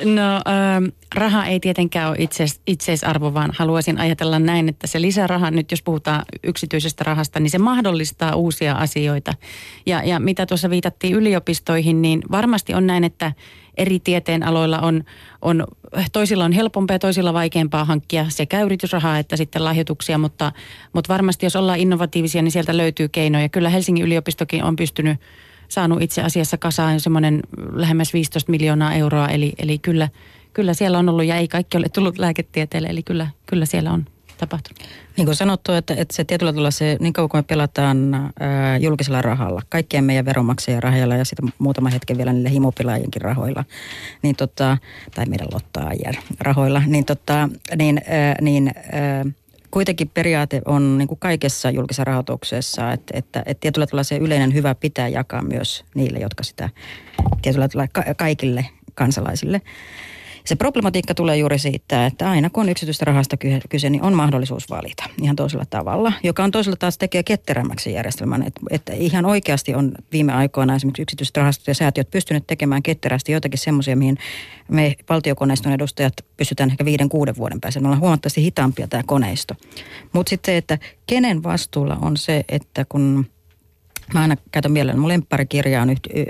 No 0.05 0.35
äh, 0.35 0.93
raha 1.15 1.45
ei 1.45 1.59
tietenkään 1.59 2.09
ole 2.09 2.17
itseis, 2.19 2.61
itseisarvo, 2.67 3.33
vaan 3.33 3.51
haluaisin 3.57 3.97
ajatella 3.99 4.39
näin, 4.39 4.69
että 4.69 4.87
se 4.87 5.01
lisäraha, 5.01 5.51
nyt 5.51 5.71
jos 5.71 5.81
puhutaan 5.81 6.25
yksityisestä 6.43 7.03
rahasta, 7.03 7.39
niin 7.39 7.49
se 7.49 7.57
mahdollistaa 7.57 8.35
uusia 8.35 8.73
asioita. 8.73 9.33
Ja, 9.85 10.03
ja 10.03 10.19
mitä 10.19 10.45
tuossa 10.45 10.69
viitattiin 10.69 11.13
yliopistoihin, 11.13 12.01
niin 12.01 12.21
varmasti 12.31 12.73
on 12.73 12.87
näin, 12.87 13.03
että 13.03 13.31
eri 13.77 13.99
tieteen 13.99 14.43
aloilla 14.43 14.79
on, 14.79 15.03
on, 15.41 15.67
toisilla 16.11 16.45
on 16.45 16.51
helpompaa 16.51 16.95
ja 16.95 16.99
toisilla 16.99 17.33
vaikeampaa 17.33 17.85
hankkia 17.85 18.25
sekä 18.29 18.61
yritysrahaa 18.61 19.19
että 19.19 19.37
sitten 19.37 19.63
lahjoituksia, 19.63 20.17
mutta, 20.17 20.51
mutta 20.93 21.13
varmasti 21.13 21.45
jos 21.45 21.55
ollaan 21.55 21.79
innovatiivisia, 21.79 22.41
niin 22.41 22.51
sieltä 22.51 22.77
löytyy 22.77 23.07
keinoja. 23.09 23.49
Kyllä 23.49 23.69
Helsingin 23.69 24.05
yliopistokin 24.05 24.63
on 24.63 24.75
pystynyt 24.75 25.17
saanut 25.67 26.01
itse 26.01 26.21
asiassa 26.21 26.57
kasaan 26.57 26.99
semmoinen 26.99 27.39
lähemmäs 27.73 28.13
15 28.13 28.51
miljoonaa 28.51 28.93
euroa, 28.93 29.27
eli, 29.27 29.53
eli 29.57 29.77
kyllä, 29.79 30.09
kyllä 30.53 30.73
siellä 30.73 30.99
on 30.99 31.09
ollut 31.09 31.25
ja 31.25 31.35
ei 31.35 31.47
kaikki 31.47 31.77
ole 31.77 31.89
tullut 31.89 32.17
lääketieteelle, 32.17 32.87
eli 32.87 33.03
kyllä, 33.03 33.27
kyllä 33.45 33.65
siellä 33.65 33.91
on 33.91 34.05
tapahtunut. 34.37 34.81
Niin 35.17 35.25
kuin 35.25 35.35
sanottu, 35.35 35.71
että, 35.71 35.93
että 35.97 36.15
se 36.15 36.23
tietyllä 36.23 36.51
tavalla 36.51 36.71
se, 36.71 36.97
niin 36.99 37.13
kauan 37.13 37.29
kuin 37.29 37.39
me 37.39 37.43
pelataan 37.43 38.13
ää, 38.39 38.77
julkisella 38.77 39.21
rahalla, 39.21 39.61
kaikkien 39.69 40.03
meidän 40.03 40.25
veronmaksajien 40.25 40.83
rahalla 40.83 41.15
ja 41.15 41.25
sitten 41.25 41.53
muutama 41.59 41.89
hetken 41.89 42.17
vielä 42.17 42.33
niille 42.33 42.51
himopilaajien 42.51 43.21
rahoilla, 43.21 43.63
niin 44.21 44.35
tota, 44.35 44.77
tai 45.15 45.25
meidän 45.25 45.47
lottaajien 45.53 46.17
rahoilla, 46.39 46.81
niin, 46.85 47.05
tota, 47.05 47.49
niin, 47.77 48.01
ää, 48.07 48.35
niin 48.41 48.71
ää, 48.91 49.25
kuitenkin 49.71 50.09
periaate 50.09 50.61
on 50.65 50.97
niin 50.97 51.07
kuin 51.07 51.19
kaikessa 51.19 51.71
julkisessa 51.71 52.03
rahoituksessa, 52.03 52.91
että, 52.91 53.17
että, 53.17 53.43
että 53.45 53.61
tietyllä 53.61 53.87
tavalla 53.87 54.03
se 54.03 54.17
yleinen 54.17 54.53
hyvä 54.53 54.75
pitää 54.75 55.07
jakaa 55.07 55.41
myös 55.41 55.85
niille, 55.95 56.19
jotka 56.19 56.43
sitä 56.43 56.69
tietyllä 57.41 57.67
tavalla 57.67 57.89
ka- 57.93 58.13
kaikille 58.17 58.65
kansalaisille. 58.95 59.61
Se 60.47 60.55
problematiikka 60.55 61.13
tulee 61.13 61.37
juuri 61.37 61.59
siitä, 61.59 62.05
että 62.05 62.29
aina 62.29 62.49
kun 62.49 62.63
on 62.63 62.69
yksityistä 62.69 63.05
rahasta 63.05 63.37
kyse, 63.69 63.89
niin 63.89 64.03
on 64.03 64.13
mahdollisuus 64.13 64.69
valita 64.69 65.03
ihan 65.21 65.35
toisella 65.35 65.65
tavalla, 65.69 66.13
joka 66.23 66.43
on 66.43 66.51
toisella 66.51 66.75
taas 66.75 66.97
tekee 66.97 67.23
ketterämmäksi 67.23 67.93
järjestelmän. 67.93 68.43
Että, 68.47 68.61
että 68.69 68.93
ihan 68.93 69.25
oikeasti 69.25 69.75
on 69.75 69.91
viime 70.11 70.33
aikoina 70.33 70.75
esimerkiksi 70.75 71.01
yksityiset 71.01 71.37
rahastot 71.37 71.67
ja 71.67 71.75
säätiöt 71.75 72.11
pystyneet 72.11 72.47
tekemään 72.47 72.83
ketterästi 72.83 73.31
jotakin 73.31 73.59
semmoisia, 73.59 73.95
mihin 73.95 74.17
me 74.67 74.95
valtiokoneiston 75.09 75.71
edustajat 75.71 76.13
pystytään 76.37 76.69
ehkä 76.69 76.85
viiden, 76.85 77.09
kuuden 77.09 77.35
vuoden 77.37 77.61
päässä. 77.61 77.79
Me 77.79 77.87
ollaan 77.87 78.01
huomattavasti 78.01 78.43
hitaampia 78.43 78.87
tämä 78.87 79.03
koneisto. 79.05 79.55
Mutta 80.13 80.29
sitten 80.29 80.51
se, 80.53 80.57
että 80.57 80.77
kenen 81.07 81.43
vastuulla 81.43 81.97
on 82.01 82.17
se, 82.17 82.45
että 82.49 82.85
kun 82.89 83.25
Mä 84.13 84.21
aina 84.21 84.35
käytän 84.51 84.71
mielelläni, 84.71 84.99
mun 84.99 85.09
lempparikirja 85.09 85.81
on 85.81 85.89
y, 85.89 85.93
y, 85.93 86.21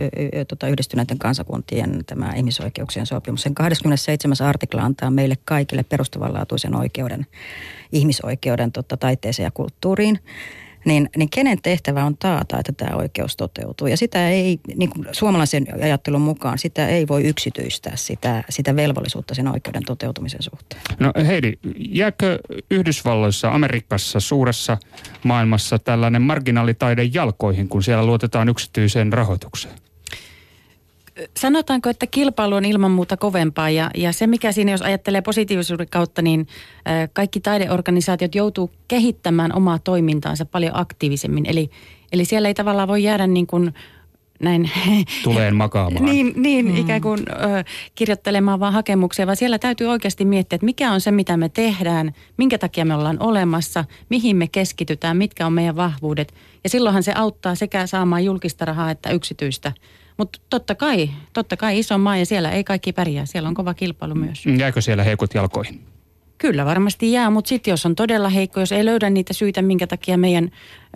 y, 0.42 0.46
tota 0.46 0.68
yhdistyneiden 0.68 1.18
kansakuntien 1.18 2.06
tämä 2.06 2.34
ihmisoikeuksien 2.36 3.06
sopimus. 3.06 3.42
Sen 3.42 3.56
27. 3.56 4.36
artikla 4.42 4.82
antaa 4.82 5.12
meille 5.12 5.36
kaikille 5.46 5.84
perustavanlaatuisen 5.84 6.76
oikeuden, 6.76 7.26
ihmisoikeuden 7.92 8.72
tota, 8.72 8.98
taiteeseen 8.98 9.44
ja 9.44 9.52
kulttuuriin 9.52 10.20
niin, 10.88 11.10
niin 11.18 11.30
kenen 11.30 11.62
tehtävä 11.62 12.06
on 12.06 12.18
taata, 12.18 12.60
että 12.60 12.72
tämä 12.72 12.96
oikeus 12.96 13.38
toteutuu. 13.38 13.88
Ja 13.88 13.98
sitä 13.98 14.30
ei, 14.30 14.60
niin 14.76 14.90
kuin 14.90 15.08
suomalaisen 15.12 15.68
ajattelun 15.84 16.22
mukaan, 16.22 16.58
sitä 16.58 16.88
ei 16.88 17.08
voi 17.08 17.24
yksityistää 17.24 17.96
sitä, 17.96 18.44
sitä 18.50 18.76
velvollisuutta 18.76 19.36
sen 19.36 19.48
oikeuden 19.48 19.84
toteutumisen 19.86 20.44
suhteen. 20.44 20.82
No 21.00 21.12
Heidi, 21.28 21.54
jääkö 21.78 22.40
Yhdysvalloissa, 22.72 23.52
Amerikassa, 23.52 24.20
suuressa 24.20 24.78
maailmassa 25.24 25.80
tällainen 25.80 26.22
marginaalitaide 26.22 27.04
jalkoihin, 27.04 27.68
kun 27.68 27.84
siellä 27.84 28.06
luotetaan 28.06 28.50
yksityiseen 28.50 29.14
rahoitukseen? 29.14 29.87
Sanotaanko, 31.38 31.90
että 31.90 32.08
kilpailu 32.08 32.56
on 32.56 32.66
ilman 32.66 32.92
muuta 32.92 33.18
kovempaa 33.18 33.70
ja, 33.70 33.92
ja 33.96 34.14
se 34.14 34.28
mikä 34.28 34.52
siinä, 34.52 34.72
jos 34.72 34.82
ajattelee 34.82 35.22
positiivisuuden 35.22 35.88
kautta, 35.92 36.22
niin 36.22 36.48
kaikki 37.14 37.40
taideorganisaatiot 37.40 38.36
joutuu 38.36 38.72
kehittämään 38.88 39.56
omaa 39.56 39.80
toimintaansa 39.80 40.46
paljon 40.46 40.76
aktiivisemmin. 40.76 41.46
Eli, 41.46 41.70
eli 42.12 42.26
siellä 42.26 42.48
ei 42.48 42.54
tavallaan 42.54 42.88
voi 42.88 43.04
jäädä 43.04 43.28
niin 43.28 43.48
kuin 43.48 43.74
näin 44.40 44.72
Tuleen 45.24 45.56
makaamaan. 45.56 46.06
niin, 46.06 46.34
niin 46.36 46.66
mm. 46.66 46.78
ikään 46.78 47.02
kuin 47.02 47.20
ö, 47.20 47.64
kirjoittelemaan 47.96 48.60
vaan 48.60 48.74
hakemuksia, 48.74 49.26
vaan 49.26 49.36
siellä 49.38 49.60
täytyy 49.60 49.88
oikeasti 49.88 50.26
miettiä, 50.26 50.56
että 50.56 50.66
mikä 50.66 50.92
on 50.92 51.02
se, 51.02 51.12
mitä 51.12 51.38
me 51.38 51.50
tehdään, 51.50 52.14
minkä 52.38 52.58
takia 52.58 52.86
me 52.86 52.96
ollaan 52.96 53.18
olemassa, 53.20 53.86
mihin 54.10 54.38
me 54.38 54.48
keskitytään, 54.48 55.18
mitkä 55.18 55.46
on 55.46 55.54
meidän 55.54 55.76
vahvuudet. 55.76 56.34
Ja 56.64 56.70
silloinhan 56.70 57.04
se 57.04 57.14
auttaa 57.16 57.56
sekä 57.56 57.88
saamaan 57.88 58.26
julkista 58.26 58.66
rahaa 58.66 58.92
että 58.92 59.10
yksityistä. 59.10 59.72
Mutta 60.18 60.40
totta 60.50 60.76
kai, 60.76 61.10
totta 61.34 61.58
kai 61.58 61.80
iso 61.80 61.98
maa 61.98 62.18
ja 62.18 62.26
siellä 62.26 62.52
ei 62.52 62.64
kaikki 62.64 62.94
pärjää, 62.94 63.26
siellä 63.26 63.50
on 63.50 63.56
kova 63.56 63.74
kilpailu 63.74 64.16
myös. 64.16 64.44
Jääkö 64.58 64.82
siellä 64.82 65.04
heikot 65.04 65.34
jalkoihin? 65.34 65.82
Kyllä 66.38 66.66
varmasti 66.66 67.12
jää, 67.12 67.30
mutta 67.30 67.50
sitten 67.50 67.72
jos 67.72 67.86
on 67.86 67.96
todella 67.96 68.30
heikko, 68.30 68.60
jos 68.60 68.72
ei 68.72 68.86
löydä 68.86 69.10
niitä 69.10 69.34
syitä, 69.34 69.62
minkä 69.62 69.88
takia 69.88 70.18
meidän, 70.18 70.52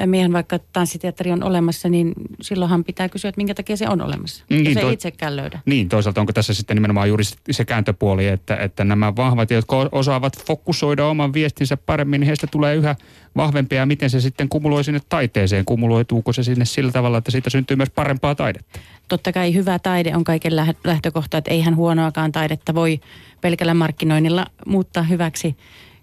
meidän 0.06 0.34
vaikka 0.34 0.60
tanssiteatteri 0.74 1.32
on 1.32 1.44
olemassa, 1.44 1.90
niin 1.90 2.14
silloinhan 2.42 2.84
pitää 2.84 3.10
kysyä, 3.10 3.30
että 3.30 3.40
minkä 3.40 3.54
takia 3.54 3.78
se 3.78 3.90
on 3.90 4.02
olemassa. 4.02 4.46
Niin, 4.50 4.66
jos 4.66 4.78
ei 4.78 4.84
to- 4.84 4.90
itsekään 4.90 5.36
löydä. 5.36 5.60
Niin, 5.66 5.90
toisaalta 5.90 6.22
onko 6.22 6.34
tässä 6.34 6.54
sitten 6.54 6.76
nimenomaan 6.76 7.08
juuri 7.08 7.24
se 7.52 7.66
kääntöpuoli, 7.66 8.28
että, 8.28 8.56
että 8.56 8.84
nämä 8.84 9.16
vahvat, 9.16 9.52
jotka 9.52 9.90
osaavat 9.92 10.46
fokusoida 10.46 11.06
oman 11.06 11.34
viestinsä 11.34 11.78
paremmin, 11.78 12.22
niin 12.22 12.28
heistä 12.28 12.48
tulee 12.48 12.76
yhä 12.76 12.96
vahvempia 13.36 13.80
ja 13.80 13.86
miten 13.86 14.10
se 14.10 14.22
sitten 14.22 14.50
kumuloi 14.50 14.84
sinne 14.84 15.02
taiteeseen? 15.10 15.66
Kumuloituuko 15.66 16.34
se 16.34 16.44
sinne 16.44 16.66
sillä 16.66 16.92
tavalla, 16.92 17.18
että 17.18 17.32
siitä 17.32 17.50
syntyy 17.50 17.78
myös 17.78 17.90
parempaa 17.90 18.36
taidetta? 18.36 18.80
Totta 19.12 19.32
kai 19.32 19.54
hyvä 19.54 19.80
taide 19.80 20.15
on 20.15 20.24
kaiken 20.24 20.56
lähtökohta, 20.84 21.38
että 21.38 21.52
eihän 21.52 21.76
huonoakaan 21.76 22.32
taidetta 22.32 22.76
voi 22.76 23.00
pelkällä 23.41 23.74
markkinoinnilla 23.74 24.45
muuttaa 24.65 25.04
hyväksi. 25.04 25.58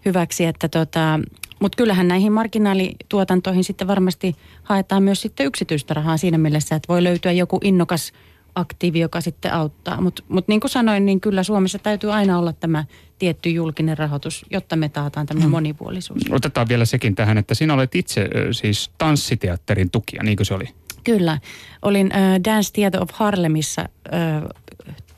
hyväksi 0.04 0.44
että 0.44 0.68
tota, 0.68 1.20
mutta 1.60 1.76
kyllähän 1.76 2.08
näihin 2.08 2.32
marginaalituotantoihin 2.32 3.64
sitten 3.64 3.88
varmasti 3.88 4.36
haetaan 4.62 5.02
myös 5.02 5.22
sitten 5.22 5.46
yksityistä 5.46 5.94
rahaa 5.94 6.16
siinä 6.16 6.38
mielessä, 6.38 6.76
että 6.76 6.92
voi 6.92 7.04
löytyä 7.04 7.32
joku 7.32 7.60
innokas 7.64 8.12
aktiivi, 8.54 9.00
joka 9.00 9.20
sitten 9.20 9.52
auttaa. 9.52 10.00
Mutta 10.00 10.22
mut 10.28 10.48
niin 10.48 10.60
kuin 10.60 10.70
sanoin, 10.70 11.06
niin 11.06 11.20
kyllä 11.20 11.42
Suomessa 11.42 11.78
täytyy 11.78 12.12
aina 12.12 12.38
olla 12.38 12.52
tämä 12.52 12.84
tietty 13.18 13.50
julkinen 13.50 13.98
rahoitus, 13.98 14.46
jotta 14.50 14.76
me 14.76 14.88
taataan 14.88 15.26
tämmöinen 15.26 15.50
mm. 15.50 15.56
monipuolisuus. 15.56 16.22
Otetaan 16.30 16.68
vielä 16.68 16.84
sekin 16.84 17.14
tähän, 17.14 17.38
että 17.38 17.54
sinä 17.54 17.74
olet 17.74 17.94
itse 17.94 18.28
siis 18.52 18.90
tanssiteatterin 18.98 19.90
tukija, 19.90 20.22
niin 20.22 20.36
kuin 20.36 20.46
se 20.46 20.54
oli? 20.54 20.68
Kyllä. 21.08 21.38
Olin 21.82 22.10
äh, 22.12 22.40
Dance 22.44 22.72
Theater 22.72 23.02
of 23.02 23.10
Harlemissa 23.12 23.80
äh, 23.82 24.42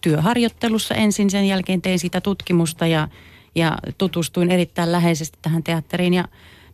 työharjoittelussa 0.00 0.94
ensin, 0.94 1.30
sen 1.30 1.46
jälkeen 1.46 1.82
tein 1.82 1.98
sitä 1.98 2.20
tutkimusta 2.20 2.86
ja, 2.86 3.08
ja 3.54 3.78
tutustuin 3.98 4.50
erittäin 4.50 4.92
läheisesti 4.92 5.38
tähän 5.42 5.62
teatteriin. 5.62 6.14
Ja 6.14 6.24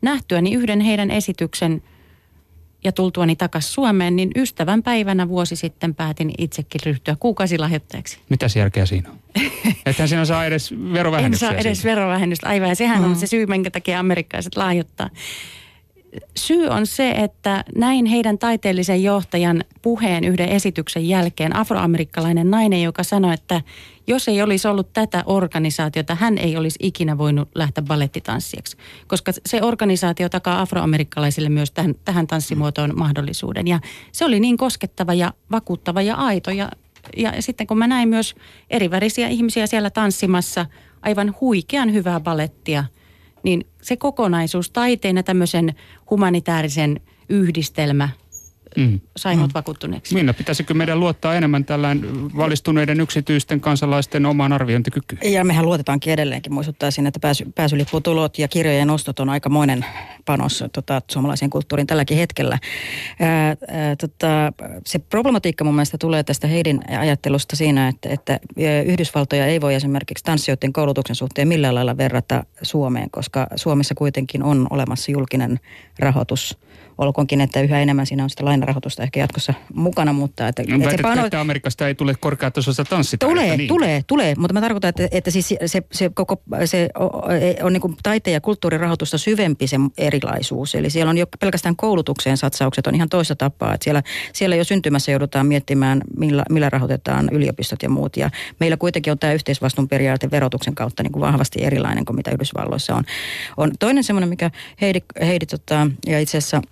nähtyäni 0.02 0.54
yhden 0.54 0.80
heidän 0.80 1.10
esityksen 1.10 1.82
ja 2.84 2.92
tultuani 2.92 3.36
takaisin 3.36 3.72
Suomeen, 3.72 4.16
niin 4.16 4.30
ystävän 4.36 4.82
päivänä 4.82 5.28
vuosi 5.28 5.56
sitten 5.56 5.94
päätin 5.94 6.32
itsekin 6.38 6.80
ryhtyä 6.86 7.16
kuukausilahjoittajaksi. 7.20 8.18
Mitä 8.28 8.46
järkeä 8.56 8.86
siinä 8.86 9.10
on? 9.10 9.18
Että 9.86 10.06
sinä 10.06 10.24
saa 10.24 10.44
edes 10.44 10.74
verovähennystä. 10.92 11.46
En 11.46 11.52
saa 11.52 11.60
edes 11.60 11.84
verovähennystä, 11.84 12.48
aivan. 12.48 12.68
Ja 12.68 12.74
sehän 12.74 12.98
mm. 13.02 13.04
on 13.04 13.16
se 13.16 13.26
syy, 13.26 13.46
minkä 13.46 13.70
takia 13.70 14.00
amerikkalaiset 14.00 14.56
lahjoittaa 14.56 15.10
syy 16.36 16.68
on 16.68 16.86
se, 16.86 17.10
että 17.10 17.64
näin 17.76 18.06
heidän 18.06 18.38
taiteellisen 18.38 19.02
johtajan 19.02 19.64
puheen 19.82 20.24
yhden 20.24 20.48
esityksen 20.48 21.08
jälkeen 21.08 21.56
afroamerikkalainen 21.56 22.50
nainen, 22.50 22.82
joka 22.82 23.02
sanoi, 23.02 23.34
että 23.34 23.62
jos 24.06 24.28
ei 24.28 24.42
olisi 24.42 24.68
ollut 24.68 24.92
tätä 24.92 25.22
organisaatiota, 25.26 26.14
hän 26.14 26.38
ei 26.38 26.56
olisi 26.56 26.78
ikinä 26.82 27.18
voinut 27.18 27.48
lähteä 27.54 27.84
balettitanssijaksi. 27.84 28.76
Koska 29.06 29.32
se 29.46 29.62
organisaatio 29.62 30.28
takaa 30.28 30.60
afroamerikkalaisille 30.60 31.48
myös 31.48 31.70
tähän, 31.70 31.94
tähän 32.04 32.26
tanssimuotoon 32.26 32.98
mahdollisuuden. 32.98 33.66
Ja 33.66 33.80
se 34.12 34.24
oli 34.24 34.40
niin 34.40 34.56
koskettava 34.56 35.14
ja 35.14 35.32
vakuuttava 35.50 36.02
ja 36.02 36.14
aito. 36.14 36.50
Ja, 36.50 36.70
ja 37.16 37.32
sitten 37.42 37.66
kun 37.66 37.78
mä 37.78 37.86
näin 37.86 38.08
myös 38.08 38.34
erivärisiä 38.70 39.28
ihmisiä 39.28 39.66
siellä 39.66 39.90
tanssimassa, 39.90 40.66
aivan 41.02 41.34
huikean 41.40 41.92
hyvää 41.92 42.20
balettia– 42.20 42.84
niin 43.46 43.66
se 43.82 43.96
kokonaisuus 43.96 44.70
taiteen 44.70 45.16
ja 45.16 45.22
tämmöisen 45.22 45.74
humanitaarisen 46.10 47.00
yhdistelmä 47.28 48.08
mm. 48.76 49.00
sai 49.16 49.36
mut 49.36 49.50
mm. 49.50 49.54
vakuuttuneeksi. 49.54 50.14
Minna, 50.14 50.34
pitäisikö 50.34 50.74
meidän 50.74 51.00
luottaa 51.00 51.34
enemmän 51.34 51.64
tällään 51.64 52.00
valistuneiden 52.36 53.00
yksityisten 53.00 53.60
kansalaisten 53.60 54.26
omaan 54.26 54.52
arviointikykyyn? 54.52 55.32
Ja 55.32 55.44
mehän 55.44 55.64
luotetaankin 55.64 56.12
edelleenkin. 56.12 56.54
Muistuttaisin, 56.54 57.06
että 57.06 57.20
pääsy, 57.20 57.46
pääsylipputulot 57.54 58.38
ja 58.38 58.48
kirjojen 58.48 58.90
ostot 58.90 59.20
on 59.20 59.28
aikamoinen 59.28 59.84
panos 60.24 60.64
tota, 60.72 61.02
suomalaisen 61.10 61.50
kulttuurin 61.50 61.86
tälläkin 61.86 62.18
hetkellä. 62.18 62.58
Ää, 63.20 63.48
ää, 63.48 63.96
tota, 63.96 64.52
se 64.86 64.98
problematiikka 64.98 65.64
mun 65.64 65.74
mielestä 65.74 65.98
tulee 65.98 66.22
tästä 66.22 66.46
Heidin 66.46 66.80
ajattelusta 66.98 67.56
siinä, 67.56 67.88
että, 67.88 68.08
että 68.08 68.40
Yhdysvaltoja 68.86 69.46
ei 69.46 69.60
voi 69.60 69.74
esimerkiksi 69.74 70.24
tanssijoiden 70.24 70.72
koulutuksen 70.72 71.16
suhteen 71.16 71.48
millään 71.48 71.74
lailla 71.74 71.96
verrata 71.96 72.44
Suomeen, 72.62 73.10
koska 73.10 73.46
Suomessa 73.56 73.94
kuitenkin 73.94 74.42
on 74.42 74.66
olemassa 74.70 75.12
julkinen 75.12 75.60
rahoitus 75.98 76.58
olkoonkin, 76.98 77.40
että 77.40 77.60
yhä 77.60 77.80
enemmän 77.80 78.06
siinä 78.06 78.22
on 78.24 78.30
sitä 78.30 78.44
lainarahoitusta 78.44 79.02
ehkä 79.02 79.20
jatkossa 79.20 79.54
mukana, 79.74 80.12
mutta... 80.12 80.48
Että, 80.48 80.62
no, 80.68 80.76
että, 80.76 80.90
se 80.90 81.02
pano... 81.02 81.24
että 81.24 81.40
Amerikasta 81.40 81.88
ei 81.88 81.94
tule 81.94 82.14
korkeatasoista 82.20 82.84
tanssitaidetta. 82.84 83.40
Tulee, 83.40 83.56
niin. 83.56 83.68
tulee, 83.68 84.02
tulee, 84.06 84.34
mutta 84.38 84.54
mä 84.54 84.60
tarkoitan, 84.60 84.88
että, 84.88 85.08
että 85.10 85.30
siis 85.30 85.54
se, 85.66 85.82
se, 85.92 86.10
koko, 86.14 86.42
se 86.64 86.88
on 87.62 87.72
niin 87.72 87.80
kuin 87.80 87.96
taiteen 88.02 88.34
ja 88.34 88.40
kulttuurirahoitusta 88.40 89.18
syvempi 89.18 89.66
se 89.66 89.76
erilaisuus. 89.98 90.74
Eli 90.74 90.90
siellä 90.90 91.10
on 91.10 91.18
jo 91.18 91.26
pelkästään 91.40 91.76
koulutukseen 91.76 92.36
satsaukset 92.36 92.86
on 92.86 92.94
ihan 92.94 93.08
toista 93.08 93.36
tapaa. 93.36 93.74
Että 93.74 93.84
siellä, 93.84 94.02
siellä 94.32 94.56
jo 94.56 94.64
syntymässä 94.64 95.12
joudutaan 95.12 95.46
miettimään, 95.46 96.02
millä, 96.16 96.44
millä 96.50 96.70
rahoitetaan 96.70 97.28
yliopistot 97.32 97.82
ja 97.82 97.88
muut. 97.88 98.16
Ja 98.16 98.30
meillä 98.60 98.76
kuitenkin 98.76 99.10
on 99.10 99.18
tämä 99.18 99.32
yhteisvastuun 99.32 99.88
periaate 99.88 100.30
verotuksen 100.30 100.74
kautta 100.74 101.02
niin 101.02 101.12
kuin 101.12 101.20
vahvasti 101.20 101.64
erilainen 101.64 102.04
kuin 102.04 102.16
mitä 102.16 102.30
Yhdysvalloissa 102.30 102.94
on. 102.94 103.04
on 103.56 103.70
toinen 103.78 104.04
semmoinen, 104.04 104.28
mikä 104.28 104.50
Heidi, 104.80 105.00
Heidi 105.20 105.46
tota, 105.46 105.90
ja 106.06 106.20
itse 106.20 106.38
asiassa– 106.38 106.62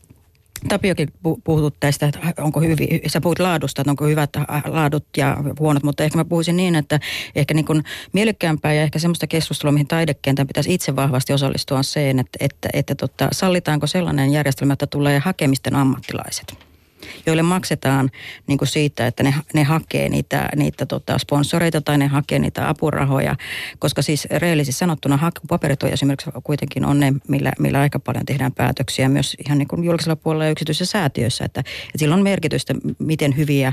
Tapiokin 0.68 1.08
puhutut 1.44 1.76
tästä, 1.80 2.06
että 2.06 2.20
onko 2.38 2.60
hyvin, 2.60 3.00
sä 3.06 3.20
puhut 3.20 3.38
laadusta, 3.38 3.82
että 3.82 3.90
onko 3.90 4.06
hyvät 4.06 4.30
laadut 4.66 5.06
ja 5.16 5.36
huonot, 5.58 5.82
mutta 5.82 6.04
ehkä 6.04 6.18
mä 6.18 6.24
puhuisin 6.24 6.56
niin, 6.56 6.74
että 6.74 7.00
ehkä 7.34 7.54
niin 7.54 7.66
mielekkäämpää 8.12 8.72
ja 8.72 8.82
ehkä 8.82 8.98
semmoista 8.98 9.26
keskustelua, 9.26 9.72
mihin 9.72 9.86
taidekentän 9.86 10.46
pitäisi 10.46 10.74
itse 10.74 10.96
vahvasti 10.96 11.32
osallistua 11.32 11.78
on 11.78 11.84
se, 11.84 12.10
että, 12.10 12.22
että, 12.22 12.38
että, 12.40 12.68
että 12.72 12.94
tota, 12.94 13.28
sallitaanko 13.32 13.86
sellainen 13.86 14.32
järjestelmä, 14.32 14.72
että 14.72 14.86
tulee 14.86 15.18
hakemisten 15.18 15.74
ammattilaiset 15.76 16.73
joille 17.26 17.42
maksetaan 17.42 18.10
niin 18.46 18.58
kuin 18.58 18.68
siitä, 18.68 19.06
että 19.06 19.22
ne, 19.22 19.34
ne 19.54 19.62
hakee 19.62 20.08
niitä, 20.08 20.48
niitä 20.56 20.86
tota 20.86 21.18
sponsoreita 21.18 21.80
tai 21.80 21.98
ne 21.98 22.06
hakee 22.06 22.38
niitä 22.38 22.68
apurahoja. 22.68 23.36
Koska 23.78 24.02
siis 24.02 24.26
reellisesti 24.30 24.78
sanottuna 24.78 25.16
hakupaperit 25.16 25.82
on 25.82 25.90
esimerkiksi 25.90 26.30
kuitenkin 26.44 26.84
on 26.84 27.00
ne, 27.00 27.12
millä, 27.28 27.52
millä 27.58 27.80
aika 27.80 27.98
paljon 27.98 28.26
tehdään 28.26 28.52
päätöksiä 28.52 29.08
myös 29.08 29.36
ihan 29.46 29.58
niin 29.58 29.68
kuin 29.68 29.84
julkisella 29.84 30.16
puolella 30.16 30.44
ja 30.44 30.50
yksityisissä 30.50 30.92
säätiöissä. 30.92 31.44
Että, 31.44 31.60
että 31.60 31.98
sillä 31.98 32.14
on 32.14 32.22
merkitystä, 32.22 32.74
miten 32.98 33.36
hyviä 33.36 33.72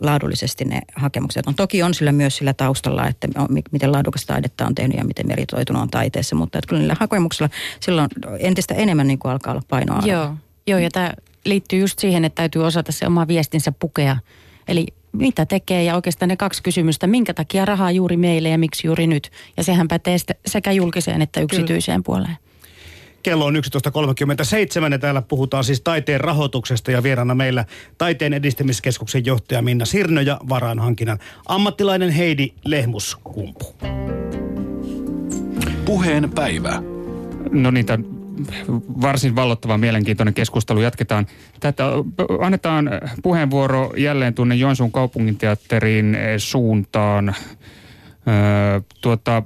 laadullisesti 0.00 0.64
ne 0.64 0.80
hakemukset 0.96 1.46
on. 1.46 1.54
Toki 1.54 1.82
on 1.82 1.94
sillä 1.94 2.12
myös 2.12 2.36
sillä 2.36 2.54
taustalla, 2.54 3.06
että 3.06 3.28
miten 3.72 3.92
laadukasta 3.92 4.32
taidetta 4.32 4.66
on 4.66 4.74
tehnyt 4.74 4.96
ja 4.96 5.04
miten 5.04 5.26
meritoitunut 5.26 5.82
on 5.82 5.90
taiteessa, 5.90 6.36
mutta 6.36 6.58
että 6.58 6.68
kyllä 6.68 6.80
niillä 6.80 6.96
hakemuksilla 7.00 7.50
silloin 7.80 8.08
entistä 8.38 8.74
enemmän 8.74 9.06
niin 9.06 9.18
kuin 9.18 9.32
alkaa 9.32 9.52
olla 9.52 9.62
painoarvoa. 9.68 10.12
Joo, 10.12 10.34
Joo 10.66 10.78
ja 10.78 10.88
tämä 10.92 11.12
liittyy 11.48 11.80
just 11.80 11.98
siihen, 11.98 12.24
että 12.24 12.36
täytyy 12.42 12.64
osata 12.64 12.92
se 12.92 13.06
oma 13.06 13.28
viestinsä 13.28 13.72
pukea. 13.72 14.16
Eli 14.68 14.86
mitä 15.12 15.46
tekee 15.46 15.84
ja 15.84 15.94
oikeastaan 15.94 16.28
ne 16.28 16.36
kaksi 16.36 16.62
kysymystä, 16.62 17.06
minkä 17.06 17.34
takia 17.34 17.64
rahaa 17.64 17.90
juuri 17.90 18.16
meille 18.16 18.48
ja 18.48 18.58
miksi 18.58 18.86
juuri 18.86 19.06
nyt. 19.06 19.30
Ja 19.56 19.64
sehän 19.64 19.88
pätee 19.88 20.16
sekä 20.46 20.72
julkiseen 20.72 21.22
että 21.22 21.40
yksityiseen 21.40 22.02
Kyllä. 22.02 22.06
puoleen. 22.06 22.36
Kello 23.22 23.44
on 23.44 23.56
11.37 23.56 24.92
ja 24.92 24.98
täällä 24.98 25.22
puhutaan 25.22 25.64
siis 25.64 25.80
taiteen 25.80 26.20
rahoituksesta 26.20 26.90
ja 26.90 27.02
vieraana 27.02 27.34
meillä 27.34 27.64
taiteen 27.98 28.32
edistämiskeskuksen 28.32 29.26
johtaja 29.26 29.62
Minna 29.62 29.84
Sirnö 29.84 30.22
ja 30.22 30.40
varainhankinnan 30.48 31.18
ammattilainen 31.46 32.10
Heidi 32.10 32.52
Lehmuskumpu. 32.64 33.74
Puheen 35.84 36.30
päivä. 36.34 36.82
No 37.50 37.70
niin, 37.70 37.86
tämän 37.86 38.17
varsin 39.02 39.36
vallottava 39.36 39.78
mielenkiintoinen 39.78 40.34
keskustelu. 40.34 40.80
Jatketaan 40.80 41.26
tätä. 41.60 41.84
Annetaan 42.40 42.90
puheenvuoro 43.22 43.92
jälleen 43.96 44.34
tuonne 44.34 44.54
Joensuun 44.54 44.92
kaupunginteatterin 44.92 46.16
suuntaan. 46.38 47.34
Öö, 48.28 48.80
tuota, 49.00 49.42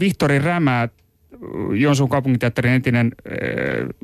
Vihtori 0.00 0.38
Rämä, 0.38 0.88
Joensuun 1.74 2.10
kaupunginteatterin 2.10 2.72
entinen 2.72 3.12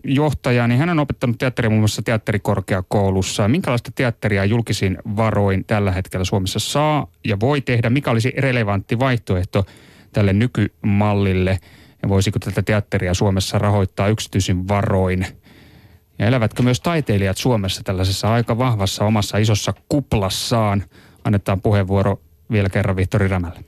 johtaja, 0.04 0.66
niin 0.66 0.80
hän 0.80 0.88
on 0.88 0.98
opettanut 0.98 1.38
teatteria 1.38 1.70
muun 1.70 1.80
muassa 1.80 2.02
teatterikorkeakoulussa. 2.02 3.48
Minkälaista 3.48 3.90
teatteria 3.94 4.44
julkisin 4.44 4.98
varoin 5.16 5.64
tällä 5.64 5.92
hetkellä 5.92 6.24
Suomessa 6.24 6.58
saa 6.58 7.06
ja 7.24 7.40
voi 7.40 7.60
tehdä? 7.60 7.90
Mikä 7.90 8.10
olisi 8.10 8.32
relevantti 8.38 8.98
vaihtoehto 8.98 9.64
tälle 10.12 10.32
nykymallille? 10.32 11.58
Ja 12.07 12.11
voisiko 12.11 12.38
tätä 12.38 12.62
teatteria 12.62 13.14
Suomessa 13.14 13.59
rahoittaa 13.59 14.09
yksityisin 14.09 14.68
varoin. 14.68 15.26
Ja 16.18 16.26
elävätkö 16.26 16.62
myös 16.62 16.80
taiteilijat 16.80 17.36
Suomessa 17.36 17.82
tällaisessa 17.84 18.32
aika 18.32 18.59
vahvassa 18.59 19.04
omassa 19.04 19.38
isossa 19.38 19.72
kuplassaan? 19.88 20.82
Annetaan 21.24 21.61
puheenvuoro 21.61 22.18
vielä 22.52 22.68
kerran 22.68 22.96
Vihtori 22.96 23.28
Rämälle. 23.28 23.59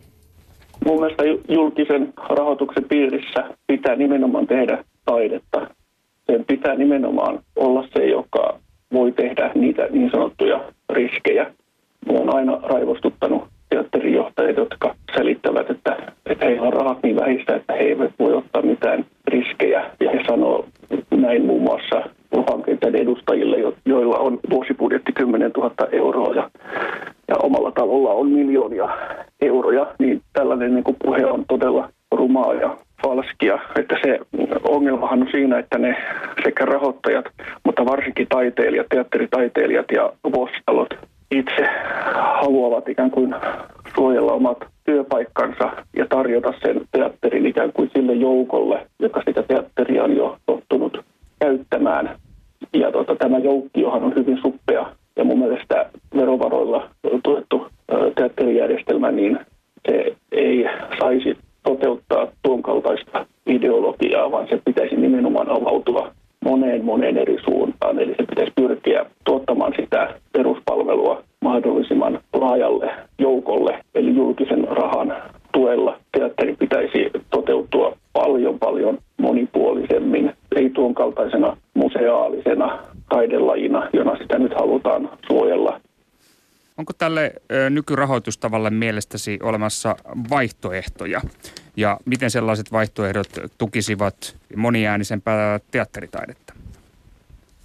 Mun 0.86 1.00
mielestä 1.00 1.22
julkisen 1.48 2.12
rahoituksen 2.38 2.84
piirissä 2.84 3.44
pitää 3.66 3.96
nimenomaan 3.96 4.46
tehdä 4.46 4.84
taidetta. 5.04 5.66
Sen 6.26 6.44
pitää 6.44 6.74
nimenomaan 6.74 7.38
olla 7.56 7.88
se, 7.96 8.06
joka 8.06 8.60
voi 8.92 9.12
tehdä 9.12 9.50
niitä 9.54 9.86
niin 9.90 10.10
sanottuja 10.10 10.72
riskejä. 10.90 11.54
Mulla 12.06 12.20
on 12.20 12.34
aina 12.34 12.60
raivostuttanut 12.62 13.48
teatterijohtajat, 13.68 14.56
jotka 14.56 14.94
selittävät, 15.16 15.70
että, 15.70 15.96
että 16.26 16.44
heillä 16.46 16.66
on 16.66 16.72
rahat 16.72 16.98
niin 17.02 17.16
vähistä, 17.16 17.56
että 17.56 17.72
he 17.72 17.78
eivät 17.78 18.12
voi 18.18 18.34
ottaa 18.34 18.62
mitään 18.62 19.06
riskejä. 19.28 19.90
Ja 20.00 20.10
he 20.10 20.20
sanoo 20.28 20.66
näin 21.10 21.46
muun 21.46 21.62
muassa 21.62 22.02
hankkeiden 22.50 22.96
edustajille, 23.02 23.72
joilla 23.86 24.18
on 24.18 24.38
vuosibudjetti 24.50 25.12
10 25.12 25.50
000 25.56 25.74
euroa 25.92 26.34
ja, 26.34 26.50
ja 27.28 27.36
omalla 27.42 27.72
talolla 27.72 28.10
on 28.10 28.28
miljoonia 28.28 28.88
euroja, 29.40 29.86
niin 29.98 30.22
tällainen 30.32 30.74
niin 30.74 30.84
kuin 30.84 30.96
puhe 31.04 31.26
on 31.26 31.44
todella 31.48 31.88
rumaa 32.12 32.54
ja 32.54 32.76
falskia. 33.02 33.58
Että 33.78 33.96
se 34.04 34.18
ongelmahan 34.68 35.22
on 35.22 35.28
siinä, 35.30 35.58
että 35.58 35.78
ne 35.78 35.96
sekä 36.44 36.64
rahoittajat, 36.64 37.24
mutta 37.64 37.86
varsinkin 37.86 38.26
taiteilijat, 38.28 38.86
teatteritaiteilijat 38.90 39.86
ja 39.92 40.12
vuositalot 40.34 40.88
itse 41.30 41.68
haluavat 42.14 42.88
ikään 42.88 43.10
kuin 43.10 43.34
suojella 43.94 44.32
omat 44.32 44.58
työpaikkansa 44.84 45.70
ja 45.96 46.06
tarjota 46.06 46.52
sen 46.62 46.80
teatterin 46.92 47.46
ikään 47.46 47.72
kuin 47.72 47.90
sille 47.96 48.12
joukolle, 48.12 48.86
joka 48.98 49.22
sitä 49.26 49.42
teatteria 49.42 50.04
on 50.04 50.16
jo 50.16 50.36
tottunut 50.46 51.04
käyttämään. 51.40 52.16
Ja 52.72 52.92
tota, 52.92 53.16
tämä 53.16 53.38
joukkiohan 53.38 54.04
on 54.04 54.14
hyvin 54.14 54.38
suppea 54.42 54.86
ja 55.16 55.24
mun 55.24 55.38
mielestä 55.38 55.90
verovaroilla 56.16 56.90
tuettu 57.22 57.66
teatterijärjestelmä, 58.14 59.10
niin 59.10 59.38
se 59.88 60.16
ei 60.32 60.66
saisi 60.98 61.38
toteuttaa 61.62 62.28
tuon 62.42 62.62
kaltaista 62.62 63.26
ideologiaa, 63.46 64.30
vaan 64.30 64.48
se 64.48 64.60
pitäisi 64.64 64.96
nimenomaan 64.96 65.50
avautua 65.50 66.12
moneen 66.44 66.84
moneen 66.84 67.16
eri 67.16 67.36
suuntaan. 67.44 67.98
Eli 67.98 68.14
se 68.16 68.26
pitäisi 68.26 68.52
pyrkiä 68.56 69.06
tuottamaan 69.24 69.72
sitä 69.80 70.14
peruspalvelua 70.32 71.22
mahdollisimman 71.40 72.20
laajalle 72.32 72.90
joukolle, 73.18 73.84
eli 73.94 74.16
julkisen 74.16 74.68
rahan 74.68 75.16
tuella 75.52 76.00
teatteri 76.18 76.56
pitäisi 76.56 77.10
toteutua 77.30 77.96
paljon 78.12 78.58
paljon 78.58 78.98
monipuolisemmin, 79.16 80.32
ei 80.56 80.70
tuon 80.70 80.94
kaltaisena 80.94 81.56
museaalisena 81.74 82.78
taidelajina, 83.08 83.88
jona 83.92 84.16
sitä 84.22 84.38
nyt 84.38 84.54
halutaan 84.54 85.10
suojella. 85.26 85.80
Onko 86.78 86.92
tälle 86.98 87.32
nykyrahoitustavalle 87.70 88.70
mielestäsi 88.70 89.38
olemassa 89.42 89.96
vaihtoehtoja? 90.30 91.20
Ja 91.78 91.96
miten 92.04 92.30
sellaiset 92.30 92.72
vaihtoehdot 92.72 93.28
tukisivat 93.58 94.36
moniäänisempää 94.56 95.60
teatteritaidetta? 95.70 96.54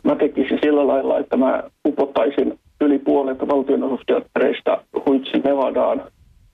Mä 0.04 0.16
tekisin 0.16 0.60
sillä 0.64 0.88
lailla, 0.88 1.20
että 1.20 1.38
mä 1.38 1.64
upottaisin 1.88 2.60
yli 2.82 3.00
puolet 3.00 3.38
valtionosuusteattereista 3.48 4.84
Huitsi 5.06 5.38
Nevadaan. 5.44 6.02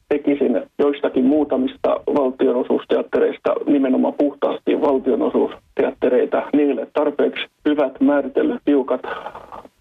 Tekisin 0.09 0.61
joistakin 0.79 1.25
muutamista 1.25 1.89
valtionosuusteattereista 2.15 3.55
nimenomaan 3.65 4.13
puhtaasti 4.13 4.81
valtionosuusteattereita 4.81 6.43
niille 6.53 6.87
tarpeeksi 6.93 7.45
hyvät 7.69 8.01
määritellyt 8.01 8.61
tiukat 8.65 9.01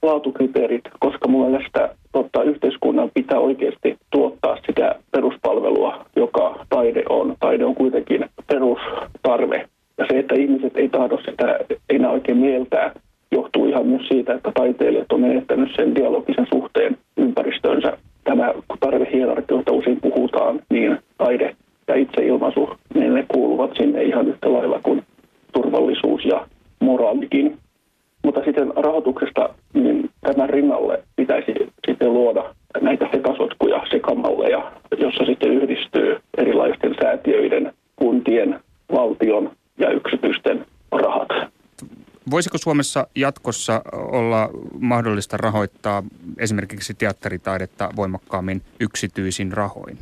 laatukriteerit, 0.03 0.85
koska 1.01 1.29
mun 1.29 1.51
mielestä 1.51 1.95
totta, 2.13 2.43
yhteiskunnan 2.43 3.11
pitää 3.15 3.39
oikeasti 3.39 3.97
tuottaa 4.11 4.57
sitä 4.67 4.95
peruspalvelua, 5.59 6.05
joka 6.17 6.65
taide 6.69 7.03
on. 7.09 7.37
Taide 7.41 7.65
on 7.65 7.75
kuitenkin 7.75 8.25
perustarve. 8.47 9.69
Ja 9.99 10.07
se, 10.11 10.19
että 10.19 10.35
ihmiset 10.35 10.77
ei 10.77 10.89
tahdo 10.89 11.19
sitä 11.19 11.59
enää 11.91 12.11
oikein 12.11 12.39
mieltää, 12.39 12.93
johtuu 13.33 13.67
ihan 13.67 13.87
myös 13.87 14.09
siitä, 14.09 14.35
että 14.35 14.53
taiteilijat 14.55 15.13
on 15.13 15.21
menettänyt 15.21 15.69
sen 15.77 15.95
dialogisen 15.95 16.47
suhteen 16.53 16.99
ympäristönsä. 17.17 17.99
Tämä 18.25 18.55
tarvehierarkioita 18.81 19.73
usein 19.73 19.99
puhutaan, 20.01 20.61
niin 20.71 20.99
taide 21.19 21.57
ja 21.89 21.95
itseilmaisu, 21.95 22.71
niin 22.95 23.15
ne 23.15 23.25
kuuluvat 23.29 23.71
sinne 23.77 24.03
ihan 24.03 24.29
yhtä 24.29 24.53
lailla 24.53 24.81
kuin 24.83 25.03
turvallisuus 25.53 26.25
ja 26.25 26.47
moraalikin. 26.81 27.59
Mutta 28.25 28.45
sitten 28.45 28.73
rahoituksesta, 28.77 29.49
niin 29.75 30.11
tämän 30.21 30.51
rinnalle 30.51 31.03
pitäisi 31.17 31.55
sitten 31.87 32.13
luoda 32.15 32.45
näitä 32.81 33.09
sekasotkuja, 33.13 33.83
sekamalleja, 33.91 34.73
jossa 34.99 35.25
sitten 35.25 35.53
yhdistyy 35.53 36.17
erilaisten 36.39 36.95
säätiöiden, 37.03 37.73
kuntien, 37.97 38.61
valtion 38.93 39.51
ja 39.79 39.91
yksityisten 39.91 40.67
rahat. 40.93 41.29
Voisiko 42.39 42.59
Suomessa 42.59 43.07
jatkossa 43.17 43.83
olla 43.93 44.49
mahdollista 44.81 45.37
rahoittaa 45.37 46.03
esimerkiksi 46.39 46.95
teatteritaidetta 46.95 47.89
voimakkaammin 47.97 48.63
yksityisin 48.81 49.53
rahoin? 49.53 49.99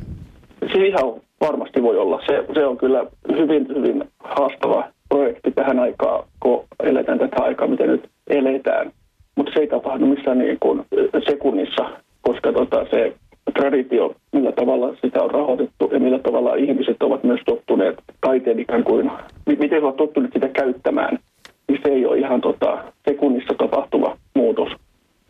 Se 0.73 0.87
ihan 0.87 1.13
varmasti 1.41 1.83
voi 1.83 1.97
olla. 1.97 2.21
Se, 2.25 2.45
se 2.53 2.65
on 2.65 2.77
kyllä 2.77 3.05
hyvin, 3.37 3.67
hyvin 3.67 4.03
haastava 4.19 4.87
projekti 5.09 5.51
tähän 5.51 5.79
aikaan, 5.79 6.23
kun 6.39 6.65
eletään 6.83 7.19
tätä 7.19 7.43
aikaa, 7.43 7.67
mitä 7.67 7.83
nyt 7.85 8.09
eletään. 8.27 8.91
Mutta 9.35 9.51
se 9.53 9.59
ei 9.59 9.67
tapahdu 9.67 10.05
missään 10.05 10.37
niin 10.37 10.57
kuin 10.59 10.85
sekunnissa, 11.29 11.89
koska 12.21 12.53
tota, 12.53 12.85
se 12.91 13.13
traditio, 13.53 14.15
millä 14.31 14.51
tavalla 14.51 14.95
sitä 15.01 15.23
on 15.23 15.31
rahoitettu 15.31 15.89
ja 15.93 15.99
millä 15.99 16.19
tavalla 16.19 16.55
ihmiset 16.55 17.03
ovat 17.03 17.23
myös 17.23 17.39
tottuneet 17.45 17.95
taiteen 18.21 18.59
ikään 18.59 18.83
kuin, 18.83 19.11
miten 19.45 19.69
he 19.71 19.77
ovat 19.77 19.97
tottuneet 19.97 20.33
sitä 20.33 20.47
käyttämään, 20.49 21.19
niin 21.67 21.79
se 21.83 21.89
ei 21.89 22.05
ole 22.05 22.17
ihan 22.17 22.41
tota, 22.41 22.83
sekunnissa 23.09 23.53
tapahtuva 23.53 24.17
muutos. 24.35 24.71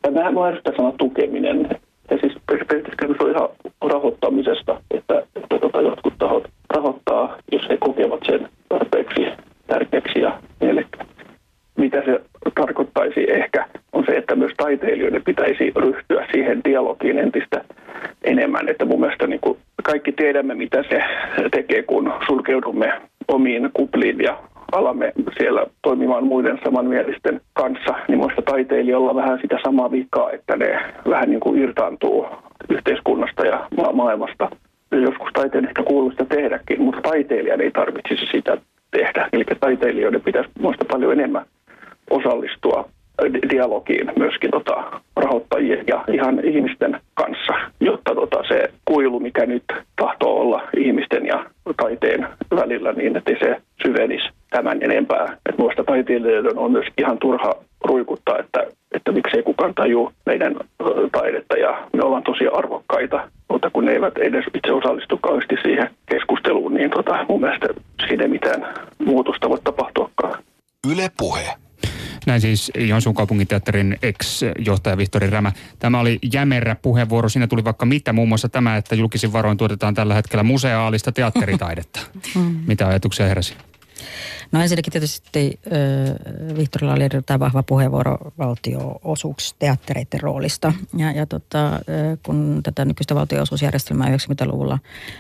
Tämä 0.01 0.29
on 0.35 0.47
ärsyttää 0.47 0.73
sana 0.77 0.91
tukeminen. 0.97 1.69
Ja 2.11 2.17
siis 2.17 2.33
periaatteessa 2.47 3.23
on 3.23 3.31
ihan 3.31 3.49
rahoittamisesta, 3.81 4.81
että, 4.91 5.23
että 5.35 5.59
tota, 5.59 5.81
jotkut 5.81 6.13
tahot 6.19 6.47
rahoittaa, 6.69 7.37
jos 7.51 7.69
he 7.69 7.77
kokevat 7.77 8.19
sen 8.25 8.49
tarpeeksi 8.69 9.27
tärkeäksi 9.67 10.19
ja 10.19 10.39
mielekkääksi. 10.61 11.13
Mitä 11.77 12.01
se 12.05 12.21
tarkoittaisi 12.55 13.31
ehkä, 13.31 13.65
on 13.93 14.03
se, 14.05 14.17
että 14.17 14.35
myös 14.35 14.51
taiteilijoiden 14.57 15.23
pitäisi 15.23 15.71
ryhtyä 15.75 16.27
siihen 16.31 16.63
dialogiin 16.63 17.19
entistä 17.19 17.63
enemmän. 18.23 18.69
Että 18.69 18.85
mun 18.85 18.99
mielestä 18.99 19.27
niin 19.27 19.41
kuin 19.41 19.57
kaikki 19.83 20.11
tiedämme, 20.11 20.55
mitä 20.55 20.83
se 20.89 21.01
tekee, 21.51 21.83
kun 21.83 22.13
sulkeudumme 22.27 23.01
omiin 23.27 23.69
kupliin 23.73 24.19
ja 24.19 24.37
alamme 24.71 25.13
siellä 25.37 25.65
toimimaan 25.81 26.23
muiden 26.23 26.59
samanmielisten 26.63 27.41
kanssa, 27.53 27.95
niin 28.07 28.17
muista 28.17 28.41
taiteilijoilla 28.41 29.15
vähän 29.15 29.39
sitä 29.41 29.57
samaa 29.63 29.91
vikaa, 29.91 30.31
että 30.31 30.55
ne 30.55 30.79
vähän 31.09 31.29
niin 31.29 31.39
kuin 31.39 31.61
irtaantuu 31.61 32.25
yhteiskunnasta 32.69 33.45
ja 33.45 33.67
maailmasta. 33.93 34.49
Joskus 34.91 35.29
taiteen 35.33 35.67
ehkä 35.67 35.83
kuuluu 35.83 36.11
sitä 36.11 36.25
tehdäkin, 36.25 36.81
mutta 36.81 37.01
taiteilijan 37.01 37.61
ei 37.61 37.71
tarvitsisi 37.71 38.25
sitä 38.31 38.57
tehdä. 38.91 39.29
Eli 39.33 39.43
taiteilijoiden 39.59 40.21
pitäisi 40.21 40.49
muista 40.59 40.85
paljon 40.85 41.11
enemmän 41.11 41.45
osallistua 42.09 42.89
dialogiin 43.49 44.11
myöskin 44.17 44.46
tota, 44.57 45.01
rahoittajien 45.15 45.83
ja 45.87 46.03
ihan 46.13 46.45
ihmisten 46.45 46.99
kanssa, 47.13 47.53
jotta 47.79 48.15
tota, 48.15 48.43
se 48.47 48.71
kuilu, 48.85 49.19
mikä 49.19 49.45
nyt 49.45 49.63
tahtoo 49.95 50.41
olla 50.41 50.61
ihmisten 50.77 51.25
ja 51.25 51.45
taiteen 51.81 52.27
välillä, 52.55 52.93
niin 52.93 53.17
että 53.17 53.31
se 53.39 53.61
syvenisi 53.83 54.29
tämän 54.49 54.77
enempää. 54.81 55.37
Että 55.49 55.61
muista 55.61 55.83
taiteilijoiden 55.83 56.57
on 56.57 56.71
myös 56.71 56.87
ihan 56.97 57.17
turha 57.17 57.53
ruikuttaa, 57.83 58.37
että, 58.39 58.59
että 58.91 59.11
miksei 59.11 59.43
kukaan 59.43 59.73
tajuu 59.75 60.11
meidän 60.25 60.55
taidetta 61.11 61.57
ja 61.57 61.87
me 61.93 62.03
ollaan 62.03 62.23
tosi 62.23 62.47
arvokkaita, 62.53 63.29
mutta 63.49 63.69
kun 63.69 63.85
ne 63.85 63.91
eivät 63.91 64.17
edes 64.17 64.45
itse 64.53 64.71
osallistu 64.71 65.17
kauheasti 65.17 65.55
siihen 65.61 65.89
keskusteluun, 66.05 66.73
niin 66.73 66.89
tota, 66.89 67.25
mun 67.29 67.41
mielestä 67.41 67.67
siinä 68.07 68.23
ei 68.23 68.29
mitään 68.29 68.73
muutosta 69.05 69.49
voi 69.49 69.59
tapahtuakaan. 69.63 70.43
Yle 70.91 71.07
Puhe. 71.17 71.66
Näin 72.27 72.41
siis 72.41 72.71
Joensuun 72.77 73.15
kaupunginteatterin 73.15 73.97
ex-johtaja 74.01 74.97
Vihtori 74.97 75.29
Rämä. 75.29 75.51
Tämä 75.79 75.99
oli 75.99 76.19
jämerä 76.33 76.75
puheenvuoro. 76.75 77.29
Siinä 77.29 77.47
tuli 77.47 77.63
vaikka 77.63 77.85
mitä, 77.85 78.13
muun 78.13 78.27
muassa 78.27 78.49
tämä, 78.49 78.77
että 78.77 78.95
julkisin 78.95 79.33
varoin 79.33 79.57
tuotetaan 79.57 79.93
tällä 79.93 80.13
hetkellä 80.13 80.43
museaalista 80.43 81.11
teatteritaidetta. 81.11 81.99
Mm. 82.35 82.55
mitä 82.67 82.87
ajatuksia 82.87 83.27
heräsi? 83.27 83.53
No 84.51 84.61
ensinnäkin 84.61 84.91
tietysti 84.91 85.59
äh, 85.67 86.57
Vihtorilla 86.57 86.93
oli 86.93 87.03
erittäin 87.03 87.39
vahva 87.39 87.63
puheenvuoro 87.63 88.17
valtioosuusteattereiden 88.37 90.21
roolista. 90.21 90.73
Ja, 90.97 91.11
ja 91.11 91.25
tota, 91.25 91.73
äh, 91.73 91.79
kun 92.23 92.59
tätä 92.63 92.85
nykyistä 92.85 93.15
valtioosuusjärjestelmää 93.15 94.07
90-luvulla... 94.07 94.79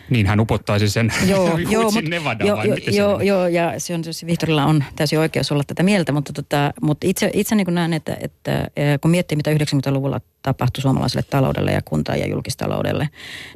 Niin 0.09 0.25
hän 0.25 0.39
upottaisi 0.39 0.89
sen 0.89 1.13
joo, 1.29 1.57
joo, 1.69 1.91
mut, 1.91 2.03
Nevadaan, 2.03 2.47
joo, 2.47 2.63
joo, 2.63 2.77
joo, 2.87 3.21
joo, 3.21 3.47
ja 3.47 3.73
se 3.77 3.93
on, 3.93 4.01
Vihtorilla 4.25 4.65
on 4.65 4.83
täysin 4.95 5.19
oikeus 5.19 5.51
olla 5.51 5.63
tätä 5.67 5.83
mieltä, 5.83 6.11
mutta, 6.11 6.33
tota, 6.33 6.73
mutta 6.81 7.07
itse, 7.07 7.31
itse 7.33 7.55
niin 7.55 7.73
näen, 7.73 7.93
että, 7.93 8.17
että 8.21 8.67
kun 9.01 9.11
miettii 9.11 9.35
mitä 9.35 9.51
90-luvulla 9.53 10.21
tapahtui 10.41 10.81
suomalaiselle 10.81 11.25
taloudelle 11.29 11.71
ja 11.71 11.81
kunta- 11.81 12.15
ja 12.15 12.27
julkistaloudelle, 12.27 13.09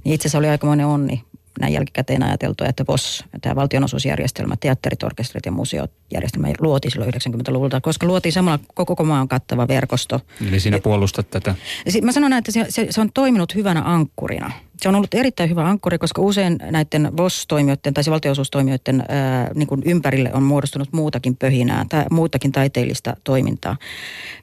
niin 0.03 0.15
itse 0.15 0.27
asiassa 0.27 0.37
oli 0.37 0.49
aikamoinen 0.49 0.85
onni 0.85 1.23
näin 1.61 1.73
jälkikäteen 1.73 2.23
ajateltu, 2.23 2.63
että 2.63 2.85
VOS, 2.87 3.25
tämä 3.41 3.55
valtionosuusjärjestelmä, 3.55 4.55
teatterit, 4.59 5.03
orkesterit 5.03 5.45
ja 5.45 5.51
museojärjestelmä 5.51 6.47
luotiin 6.59 6.91
silloin 6.91 7.13
90-luvulta, 7.13 7.81
koska 7.81 8.07
luotiin 8.07 8.33
samalla 8.33 8.59
koko 8.73 9.03
maan 9.03 9.27
kattava 9.27 9.67
verkosto. 9.67 10.21
Eli 10.47 10.59
sinä 10.59 10.79
puolustat 10.79 11.29
tätä? 11.29 11.55
Mä 12.01 12.11
sanon, 12.11 12.33
että 12.33 12.51
se, 12.51 12.65
se, 12.69 12.87
se 12.89 13.01
on 13.01 13.09
toiminut 13.13 13.55
hyvänä 13.55 13.81
ankkurina 13.85 14.51
se 14.81 14.89
on 14.89 14.95
ollut 14.95 15.13
erittäin 15.13 15.49
hyvä 15.49 15.69
ankkuri, 15.69 15.97
koska 15.97 16.21
usein 16.21 16.57
näiden 16.71 17.17
VOS-toimijoiden 17.17 17.93
tai 17.93 18.03
valtionosuustoimijoiden 18.09 19.03
ää, 19.09 19.51
niin 19.55 19.67
kuin 19.67 19.81
ympärille 19.85 20.33
on 20.33 20.43
muodostunut 20.43 20.89
muutakin 20.91 21.35
pöhinää 21.35 21.85
tai 21.89 22.05
muutakin 22.11 22.51
taiteellista 22.51 23.15
toimintaa. 23.23 23.77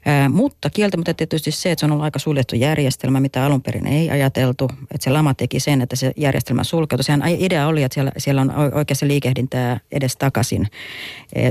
Ää, 0.05 0.29
mutta 0.29 0.69
kieltämättä 0.69 1.13
tietysti 1.13 1.51
se, 1.51 1.71
että 1.71 1.79
se 1.79 1.85
on 1.85 1.91
ollut 1.91 2.03
aika 2.03 2.19
suljettu 2.19 2.55
järjestelmä, 2.55 3.19
mitä 3.19 3.45
alun 3.45 3.61
perin 3.61 3.87
ei 3.87 4.09
ajateltu. 4.09 4.69
Että 4.81 5.03
se 5.03 5.09
lama 5.09 5.33
teki 5.33 5.59
sen, 5.59 5.81
että 5.81 5.95
se 5.95 6.11
järjestelmä 6.17 6.63
sulkeutui. 6.63 7.03
Sehän 7.03 7.23
idea 7.27 7.67
oli, 7.67 7.83
että 7.83 7.93
siellä, 7.93 8.11
siellä 8.17 8.41
on 8.41 8.51
oikeassa 8.73 9.07
liikehdintää 9.07 9.79
edes 9.91 10.15
takaisin 10.17 10.67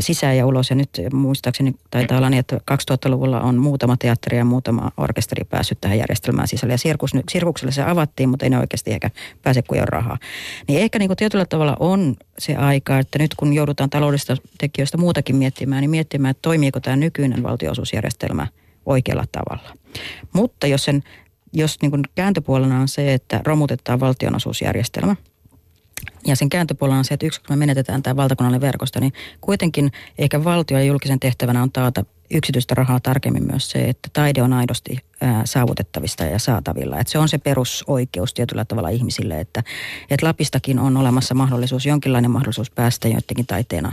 sisään 0.01 0.37
ja 0.37 0.47
ulos. 0.47 0.71
Ja 0.71 0.77
nyt 0.77 0.91
muistaakseni 1.13 1.75
taitaa 1.91 2.19
olla 2.19 2.31
niin, 2.31 2.41
että 2.41 2.57
2000-luvulla 2.57 3.41
on 3.41 3.57
muutama 3.57 3.97
teatteri 3.97 4.37
ja 4.37 4.45
muutama 4.45 4.91
orkesteri 4.97 5.45
päässyt 5.45 5.81
tähän 5.81 5.99
järjestelmään 5.99 6.49
sisälle. 6.49 6.75
Ja 6.75 6.79
sirkus, 6.79 7.11
sirkukselle 7.31 7.73
se 7.73 7.83
avattiin, 7.83 8.29
mutta 8.29 8.47
ei 8.47 8.51
ne 8.51 8.59
oikein 8.59 8.78
oikeasti 8.79 8.93
eikä 8.93 9.11
pääse 9.43 9.63
kuin 9.63 9.81
on 9.81 9.89
rahaa. 9.89 10.19
Niin 10.69 10.81
ehkä 10.81 10.99
niin 10.99 11.09
kuin 11.09 11.17
tietyllä 11.17 11.47
tavalla 11.47 11.77
on 11.81 12.17
se 12.39 12.57
aika, 12.57 12.99
että 12.99 13.19
nyt 13.19 13.35
kun 13.35 13.53
joudutaan 13.53 13.91
taloudellista 13.91 14.37
tekijöistä 14.59 14.99
muutakin 14.99 15.37
miettimään, 15.37 15.81
niin 15.81 15.91
miettimään, 15.91 16.31
että 16.31 16.43
toimiiko 16.43 16.81
tämä 16.81 16.97
nykyinen 16.97 17.43
valtionosuusjärjestelmä 17.43 18.47
oikealla 18.87 19.25
tavalla. 19.33 19.77
Mutta 20.33 20.67
jos, 20.67 20.85
sen, 20.85 21.03
jos 21.53 21.77
niin 21.83 21.91
kuin 21.91 22.03
kääntöpuolena 22.15 22.81
on 22.81 22.89
se, 22.89 23.15
että 23.15 23.41
romutetaan 23.45 24.01
valtionosuusjärjestelmä, 24.01 25.17
ja 26.27 26.37
sen 26.37 26.49
kääntöpuolella 26.49 26.99
on 26.99 27.05
se, 27.05 27.15
että 27.15 27.27
yksi, 27.27 27.41
kun 27.41 27.51
me 27.51 27.57
menetetään 27.57 28.03
tämä 28.03 28.17
valtakunnallinen 28.17 28.61
verkosto, 28.61 29.01
niin 29.01 29.13
kuitenkin 29.41 29.93
ehkä 30.19 30.45
valtio 30.45 30.79
ja 30.79 30.85
julkisen 30.85 31.21
tehtävänä 31.21 31.63
on 31.63 31.73
taata 31.73 32.05
yksityistä 32.31 32.75
rahaa 32.75 33.01
tarkemmin 33.01 33.47
myös 33.47 33.71
se, 33.71 33.79
että 33.79 34.09
taide 34.13 34.43
on 34.43 34.53
aidosti 34.53 34.99
ää, 35.21 35.43
saavutettavista 35.45 36.25
ja 36.25 36.39
saatavilla. 36.39 37.01
Että 37.01 37.11
se 37.11 37.19
on 37.19 37.29
se 37.29 37.39
perusoikeus 37.39 38.35
tietyllä 38.35 38.65
tavalla 38.65 38.89
ihmisille, 38.89 39.41
että, 39.41 39.63
että 40.11 40.27
Lapistakin 40.27 40.79
on 40.79 40.97
olemassa 40.97 41.35
mahdollisuus, 41.35 41.87
jonkinlainen 41.87 42.31
mahdollisuus 42.31 42.71
päästä 42.71 43.09
joidenkin 43.09 43.47
taiteena 43.47 43.93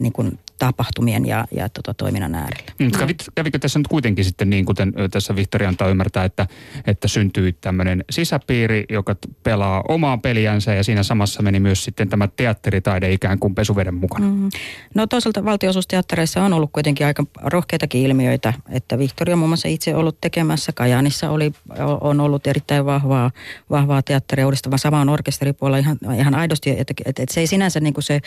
niin 0.00 0.12
kuin 0.12 0.38
tapahtumien 0.60 1.26
ja, 1.26 1.44
ja 1.50 1.68
tota, 1.68 1.94
toiminnan 1.94 2.34
äärellä. 2.34 2.72
Mm, 2.78 2.90
kävit, 2.90 3.24
kävikö 3.34 3.58
tässä 3.58 3.78
nyt 3.78 3.88
kuitenkin 3.88 4.24
sitten 4.24 4.50
niin, 4.50 4.64
kuten 4.64 4.92
tässä 5.10 5.36
Vihtori 5.36 5.66
antaa 5.66 5.88
ymmärtää, 5.88 6.24
että, 6.24 6.46
että 6.86 7.08
syntyy 7.08 7.52
tämmöinen 7.52 8.04
sisäpiiri, 8.10 8.84
joka 8.88 9.16
pelaa 9.42 9.82
omaa 9.88 10.18
peliänsä 10.18 10.74
ja 10.74 10.84
siinä 10.84 11.02
samassa 11.02 11.42
meni 11.42 11.60
myös 11.60 11.84
sitten 11.84 12.08
tämä 12.08 12.28
teatteritaide 12.36 13.12
ikään 13.12 13.38
kuin 13.38 13.54
pesuveden 13.54 13.94
mukana? 13.94 14.26
Mm. 14.26 14.50
No 14.94 15.06
toisaalta 15.06 15.44
valtionosuusteattereissa 15.44 16.44
on 16.44 16.52
ollut 16.52 16.70
kuitenkin 16.72 17.06
aika 17.06 17.24
rohkeitakin 17.42 18.02
ilmiöitä, 18.02 18.52
että 18.70 18.98
Vihtori 18.98 19.32
on 19.32 19.38
muun 19.38 19.48
muassa 19.48 19.68
itse 19.68 19.94
ollut 19.94 20.20
tekemässä. 20.20 20.72
Kajaanissa 20.72 21.30
oli, 21.30 21.52
on 22.00 22.20
ollut 22.20 22.46
erittäin 22.46 22.86
vahvaa, 22.86 23.30
vahvaa 23.70 24.02
teatteria 24.02 24.46
uudistava. 24.46 24.78
Sama 24.78 25.00
on 25.00 25.08
orkesteripuolella 25.08 25.78
ihan, 25.78 25.98
ihan 26.18 26.34
aidosti, 26.34 26.70
että, 26.70 26.94
että, 27.04 27.22
että 27.22 27.34
se 27.34 27.40
ei 27.40 27.46
sinänsä 27.46 27.80
niin 27.80 27.94
kuin 27.94 28.04
se 28.04 28.20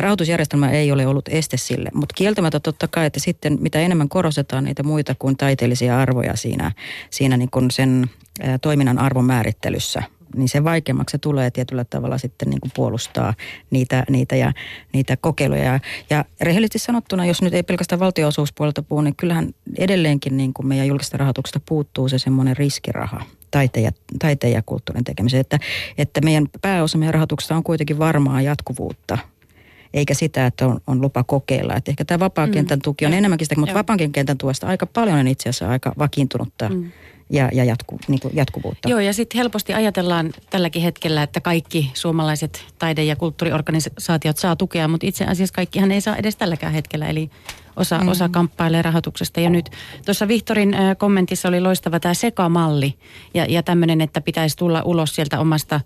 rahoitusjärjestelmä 0.00 0.70
ei 0.70 0.92
ole 0.92 1.06
ollut 1.06 1.28
este 1.28 1.56
sille. 1.66 1.90
Mutta 1.94 2.14
kieltämättä 2.14 2.60
totta 2.60 2.88
kai, 2.88 3.06
että 3.06 3.20
sitten 3.20 3.58
mitä 3.60 3.80
enemmän 3.80 4.08
korostetaan 4.08 4.64
niitä 4.64 4.82
muita 4.82 5.14
kuin 5.18 5.36
taiteellisia 5.36 6.00
arvoja 6.00 6.36
siinä, 6.36 6.72
siinä 7.10 7.36
niin 7.36 7.50
kuin 7.50 7.70
sen 7.70 8.10
toiminnan 8.62 8.98
arvon 8.98 9.24
määrittelyssä, 9.24 10.02
niin 10.36 10.48
se 10.48 10.64
vaikeammaksi 10.64 11.12
se 11.14 11.18
tulee 11.18 11.50
tietyllä 11.50 11.84
tavalla 11.84 12.18
sitten 12.18 12.50
niin 12.50 12.60
kuin 12.60 12.72
puolustaa 12.74 13.34
niitä, 13.70 14.04
niitä, 14.10 14.36
ja, 14.36 14.52
niitä 14.92 15.16
kokeiluja. 15.16 15.80
Ja 16.10 16.24
rehellisesti 16.40 16.78
sanottuna, 16.78 17.26
jos 17.26 17.42
nyt 17.42 17.54
ei 17.54 17.62
pelkästään 17.62 18.00
valtionosuuspuolelta 18.00 18.82
puhu, 18.82 19.00
niin 19.00 19.16
kyllähän 19.16 19.54
edelleenkin 19.78 20.36
niin 20.36 20.54
kuin 20.54 20.66
meidän 20.66 20.86
julkista 20.86 21.16
rahoituksesta 21.16 21.60
puuttuu 21.68 22.08
se 22.08 22.18
semmoinen 22.18 22.56
riskiraha 22.56 23.22
taiteen 23.50 23.84
ja, 23.84 23.90
taiteen 24.18 24.52
ja 24.52 24.62
kulttuurin 24.66 25.04
tekemiseen. 25.04 25.40
Että, 25.40 25.58
että 25.98 26.20
meidän 26.20 26.46
pääosa 26.62 26.98
meidän 26.98 27.14
rahoituksesta 27.14 27.56
on 27.56 27.62
kuitenkin 27.62 27.98
varmaa 27.98 28.42
jatkuvuutta 28.42 29.18
eikä 29.94 30.14
sitä, 30.14 30.46
että 30.46 30.66
on, 30.66 30.80
on 30.86 31.00
lupa 31.00 31.24
kokeilla. 31.24 31.74
Että 31.74 31.90
ehkä 31.90 32.04
tämä 32.04 32.18
vapaan 32.18 32.50
kentän 32.50 32.80
tuki 32.82 33.06
on 33.06 33.12
mm. 33.12 33.18
enemmänkin 33.18 33.46
sitä, 33.46 33.60
mutta 33.60 33.74
vapaan 33.74 33.98
kentän 34.12 34.38
tuesta 34.38 34.66
aika 34.66 34.86
paljon 34.86 35.18
on 35.18 35.28
itse 35.28 35.48
asiassa 35.48 35.68
aika 35.68 35.92
vakiintunutta. 35.98 36.68
Mm 36.68 36.90
ja, 37.30 37.48
ja 37.52 37.64
jatku, 37.64 37.98
niin 38.08 38.20
kuin 38.20 38.36
jatkuvuutta. 38.36 38.88
Joo, 38.88 39.00
ja 39.00 39.12
sitten 39.12 39.38
helposti 39.38 39.74
ajatellaan 39.74 40.32
tälläkin 40.50 40.82
hetkellä, 40.82 41.22
että 41.22 41.40
kaikki 41.40 41.90
suomalaiset 41.94 42.64
taide- 42.78 43.04
ja 43.04 43.16
kulttuuriorganisaatiot 43.16 44.36
saa 44.36 44.56
tukea, 44.56 44.88
mutta 44.88 45.06
itse 45.06 45.24
asiassa 45.24 45.54
kaikkihan 45.54 45.92
ei 45.92 46.00
saa 46.00 46.16
edes 46.16 46.36
tälläkään 46.36 46.72
hetkellä, 46.72 47.08
eli 47.08 47.30
osa, 47.76 47.98
mm. 47.98 48.08
osa 48.08 48.28
kamppailee 48.28 48.82
rahoituksesta. 48.82 49.40
Ja 49.40 49.50
nyt 49.50 49.70
tuossa 50.04 50.28
Vihtorin 50.28 50.76
kommentissa 50.98 51.48
oli 51.48 51.60
loistava 51.60 52.00
tämä 52.00 52.14
sekamalli 52.14 52.94
ja, 53.34 53.46
ja 53.48 53.62
tämmöinen, 53.62 54.00
että 54.00 54.20
pitäisi 54.20 54.56
tulla 54.56 54.82
ulos 54.82 55.14
sieltä 55.14 55.40
omasta 55.40 55.80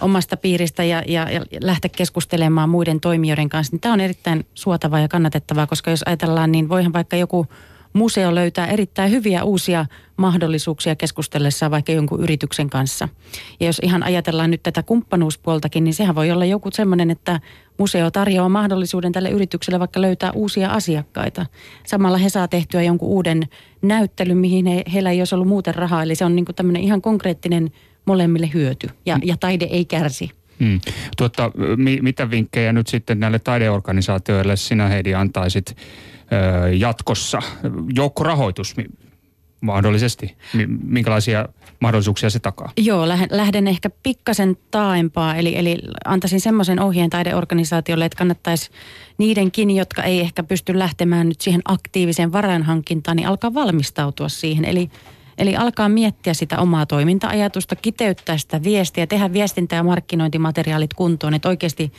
omasta 0.00 0.36
piiristä 0.36 0.84
ja, 0.84 1.02
ja, 1.06 1.30
ja 1.30 1.40
lähteä 1.60 1.90
keskustelemaan 1.96 2.68
muiden 2.68 3.00
toimijoiden 3.00 3.48
kanssa, 3.48 3.72
niin 3.72 3.80
tämä 3.80 3.92
on 3.92 4.00
erittäin 4.00 4.46
suotavaa 4.54 5.00
ja 5.00 5.08
kannatettavaa, 5.08 5.66
koska 5.66 5.90
jos 5.90 6.02
ajatellaan, 6.06 6.52
niin 6.52 6.68
voihan 6.68 6.92
vaikka 6.92 7.16
joku 7.16 7.46
museo 7.92 8.34
löytää 8.34 8.66
erittäin 8.66 9.10
hyviä 9.10 9.44
uusia 9.44 9.86
mahdollisuuksia 10.16 10.96
keskustellessa 10.96 11.70
vaikka 11.70 11.92
jonkun 11.92 12.20
yrityksen 12.20 12.70
kanssa. 12.70 13.08
Ja 13.60 13.66
jos 13.66 13.78
ihan 13.82 14.02
ajatellaan 14.02 14.50
nyt 14.50 14.62
tätä 14.62 14.82
kumppanuuspuoltakin, 14.82 15.84
niin 15.84 15.94
sehän 15.94 16.14
voi 16.14 16.30
olla 16.30 16.44
joku 16.44 16.68
semmoinen, 16.72 17.10
että 17.10 17.40
museo 17.78 18.10
tarjoaa 18.10 18.48
mahdollisuuden 18.48 19.12
tälle 19.12 19.30
yritykselle 19.30 19.78
vaikka 19.78 20.00
löytää 20.00 20.32
uusia 20.32 20.70
asiakkaita. 20.70 21.46
Samalla 21.86 22.18
he 22.18 22.28
saa 22.28 22.48
tehtyä 22.48 22.82
jonkun 22.82 23.08
uuden 23.08 23.42
näyttelyn, 23.82 24.36
mihin 24.36 24.66
he, 24.66 24.82
heillä 24.92 25.10
ei 25.10 25.20
olisi 25.20 25.34
ollut 25.34 25.48
muuten 25.48 25.74
rahaa. 25.74 26.02
Eli 26.02 26.14
se 26.14 26.24
on 26.24 26.36
niin 26.36 26.44
kuin 26.44 26.56
tämmöinen 26.56 26.82
ihan 26.82 27.02
konkreettinen 27.02 27.70
molemmille 28.10 28.50
hyöty 28.54 28.90
ja, 29.06 29.18
ja 29.24 29.36
taide 29.36 29.64
ei 29.64 29.84
kärsi. 29.84 30.30
Hmm. 30.60 30.80
Tuota, 31.16 31.50
mi, 31.76 31.98
mitä 32.02 32.30
vinkkejä 32.30 32.72
nyt 32.72 32.86
sitten 32.86 33.20
näille 33.20 33.38
taideorganisaatioille 33.38 34.56
sinä 34.56 34.88
Heidi 34.88 35.14
antaisit 35.14 35.76
ö, 35.76 36.74
jatkossa? 36.74 37.42
Joukkorahoitus 37.94 38.76
mahdollisesti. 39.60 40.36
Minkälaisia 40.84 41.48
mahdollisuuksia 41.80 42.30
se 42.30 42.38
takaa? 42.38 42.72
Joo, 42.76 43.08
lähden 43.30 43.68
ehkä 43.68 43.90
pikkasen 44.02 44.56
taaempaa. 44.70 45.36
Eli, 45.36 45.58
eli 45.58 45.78
antaisin 46.04 46.40
semmoisen 46.40 46.80
ohjeen 46.80 47.10
taideorganisaatiolle, 47.10 48.04
että 48.04 48.18
kannattaisi 48.18 48.70
niidenkin, 49.18 49.70
jotka 49.70 50.02
ei 50.02 50.20
ehkä 50.20 50.42
pysty 50.42 50.78
lähtemään 50.78 51.28
nyt 51.28 51.40
siihen 51.40 51.62
aktiiviseen 51.64 52.32
varainhankintaan, 52.32 53.16
niin 53.16 53.28
alkaa 53.28 53.54
valmistautua 53.54 54.28
siihen. 54.28 54.64
Eli 54.64 54.90
Eli 55.38 55.56
alkaa 55.56 55.88
miettiä 55.88 56.34
sitä 56.34 56.58
omaa 56.58 56.86
toiminta-ajatusta, 56.86 57.76
kiteyttää 57.76 58.38
sitä 58.38 58.62
viestiä, 58.62 59.06
tehdä 59.06 59.32
viestintä- 59.32 59.76
ja 59.76 59.82
markkinointimateriaalit 59.82 60.94
kuntoon, 60.94 61.34
että 61.34 61.48
oikeasti 61.48 61.92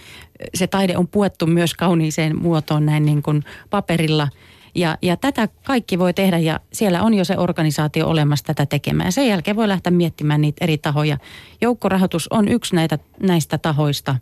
se 0.54 0.68
taide 0.68 0.98
on 0.98 1.08
puettu 1.08 1.48
myös 1.48 1.74
kauniiseen 1.74 2.42
muotoon 2.42 2.86
näin 2.86 3.06
niin 3.06 3.24
kuin 3.24 3.44
paperilla. 3.70 4.28
Ja, 4.76 4.98
ja 5.02 5.18
tätä 5.18 5.48
kaikki 5.64 6.00
voi 6.00 6.14
tehdä 6.14 6.38
ja 6.38 6.60
siellä 6.74 7.04
on 7.04 7.14
jo 7.14 7.26
se 7.26 7.38
organisaatio 7.38 8.08
olemassa 8.08 8.46
tätä 8.46 8.66
tekemään. 8.66 9.12
Sen 9.12 9.28
jälkeen 9.28 9.56
voi 9.56 9.68
lähteä 9.68 9.92
miettimään 9.92 10.42
niitä 10.42 10.66
eri 10.66 10.78
tahoja. 10.78 11.18
Joukkorahoitus 11.62 12.28
on 12.28 12.48
yksi 12.48 12.76
näitä, 12.76 13.00
näistä 13.24 13.58
tahoista 13.58 14.16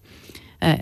äh, 0.64 0.78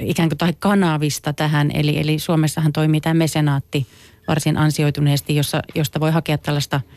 ikään 0.00 0.28
kuin 0.28 0.38
tai 0.38 0.52
kanavista 0.58 1.32
tähän. 1.32 1.70
Eli, 1.74 2.00
eli 2.00 2.18
Suomessahan 2.18 2.72
toimii 2.72 3.00
tämä 3.00 3.14
mesenaatti 3.14 3.86
varsin 4.28 4.56
ansioituneesti, 4.56 5.36
jossa, 5.36 5.62
josta 5.74 6.00
voi 6.00 6.10
hakea 6.10 6.38
tällaista– 6.38 6.80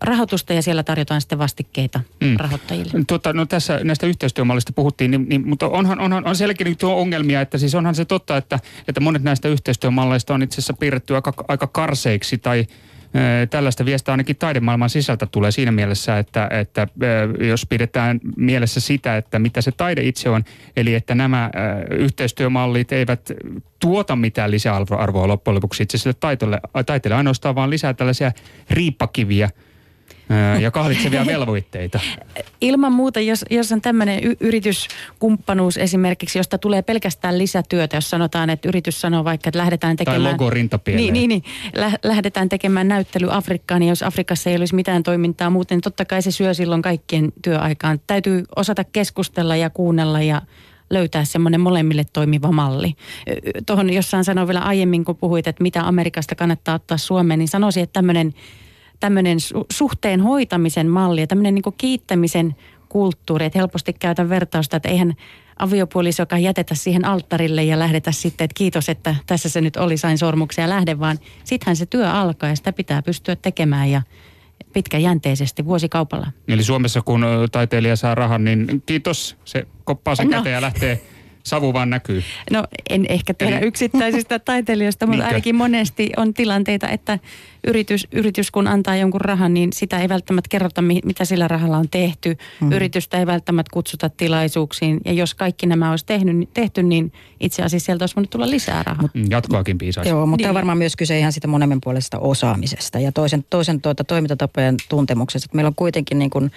rahoitusta 0.00 0.52
ja 0.52 0.62
siellä 0.62 0.82
tarjotaan 0.82 1.20
sitten 1.20 1.38
vastikkeita 1.38 2.00
mm. 2.20 2.36
rahoittajille. 2.38 3.04
Tuota, 3.08 3.32
no 3.32 3.46
tässä 3.46 3.80
näistä 3.84 4.06
yhteistyömallista 4.06 4.72
puhuttiin, 4.72 5.10
niin, 5.10 5.28
niin, 5.28 5.48
mutta 5.48 5.68
onhan, 5.68 6.00
onhan 6.00 6.26
on 6.26 6.36
sielläkin 6.36 6.78
tuo 6.78 6.94
ongelmia, 6.94 7.40
että 7.40 7.58
siis 7.58 7.74
onhan 7.74 7.94
se 7.94 8.04
totta, 8.04 8.36
että, 8.36 8.58
että 8.88 9.00
monet 9.00 9.22
näistä 9.22 9.48
yhteistyömalleista 9.48 10.34
on 10.34 10.42
itse 10.42 10.54
asiassa 10.54 10.74
piirretty 10.74 11.14
aika, 11.14 11.34
aika 11.48 11.66
karseiksi 11.66 12.38
tai 12.38 12.66
Tällaista 13.50 13.84
viestiä 13.84 14.12
ainakin 14.12 14.36
taidemaailman 14.36 14.90
sisältä 14.90 15.26
tulee 15.26 15.50
siinä 15.50 15.72
mielessä, 15.72 16.18
että, 16.18 16.48
että 16.50 16.88
jos 17.48 17.66
pidetään 17.66 18.20
mielessä 18.36 18.80
sitä, 18.80 19.16
että 19.16 19.38
mitä 19.38 19.60
se 19.60 19.72
taide 19.72 20.02
itse 20.02 20.30
on, 20.30 20.44
eli 20.76 20.94
että 20.94 21.14
nämä 21.14 21.50
yhteistyömallit 21.90 22.92
eivät 22.92 23.32
tuota 23.78 24.16
mitään 24.16 24.50
lisäarvoa 24.50 25.28
loppujen 25.28 25.54
lopuksi 25.54 25.82
itse 25.82 25.98
sille 25.98 26.14
taiteelle 26.86 27.16
ainoastaan 27.16 27.54
vaan 27.54 27.70
lisää 27.70 27.94
tällaisia 27.94 28.32
riippakiviä– 28.70 29.50
ja 30.60 30.70
kahlitsevia 30.70 31.26
velvoitteita. 31.34 32.00
Ilman 32.60 32.92
muuta, 32.92 33.20
jos, 33.20 33.44
jos 33.50 33.72
on 33.72 33.80
tämmöinen 33.80 34.24
y- 34.24 34.36
yrityskumppanuus 34.40 35.76
esimerkiksi, 35.76 36.38
josta 36.38 36.58
tulee 36.58 36.82
pelkästään 36.82 37.38
lisätyötä, 37.38 37.96
jos 37.96 38.10
sanotaan, 38.10 38.50
että 38.50 38.68
yritys 38.68 39.00
sanoo 39.00 39.24
vaikka, 39.24 39.48
että 39.48 39.58
lähdetään 39.58 39.96
tekemään... 39.96 40.22
Tai 40.22 40.32
logo 40.32 40.50
Niin, 40.96 41.12
niin, 41.12 41.28
niin 41.28 41.42
lä- 41.74 41.98
lähdetään 42.02 42.48
tekemään 42.48 42.88
näyttely 42.88 43.28
Afrikkaan, 43.30 43.80
niin 43.80 43.88
jos 43.88 44.02
Afrikassa 44.02 44.50
ei 44.50 44.56
olisi 44.56 44.74
mitään 44.74 45.02
toimintaa 45.02 45.50
muuten, 45.50 45.76
niin 45.76 45.82
totta 45.82 46.04
kai 46.04 46.22
se 46.22 46.30
syö 46.30 46.54
silloin 46.54 46.82
kaikkien 46.82 47.32
työaikaan. 47.42 48.00
Täytyy 48.06 48.44
osata 48.56 48.84
keskustella 48.84 49.56
ja 49.56 49.70
kuunnella 49.70 50.22
ja 50.22 50.42
löytää 50.90 51.24
semmoinen 51.24 51.60
molemmille 51.60 52.04
toimiva 52.12 52.52
malli. 52.52 52.94
Tuohon 53.66 53.92
jossain 53.92 54.24
sanoin 54.24 54.48
vielä 54.48 54.60
aiemmin, 54.60 55.04
kun 55.04 55.16
puhuit, 55.16 55.46
että 55.46 55.62
mitä 55.62 55.82
Amerikasta 55.82 56.34
kannattaa 56.34 56.74
ottaa 56.74 56.98
Suomeen, 56.98 57.38
niin 57.38 57.48
sanoisin, 57.48 57.82
että 57.82 57.92
tämmöinen 57.92 58.34
tämmöinen 59.04 59.38
su- 59.38 59.66
suhteen 59.72 60.20
hoitamisen 60.20 60.88
malli 60.88 61.20
ja 61.20 61.26
tämmöinen 61.26 61.54
niin 61.54 61.74
kiittämisen 61.78 62.56
kulttuuri, 62.88 63.46
että 63.46 63.58
helposti 63.58 63.92
käytän 63.92 64.28
vertausta, 64.28 64.76
että 64.76 64.88
eihän 64.88 65.14
aviopuoliso, 65.58 66.22
joka 66.22 66.38
jätetä 66.38 66.74
siihen 66.74 67.04
alttarille 67.04 67.64
ja 67.64 67.78
lähdetä 67.78 68.12
sitten, 68.12 68.44
että 68.44 68.54
kiitos, 68.54 68.88
että 68.88 69.14
tässä 69.26 69.48
se 69.48 69.60
nyt 69.60 69.76
oli, 69.76 69.96
sain 69.96 70.18
sormuksia 70.18 70.64
ja 70.64 70.68
lähde, 70.68 70.98
vaan 71.00 71.18
sittenhän 71.44 71.76
se 71.76 71.86
työ 71.86 72.10
alkaa 72.10 72.48
ja 72.48 72.56
sitä 72.56 72.72
pitää 72.72 73.02
pystyä 73.02 73.36
tekemään 73.36 73.90
ja 73.90 74.02
pitkäjänteisesti 74.72 75.64
vuosikaupalla. 75.64 76.26
Eli 76.48 76.62
Suomessa 76.62 77.02
kun 77.02 77.26
taiteilija 77.52 77.96
saa 77.96 78.14
rahan, 78.14 78.44
niin 78.44 78.82
kiitos, 78.86 79.36
se 79.44 79.66
koppaa 79.84 80.14
sen 80.14 80.30
no. 80.30 80.36
käteen 80.36 80.54
ja 80.54 80.60
lähtee 80.60 81.02
savu 81.46 81.72
vaan 81.72 81.90
näkyy. 81.90 82.22
No 82.50 82.64
en 82.90 83.06
ehkä 83.08 83.34
tiedä 83.34 83.58
Eli... 83.58 83.66
yksittäisistä 83.66 84.38
taiteilijoista, 84.54 85.06
mutta 85.06 85.26
ainakin 85.26 85.54
monesti 85.54 86.10
on 86.16 86.34
tilanteita, 86.34 86.88
että 86.88 87.18
yritys, 87.66 88.06
yritys 88.12 88.50
kun 88.50 88.66
antaa 88.66 88.96
jonkun 88.96 89.20
rahan, 89.20 89.54
niin 89.54 89.72
sitä 89.72 89.98
ei 89.98 90.08
välttämättä 90.08 90.48
kerrota, 90.48 90.82
mitä 90.82 91.24
sillä 91.24 91.48
rahalla 91.48 91.76
on 91.76 91.88
tehty. 91.88 92.36
Mm. 92.60 92.72
Yritystä 92.72 93.18
ei 93.18 93.26
välttämättä 93.26 93.70
kutsuta 93.72 94.08
tilaisuuksiin. 94.08 95.00
Ja 95.04 95.12
jos 95.12 95.34
kaikki 95.34 95.66
nämä 95.66 95.90
olisi 95.90 96.06
tehnyt, 96.06 96.48
tehty, 96.54 96.82
niin 96.82 97.12
itse 97.40 97.62
asiassa 97.62 97.86
sieltä 97.86 98.02
olisi 98.02 98.16
voinut 98.16 98.30
tulla 98.30 98.50
lisää 98.50 98.82
rahaa. 98.82 99.08
Mm, 99.14 99.26
jatkoakin 99.30 99.78
piisaisi. 99.78 100.10
Joo, 100.10 100.26
mutta 100.26 100.42
niin. 100.42 100.48
on 100.48 100.54
varmaan 100.54 100.78
myös 100.78 100.96
kyse 100.96 101.18
ihan 101.18 101.32
sitä 101.32 101.48
monemminpuolisesta 101.48 102.18
osaamisesta 102.18 102.98
ja 102.98 103.12
toisen, 103.12 103.44
toisen 103.50 103.80
tuota, 103.80 104.04
toimintatapojen 104.04 104.76
tuntemuksesta. 104.88 105.48
Meillä 105.52 105.68
on 105.68 105.74
kuitenkin 105.74 106.18
niin 106.18 106.30
kuin, 106.30 106.52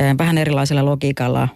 äh, 0.00 0.18
vähän 0.18 0.38
erilaisella 0.38 0.84
logiikalla 0.84 1.48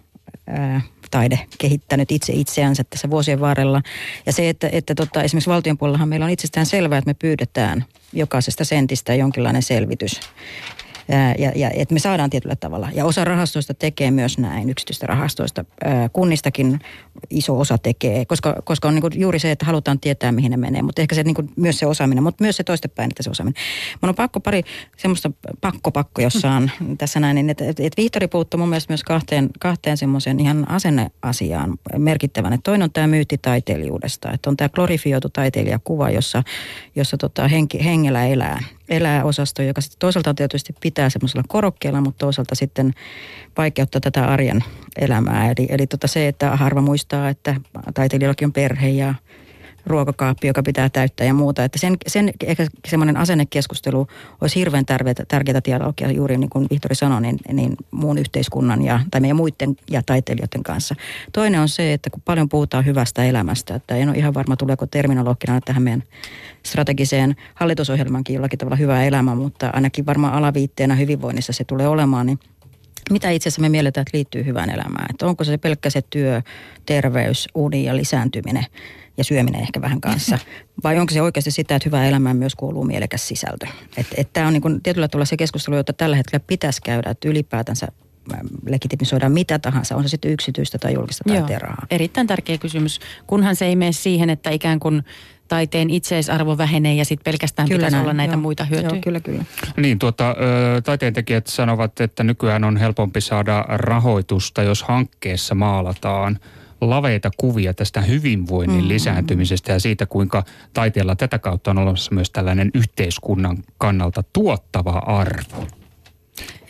äh, 0.59 0.85
taide 1.11 1.41
kehittänyt 1.59 2.13
itse 2.13 2.33
itseänsä 2.33 2.85
tässä 2.85 3.11
vuosien 3.11 3.41
varrella. 3.41 3.83
Ja 4.27 4.33
se, 4.33 4.49
että, 4.49 4.69
että 4.73 4.95
tota, 4.95 5.23
esimerkiksi 5.23 5.51
valtion 5.51 5.79
puolellahan 5.79 6.09
meillä 6.09 6.25
on 6.25 6.31
itsestään 6.31 6.67
selvää, 6.67 6.99
että 6.99 7.11
me 7.11 7.15
pyydetään 7.15 7.85
jokaisesta 8.13 8.65
sentistä 8.65 9.15
jonkinlainen 9.15 9.63
selvitys 9.63 10.21
ja, 11.39 11.53
ja 11.55 11.71
että 11.75 11.95
me 11.95 11.99
saadaan 12.01 12.31
tietyllä 12.31 12.57
tavalla. 12.57 12.89
Ja 12.95 13.05
osa 13.05 13.25
rahastoista 13.25 13.75
tekee 13.75 14.11
myös 14.11 14.39
näin, 14.39 14.71
yksityistä 14.71 15.07
rahastoista. 15.07 15.65
Kunnistakin 16.13 16.81
iso 17.31 17.59
osa 17.59 17.79
tekee, 17.79 18.25
koska, 18.25 18.63
koska 18.65 18.89
on 18.89 18.95
niin 18.95 19.21
juuri 19.21 19.39
se, 19.39 19.51
että 19.51 19.67
halutaan 19.67 20.01
tietää, 20.01 20.33
mihin 20.33 20.51
ne 20.51 20.57
menee. 20.57 20.83
Mutta 20.83 21.03
ehkä 21.03 21.15
se 21.15 21.23
niin 21.23 21.51
myös 21.57 21.79
se 21.79 21.87
osaaminen, 21.87 22.25
mutta 22.25 22.45
myös 22.45 22.57
se 22.57 22.65
toistepäin, 22.65 23.11
että 23.11 23.23
se 23.23 23.31
osaaminen. 23.31 23.63
Mun 24.03 24.09
on 24.09 24.15
pakko 24.15 24.41
pari 24.41 24.63
semmoista 24.97 25.31
pakko-pakko, 25.61 26.23
jossa 26.23 26.51
on 26.51 26.71
tässä 26.99 27.21
näin, 27.21 27.35
niin 27.35 27.51
että, 27.51 27.65
että, 27.65 27.83
että 27.83 28.03
Vihtori 28.03 28.29
puuttuu 28.29 28.59
mun 28.59 28.69
mielestä 28.69 28.93
myös 28.93 29.05
kahteen, 29.05 29.49
kahteen 29.61 29.97
semmoisen 29.97 30.41
ihan 30.41 30.71
asenneasiaan 30.71 31.79
merkittävän. 31.99 32.53
Että 32.53 32.71
toinen 32.71 32.85
on 32.85 32.93
tämä 32.93 33.07
myytti 33.07 33.39
taiteilijuudesta, 33.39 34.33
että 34.33 34.51
on 34.51 34.57
tämä 34.57 34.69
glorifioitu 34.69 35.29
taiteilijakuva, 35.29 36.11
jossa, 36.11 36.43
jossa 36.97 37.17
tota 37.17 37.49
henki, 37.49 37.85
hengellä 37.85 38.27
elää 38.27 38.63
elää 38.89 39.25
osasto, 39.25 39.63
joka 39.63 39.81
sitten 39.81 39.99
toisaalta 39.99 40.35
tietysti 40.35 40.75
pitää 40.81 41.11
semmoisella 41.11 41.45
korokkeella, 41.49 42.01
mutta 42.01 42.19
toisaalta 42.19 42.55
sitten 42.55 42.93
vaikeuttaa 43.57 44.01
tätä 44.01 44.25
arjen 44.25 44.65
elämää. 44.99 45.51
Eli, 45.59 45.67
eli 45.71 45.87
tota 45.87 46.07
se, 46.07 46.29
että 46.29 46.57
harva 46.57 46.81
muistaa, 46.81 47.29
että 47.29 47.55
taiteilijallakin 47.95 48.47
on 48.47 48.53
perhe 48.53 48.89
ja 48.89 49.15
ruokakaappi, 49.89 50.47
joka 50.47 50.63
pitää 50.63 50.89
täyttää 50.89 51.27
ja 51.27 51.35
muuta. 51.35 51.65
Että 51.65 51.79
sen, 51.79 51.97
sen 52.07 52.33
ehkä 52.47 52.67
semmoinen 52.89 53.17
asennekeskustelu 53.17 54.07
olisi 54.41 54.59
hirveän 54.59 54.87
tärkeää, 54.87 55.15
tärkeää 55.29 55.61
dialogia 55.65 56.11
juuri 56.11 56.39
niin 56.39 56.51
kuin 56.51 56.67
Vihtori 56.71 56.95
sanoi, 56.95 57.21
niin, 57.21 57.39
niin 57.53 57.77
muun 57.91 58.19
yhteiskunnan 58.19 58.83
ja, 58.83 59.01
tai 59.11 59.21
meidän 59.21 59.37
muiden 59.37 59.77
ja 59.91 60.03
taiteilijoiden 60.07 60.63
kanssa. 60.63 60.95
Toinen 61.33 61.61
on 61.61 61.69
se, 61.69 61.93
että 61.93 62.11
kun 62.11 62.23
paljon 62.25 62.49
puhutaan 62.49 62.85
hyvästä 62.85 63.25
elämästä, 63.25 63.75
että 63.75 63.97
en 63.97 64.09
ole 64.09 64.17
ihan 64.19 64.35
varma 64.35 64.57
tuleeko 64.57 64.87
terminologina 64.87 65.61
tähän 65.61 65.83
meidän 65.83 66.03
strategiseen 66.67 67.37
hallitusohjelmankin 67.55 68.35
jollakin 68.35 68.59
tavalla 68.59 68.77
hyvää 68.77 69.05
elämää, 69.05 69.35
mutta 69.35 69.71
ainakin 69.73 70.07
varmaan 70.07 70.35
alaviitteenä 70.35 70.95
hyvinvoinnissa 70.95 71.53
se 71.53 71.65
tulee 71.65 71.89
olemaan, 71.89 72.27
niin 72.27 72.39
mitä 73.11 73.31
itse 73.31 73.49
asiassa 73.49 73.61
me 73.61 73.69
mielletään, 73.69 74.03
että 74.03 74.17
liittyy 74.17 74.45
hyvään 74.45 74.71
elämään? 74.71 75.07
Että 75.11 75.27
onko 75.27 75.45
se 75.45 75.59
pelkkä 75.59 75.91
se 75.91 76.03
työ, 76.11 76.43
terveys, 76.87 77.49
uni 77.55 77.85
ja 77.85 77.97
lisääntyminen 77.97 78.67
ja 79.19 79.25
syöminen 79.25 79.61
ehkä 79.61 79.81
vähän 79.81 80.01
kanssa? 80.01 80.39
Vai 80.85 80.99
onko 80.99 81.15
se 81.15 81.23
oikeasti 81.23 81.51
sitä, 81.51 81.77
että 81.77 81.89
hyvää 81.89 82.09
elämään 82.09 82.37
myös 82.37 82.55
kuuluu 82.55 82.85
mielekäs 82.85 83.29
sisältö? 83.29 83.67
Että 83.97 84.15
et 84.19 84.33
tämä 84.33 84.47
on 84.47 84.53
niin 84.53 84.63
kuin 84.63 84.83
tietyllä 84.83 85.09
tavalla 85.09 85.25
se 85.25 85.37
keskustelu, 85.37 85.77
jota 85.77 85.93
tällä 85.93 86.17
hetkellä 86.17 86.45
pitäisi 86.47 86.83
käydä, 86.83 87.11
että 87.11 87.29
ylipäätänsä 87.29 87.89
legitimisoida 88.67 89.29
mitä 89.29 89.59
tahansa, 89.59 89.97
on 89.97 90.03
se 90.03 90.09
sitten 90.09 90.31
yksityistä 90.31 90.79
tai 90.79 90.95
julkista 90.95 91.25
taiteen 91.27 91.61
rahaa. 91.61 91.87
Erittäin 91.91 92.27
tärkeä 92.27 92.59
kysymys, 92.59 93.01
kunhan 93.27 93.57
se 93.57 93.67
ei 93.67 93.77
mene 93.77 93.93
siihen, 93.93 94.31
että 94.31 94.51
ikään 94.51 94.81
kuin 94.81 95.05
taiteen 95.49 95.91
itseisarvo 95.91 96.59
vähenee 96.59 96.95
ja 96.95 97.05
sitten 97.05 97.25
pelkästään 97.25 97.69
kyllä 97.69 97.79
pitäisi 97.79 97.97
näin, 97.97 98.03
olla 98.03 98.13
näitä 98.13 98.35
joo, 98.35 98.41
muita 98.41 98.65
hyötyjä. 98.65 98.91
Joo, 98.91 99.01
kyllä, 99.01 99.21
kyllä. 99.21 99.45
Niin, 99.77 99.99
tuota, 99.99 100.37
taiteentekijät 100.85 101.47
sanovat, 101.47 102.01
että 102.01 102.25
nykyään 102.25 102.65
on 102.65 102.77
helpompi 102.77 103.21
saada 103.21 103.65
rahoitusta, 103.69 104.63
jos 104.63 104.83
hankkeessa 104.83 105.55
maalataan 105.55 106.39
laveita 106.81 107.31
kuvia 107.37 107.75
tästä 107.75 108.01
hyvinvoinnin 108.01 108.83
mm. 108.83 108.89
lisääntymisestä 108.89 109.73
ja 109.73 109.81
siitä, 109.81 110.07
kuinka 110.07 110.45
taiteella 110.73 111.17
tätä 111.17 111.39
kautta 111.39 111.71
on 111.71 111.79
olemassa 111.79 112.15
myös 112.15 112.31
tällainen 112.31 112.71
yhteiskunnan 112.75 113.59
kannalta 113.79 114.25
tuottava 114.33 115.03
arvo. 115.07 115.67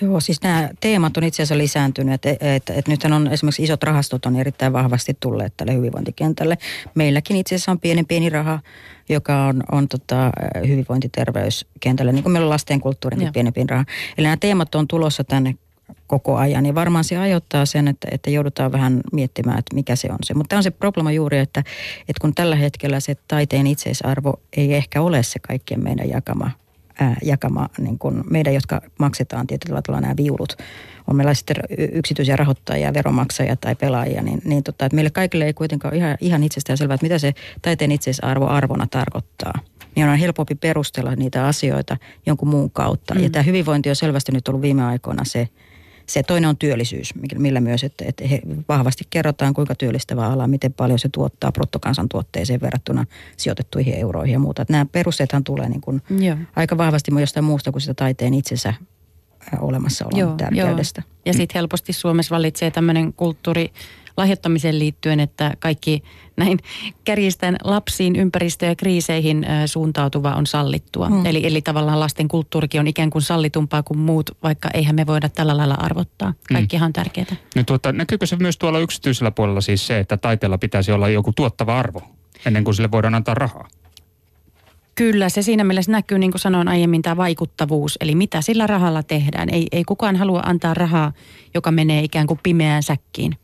Joo, 0.01 0.21
siis 0.21 0.43
nämä 0.43 0.71
teemat 0.81 1.17
on 1.17 1.25
itse 1.25 1.43
asiassa 1.43 1.59
lisääntynyt. 1.59 2.15
Että 2.15 2.31
et, 2.31 2.39
et, 2.41 2.71
et 2.71 2.89
nythän 2.89 3.13
on 3.13 3.29
esimerkiksi 3.29 3.63
isot 3.63 3.83
rahastot 3.83 4.27
on 4.27 4.37
erittäin 4.37 4.73
vahvasti 4.73 5.17
tulleet 5.21 5.57
tälle 5.57 5.75
hyvinvointikentälle. 5.75 6.59
Meilläkin 6.95 7.37
itse 7.37 7.55
asiassa 7.55 7.73
on 7.73 7.81
pieni 7.81 8.05
pieni 8.05 8.29
raha, 8.29 8.61
joka 9.09 9.45
on, 9.45 9.63
on 9.73 9.89
tota, 9.89 10.31
hyvinvointiterveyskentälle, 10.69 12.13
niin 12.13 12.23
kuin 12.23 12.33
meillä 12.33 12.47
on 12.47 12.51
lasten 12.51 12.81
kulttuurin 12.81 13.33
pieni 13.33 13.53
pieni 13.53 13.69
raha. 13.69 13.85
Eli 14.19 14.27
nämä 14.27 14.37
teemat 14.37 14.75
on 14.75 14.89
tulossa 14.89 15.25
tänne 15.25 15.55
koko 16.09 16.37
ajan. 16.37 16.67
Ja 16.67 16.75
varmaan 16.75 17.05
se 17.05 17.17
ajoittaa 17.17 17.67
sen, 17.67 17.89
että, 17.89 18.09
että 18.11 18.31
joudutaan 18.31 18.73
vähän 18.73 19.01
miettimään, 19.13 19.59
että 19.59 19.75
mikä 19.75 19.97
se 19.97 20.09
on 20.11 20.19
se. 20.25 20.35
Mutta 20.35 20.57
on 20.57 20.63
se 20.63 20.71
probleema 20.71 21.13
juuri, 21.13 21.39
että, 21.39 21.61
että 22.01 22.21
kun 22.21 22.35
tällä 22.35 22.57
hetkellä 22.57 23.01
se 23.01 23.17
taiteen 23.29 23.67
itseisarvo 23.67 24.41
ei 24.57 24.75
ehkä 24.75 25.03
ole 25.03 25.23
se 25.23 25.39
kaikkien 25.39 25.85
meidän 25.85 26.09
jakama 26.09 26.51
ää, 27.01 27.17
jakama 27.23 27.69
niin 27.79 27.99
kuin 27.99 28.25
meidän, 28.31 28.55
jotka 28.55 28.81
maksetaan 28.99 29.47
tietyllä 29.47 29.83
tavalla 29.83 30.01
nämä 30.01 30.17
viulut, 30.17 30.57
on 31.07 31.17
meillä 31.17 31.35
sitten 31.35 31.57
yksityisiä 31.93 32.37
rahoittajia, 32.37 32.95
veromaksajia 32.95 33.57
tai 33.57 33.75
pelaajia, 33.75 34.23
niin, 34.23 34.41
niin 34.45 34.65
tota, 34.65 34.87
että 34.87 34.95
meille 34.95 35.11
kaikille 35.11 35.45
ei 35.45 35.53
kuitenkaan 35.53 35.95
ole 35.95 35.99
ihan, 35.99 36.17
ihan 36.21 36.45
itsestään 36.45 36.77
selvää, 36.77 36.95
että 36.95 37.05
mitä 37.05 37.19
se 37.19 37.35
taiteen 37.63 37.93
itseisarvo 37.93 38.47
arvona 38.47 38.87
tarkoittaa. 38.91 39.53
Niin 39.97 40.09
on 40.09 40.19
helpompi 40.19 40.55
perustella 40.55 41.15
niitä 41.15 41.47
asioita 41.47 41.97
jonkun 42.27 42.49
muun 42.49 42.71
kautta. 42.71 43.15
Mm. 43.15 43.23
Ja 43.23 43.31
tämä 43.31 43.43
hyvinvointi 43.43 43.91
on 43.91 43.97
selvästi 43.97 44.33
nyt 44.33 44.49
ollut 44.49 44.63
viime 44.63 44.85
aikoina 44.85 45.25
se, 45.25 45.49
se 46.09 46.23
toinen 46.23 46.49
on 46.49 46.57
työllisyys, 46.57 47.15
millä 47.39 47.61
myös, 47.61 47.85
että, 47.85 48.05
että 48.09 48.29
he 48.29 48.41
vahvasti 48.69 49.05
kerrotaan, 49.11 49.55
kuinka 49.55 49.75
työllistävä 49.75 50.27
ala, 50.27 50.47
miten 50.47 50.73
paljon 50.73 50.99
se 50.99 51.09
tuottaa 51.13 51.53
bruttokansantuotteeseen 51.53 52.61
verrattuna 52.61 53.05
sijoitettuihin 53.37 53.95
euroihin 53.95 54.33
ja 54.33 54.39
muuta. 54.39 54.63
Että 54.63 54.75
nämä 54.75 54.87
perusteethan 54.93 55.45
tulee 55.45 55.69
niin 55.69 55.81
kuin 55.81 56.03
aika 56.57 56.79
vahvasti 56.79 57.11
jostain 57.21 57.45
muusta 57.45 57.73
kuin 57.73 57.83
sitä 57.83 57.95
taiteen 57.95 58.35
itsensä 58.35 58.75
olemassaolon 59.61 60.19
joo, 60.19 60.35
tärkeydestä. 60.35 61.03
Joo. 61.07 61.13
Ja 61.27 61.33
sitten 61.33 61.59
helposti 61.59 61.93
Suomessa 61.93 62.35
valitsee 62.35 62.71
tämmöinen 62.71 63.13
kulttuuri 63.13 63.73
lahjoittamiseen 64.19 64.79
liittyen, 64.79 65.21
että 65.21 65.55
kaikki 65.59 66.03
näin 66.37 66.59
kärjistään 67.05 67.57
lapsiin, 67.64 68.16
ympäristöön 68.16 68.71
ja 68.71 68.77
kriiseihin 68.77 69.47
suuntautuva 69.66 70.35
on 70.35 70.47
sallittua. 70.47 71.09
Hmm. 71.09 71.27
Eli, 71.27 71.47
eli 71.47 71.62
tavallaan 71.62 72.01
lasten 72.01 72.29
kulttuurikin 72.29 72.81
on 72.81 72.87
ikään 72.87 73.11
kuin 73.11 73.23
sallitumpaa 73.23 73.83
kuin 73.83 73.99
muut, 73.99 74.31
vaikka 74.43 74.69
eihän 74.75 74.95
me 74.95 75.07
voida 75.07 75.29
tällä 75.29 75.57
lailla 75.57 75.75
arvottaa. 75.75 76.29
Hmm. 76.29 76.55
Kaikkihan 76.55 76.87
on 76.87 76.93
tärkeää. 76.93 77.27
No 77.57 77.62
tuota, 77.66 77.93
näkyykö 77.93 78.27
se 78.27 78.37
myös 78.37 78.59
tuolla 78.59 78.79
yksityisellä 78.79 79.31
puolella 79.31 79.61
siis 79.61 79.87
se, 79.87 79.99
että 79.99 80.16
taiteella 80.16 80.59
pitäisi 80.59 80.93
olla 80.93 81.09
joku 81.09 81.33
tuottava 81.33 81.79
arvo 81.79 82.03
ennen 82.47 82.64
kuin 82.64 82.75
sille 82.75 82.91
voidaan 82.91 83.14
antaa 83.14 83.35
rahaa? 83.35 83.69
Kyllä, 84.95 85.29
se 85.29 85.43
siinä 85.43 85.64
mielessä 85.64 85.93
näkyy, 85.93 86.19
niin 86.19 86.31
kuin 86.31 86.41
sanoin 86.41 86.69
aiemmin, 86.69 87.03
tämä 87.03 87.16
vaikuttavuus, 87.16 87.99
eli 88.01 88.14
mitä 88.14 88.43
sillä 88.43 88.66
rahalla 88.66 89.03
tehdään. 89.03 89.49
Ei, 89.53 89.66
ei 89.73 89.85
kukaan 89.85 90.16
halua 90.16 90.43
antaa 90.47 90.75
rahaa, 90.75 91.12
joka 91.55 91.71
menee 91.71 92.03
ikään 92.03 92.27
kuin 92.27 92.41
pimeään 92.43 92.83
säkkiin 92.83 93.37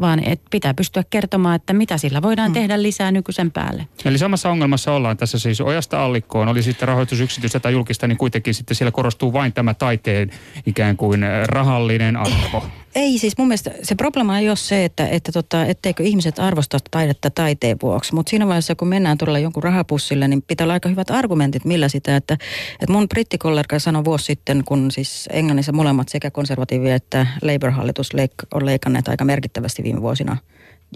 vaan 0.00 0.24
et 0.24 0.40
pitää 0.50 0.74
pystyä 0.74 1.04
kertomaan, 1.10 1.56
että 1.56 1.72
mitä 1.72 1.98
sillä 1.98 2.22
voidaan 2.22 2.50
mm. 2.50 2.54
tehdä 2.54 2.82
lisää 2.82 3.12
nykyisen 3.12 3.50
päälle. 3.50 3.88
Eli 4.04 4.18
samassa 4.18 4.50
ongelmassa 4.50 4.92
ollaan 4.92 5.16
tässä 5.16 5.38
siis 5.38 5.60
ojasta 5.60 6.04
allikkoon, 6.04 6.48
oli 6.48 6.62
sitten 6.62 6.88
rahoitus 6.88 7.20
yksityistä 7.20 7.60
tai 7.60 7.72
julkista, 7.72 8.06
niin 8.06 8.18
kuitenkin 8.18 8.54
sitten 8.54 8.74
siellä 8.74 8.92
korostuu 8.92 9.32
vain 9.32 9.52
tämä 9.52 9.74
taiteen 9.74 10.30
ikään 10.66 10.96
kuin 10.96 11.24
rahallinen 11.46 12.16
arvo. 12.16 12.66
Ei 12.94 13.18
siis 13.18 13.38
mun 13.38 13.48
mielestä 13.48 13.70
se 13.82 13.94
probleema 13.94 14.38
ei 14.38 14.48
ole 14.48 14.56
se, 14.56 14.84
että, 14.84 15.06
että 15.06 15.32
tota, 15.32 15.64
etteikö 15.64 16.02
ihmiset 16.02 16.38
arvosta 16.38 16.78
taidetta 16.90 17.30
taiteen 17.30 17.76
vuoksi, 17.82 18.14
mutta 18.14 18.30
siinä 18.30 18.46
vaiheessa 18.46 18.74
kun 18.74 18.88
mennään 18.88 19.18
todella 19.18 19.38
jonkun 19.38 19.62
rahapussille, 19.62 20.28
niin 20.28 20.42
pitää 20.42 20.64
olla 20.64 20.74
aika 20.74 20.88
hyvät 20.88 21.10
argumentit, 21.10 21.64
millä 21.64 21.88
sitä, 21.88 22.16
että, 22.16 22.34
että 22.80 22.92
mun 22.92 23.08
brittikollega 23.08 23.78
sanoi 23.78 24.04
vuosi 24.04 24.24
sitten, 24.24 24.62
kun 24.64 24.90
siis 24.90 25.28
Englannissa 25.32 25.72
molemmat 25.72 26.08
sekä 26.08 26.30
konservatiivi 26.30 26.90
että 26.90 27.26
Labour-hallitus 27.42 28.14
leik- 28.14 28.46
on 28.54 28.66
leikanneet 28.66 29.08
aika 29.08 29.24
merkittävästi 29.24 29.82
viime 29.82 30.02
vuosina 30.02 30.36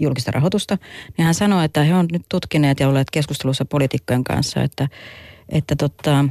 julkista 0.01 0.31
rahoitusta, 0.31 0.77
niin 1.17 1.25
hän 1.25 1.33
sanoi, 1.33 1.65
että 1.65 1.83
he 1.83 1.93
on 1.93 2.07
nyt 2.11 2.25
tutkineet 2.29 2.79
ja 2.79 2.87
olleet 2.87 3.11
keskustelussa 3.11 3.65
poliitikkojen 3.65 4.23
kanssa, 4.23 4.63
että, 4.63 4.87
että 5.49 5.75
tota, 5.75 6.25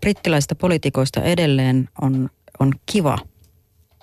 brittiläisistä 0.00 0.54
poliitikoista 0.54 1.22
edelleen 1.22 1.88
on, 2.02 2.30
on 2.60 2.72
kiva– 2.86 3.18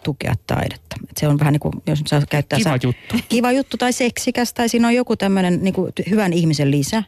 tukea 0.03 0.33
taidetta. 0.47 0.95
Et 1.09 1.17
se 1.17 1.27
on 1.27 1.39
vähän 1.39 1.51
niin 1.51 1.59
kuin, 1.59 1.73
jos 1.87 2.03
saa 2.05 2.21
käyttää... 2.29 2.59
Kiva 2.59 2.69
sa- 2.69 2.79
juttu. 2.83 3.15
Kiva 3.29 3.51
juttu 3.51 3.77
tai 3.77 3.93
seksikäs 3.93 4.53
tai 4.53 4.69
siinä 4.69 4.87
on 4.87 4.95
joku 4.95 5.15
tämmöinen 5.15 5.59
niin 5.61 5.73
kuin 5.73 5.91
hyvän 6.09 6.33
ihmisen 6.33 6.71
lisä. 6.71 7.03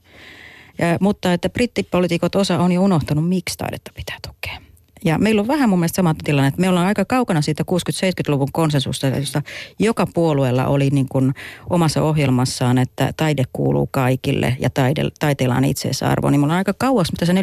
Ja, 0.78 0.98
mutta 1.00 1.34
että 1.34 1.50
brittipolitiikot 1.50 2.36
osa 2.36 2.60
on 2.60 2.72
jo 2.72 2.84
unohtanut, 2.84 3.30
miksi 3.30 3.58
taidetta 3.58 3.92
pitää 3.96 4.18
tukea. 4.28 4.69
Ja 5.06 5.18
meillä 5.18 5.42
on 5.42 5.48
vähän 5.48 5.70
mun 5.70 5.80
mielestä 5.80 5.96
sama 5.96 6.16
tilanne, 6.24 6.48
että 6.48 6.62
me 6.62 6.70
ollaan 6.70 6.88
aika 6.88 7.06
kaukana 7.06 7.42
siitä 7.42 7.64
60-70-luvun 7.72 8.52
konsensusta, 8.54 9.08
josta 9.08 9.42
joka 9.80 10.08
puolueella 10.14 10.68
oli 10.68 10.90
niin 10.90 11.08
kuin 11.10 11.34
omassa 11.70 12.02
ohjelmassaan, 12.02 12.78
että 12.78 13.14
taide 13.18 13.44
kuuluu 13.54 13.90
kaikille 13.92 14.58
ja 14.60 14.70
taide, 14.70 15.04
taiteella 15.20 15.56
on 15.56 15.66
itseisarvo. 15.66 16.30
Niin 16.30 16.42
me 16.42 16.44
ollaan 16.44 16.58
aika 16.58 16.74
kauas, 16.78 17.12
mitä 17.12 17.26
se 17.26 17.34
40-50, 17.34 17.36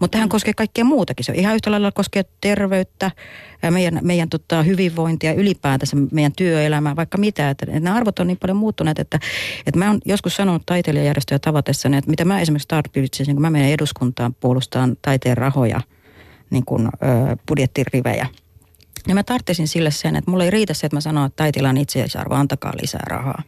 mutta 0.00 0.12
tähän 0.16 0.28
koskee 0.28 0.54
kaikkea 0.54 0.84
muutakin. 0.84 1.24
Se 1.24 1.32
ihan 1.32 1.54
yhtä 1.54 1.70
lailla 1.70 1.92
koskee 1.92 2.24
terveyttä, 2.40 3.10
meidän, 3.70 3.98
meidän 4.02 4.28
tota, 4.28 4.62
hyvinvointia, 4.62 5.32
ylipäätänsä 5.32 5.96
meidän 6.10 6.32
työelämää, 6.36 6.96
vaikka 6.96 7.18
mitä. 7.18 7.50
Että, 7.50 7.66
että 7.68 7.80
nämä 7.80 7.96
arvot 7.96 8.18
on 8.18 8.26
niin 8.26 8.38
paljon 8.38 8.56
muuttuneet, 8.56 8.98
että, 8.98 9.18
että 9.66 9.78
mä 9.78 9.90
oon 9.90 10.00
joskus 10.04 10.36
sanonut 10.36 10.62
taiteilijajärjestöjä 10.66 11.38
tavatessani, 11.38 11.96
että 11.96 12.10
mitä 12.10 12.24
mä 12.24 12.40
esimerkiksi 12.40 12.68
tarvitsin, 12.68 13.26
kun 13.26 13.42
mä 13.42 13.50
menen 13.50 13.72
eduskuntaan 13.72 14.34
puolustaan 14.34 14.96
taiteen 15.02 15.36
rahoja– 15.36 15.80
niin 16.50 16.64
kuin, 16.64 16.86
ö, 16.86 16.88
budjettirivejä. 17.48 18.26
Ja 19.08 19.14
mä 19.14 19.22
tarttisin 19.22 19.68
sille 19.68 19.90
sen, 19.90 20.16
että 20.16 20.30
mulla 20.30 20.44
ei 20.44 20.50
riitä 20.50 20.74
se, 20.74 20.86
että 20.86 20.96
mä 20.96 21.00
sanon, 21.00 21.26
että 21.26 21.36
taiteillaan 21.36 21.76
itseisarvo, 21.76 22.34
antakaa 22.34 22.72
lisää 22.82 23.04
rahaa 23.06 23.42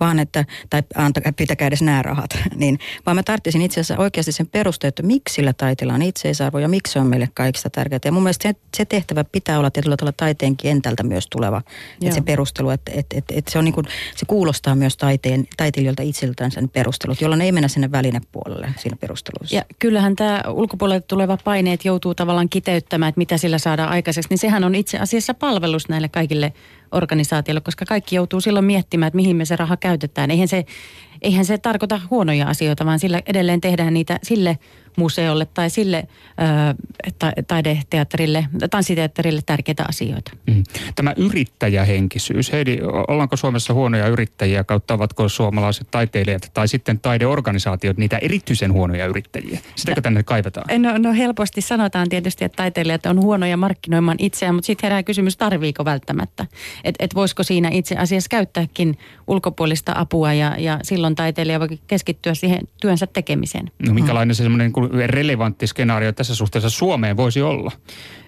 vaan 0.00 0.18
että, 0.18 0.44
tai 0.70 0.82
antakaa, 0.94 1.32
pitäkää 1.32 1.68
edes 1.68 1.82
nämä 1.82 2.02
rahat, 2.02 2.30
niin, 2.56 2.78
vaan 3.06 3.16
mä 3.16 3.22
tarttisin 3.22 3.62
itse 3.62 3.80
asiassa 3.80 4.02
oikeasti 4.02 4.32
sen 4.32 4.46
perusteet, 4.46 4.92
että 4.92 5.02
miksi 5.02 5.34
sillä 5.34 5.52
taiteella 5.52 5.94
on 5.94 6.02
itseisarvo 6.02 6.58
ja 6.58 6.68
miksi 6.68 6.92
se 6.92 7.00
on 7.00 7.06
meille 7.06 7.28
kaikista 7.34 7.70
tärkeää. 7.70 8.00
Ja 8.04 8.12
mun 8.12 8.22
mielestä 8.22 8.48
se, 8.48 8.54
se 8.76 8.84
tehtävä 8.84 9.24
pitää 9.24 9.58
olla 9.58 9.70
tietyllä 9.70 9.96
tavalla 9.96 10.14
taiteen 10.16 10.56
kentältä 10.56 11.02
myös 11.02 11.26
tuleva, 11.30 11.62
että 12.02 12.14
se 12.14 12.20
perustelu, 12.20 12.70
että, 12.70 12.92
että, 12.94 13.18
että, 13.18 13.34
että 13.36 13.50
se, 13.50 13.58
on 13.58 13.64
niin 13.64 13.74
kuin, 13.74 13.86
se 14.16 14.26
kuulostaa 14.26 14.74
myös 14.74 14.96
taiteen, 14.96 15.46
taiteilijoilta 15.56 16.02
itseltään 16.02 16.50
sen 16.50 16.68
perustelut, 16.68 17.20
jolloin 17.20 17.40
ei 17.40 17.52
mennä 17.52 17.68
sinne 17.68 17.92
välinepuolelle 17.92 18.68
siinä 18.76 18.96
perustelussa. 19.00 19.56
Ja 19.56 19.64
kyllähän 19.78 20.16
tämä 20.16 20.42
ulkopuolelta 20.48 21.06
tuleva 21.06 21.38
paineet 21.44 21.84
joutuu 21.84 22.14
tavallaan 22.14 22.48
kiteyttämään, 22.48 23.08
että 23.08 23.18
mitä 23.18 23.38
sillä 23.38 23.58
saadaan 23.58 23.88
aikaiseksi, 23.88 24.28
niin 24.30 24.38
sehän 24.38 24.64
on 24.64 24.74
itse 24.74 24.98
asiassa 24.98 25.34
palvelus 25.34 25.88
näille 25.88 26.08
kaikille 26.08 26.52
organisaatiolle, 26.94 27.60
koska 27.60 27.84
kaikki 27.84 28.16
joutuu 28.16 28.40
silloin 28.40 28.64
miettimään, 28.64 29.06
että 29.06 29.16
mihin 29.16 29.36
me 29.36 29.44
se 29.44 29.56
raha 29.56 29.76
käytetään. 29.76 30.30
Eihän 30.30 30.48
se, 30.48 30.64
eihän 31.22 31.44
se 31.44 31.58
tarkoita 31.58 32.00
huonoja 32.10 32.48
asioita, 32.48 32.86
vaan 32.86 32.98
sillä 32.98 33.20
edelleen 33.26 33.60
tehdään 33.60 33.94
niitä 33.94 34.18
sille 34.22 34.58
museolle 34.96 35.46
tai 35.54 35.70
sille 35.70 36.08
ta, 37.18 37.32
taideteatterille, 37.46 38.46
tanssiteatterille 38.70 39.40
tärkeitä 39.46 39.84
asioita. 39.88 40.30
Mm. 40.46 40.64
Tämä 40.94 41.14
yrittäjähenkisyys. 41.16 42.52
Heidi, 42.52 42.78
ollaanko 43.08 43.36
Suomessa 43.36 43.74
huonoja 43.74 44.08
yrittäjiä 44.08 44.64
kautta 44.64 44.94
ovatko 44.94 45.28
suomalaiset 45.28 45.86
taiteilijat 45.90 46.50
tai 46.54 46.68
sitten 46.68 47.00
taideorganisaatiot 47.00 47.96
niitä 47.96 48.18
erityisen 48.18 48.72
huonoja 48.72 49.06
yrittäjiä? 49.06 49.58
Sitäkö 49.76 50.00
tänne 50.00 50.22
kaivetaan? 50.22 50.82
No, 50.82 50.98
no 50.98 51.12
helposti 51.12 51.60
sanotaan 51.60 52.08
tietysti, 52.08 52.44
että 52.44 52.56
taiteilijat 52.56 53.06
on 53.06 53.20
huonoja 53.20 53.56
markkinoimaan 53.56 54.16
itseään, 54.20 54.54
mutta 54.54 54.66
sitten 54.66 54.88
herää 54.88 55.02
kysymys, 55.02 55.36
tarviiko 55.36 55.84
välttämättä? 55.84 56.46
Että 56.84 57.04
et 57.04 57.14
voisiko 57.14 57.42
siinä 57.42 57.68
itse 57.72 57.96
asiassa 57.96 58.28
käyttääkin 58.28 58.98
ulkopuolista 59.26 59.92
apua 59.96 60.32
ja, 60.32 60.56
ja 60.58 60.78
silloin 60.82 61.14
taiteilija 61.14 61.60
voi 61.60 61.68
keskittyä 61.86 62.34
siihen 62.34 62.60
työnsä 62.80 63.06
tekemiseen. 63.06 63.70
No 63.86 63.94
minkälainen 63.94 64.34
se 64.34 64.42
semmoinen 64.42 64.72
relevantti 65.06 65.66
skenaario 65.66 66.12
tässä 66.12 66.34
suhteessa 66.34 66.70
Suomeen 66.70 67.16
voisi 67.16 67.42
olla? 67.42 67.72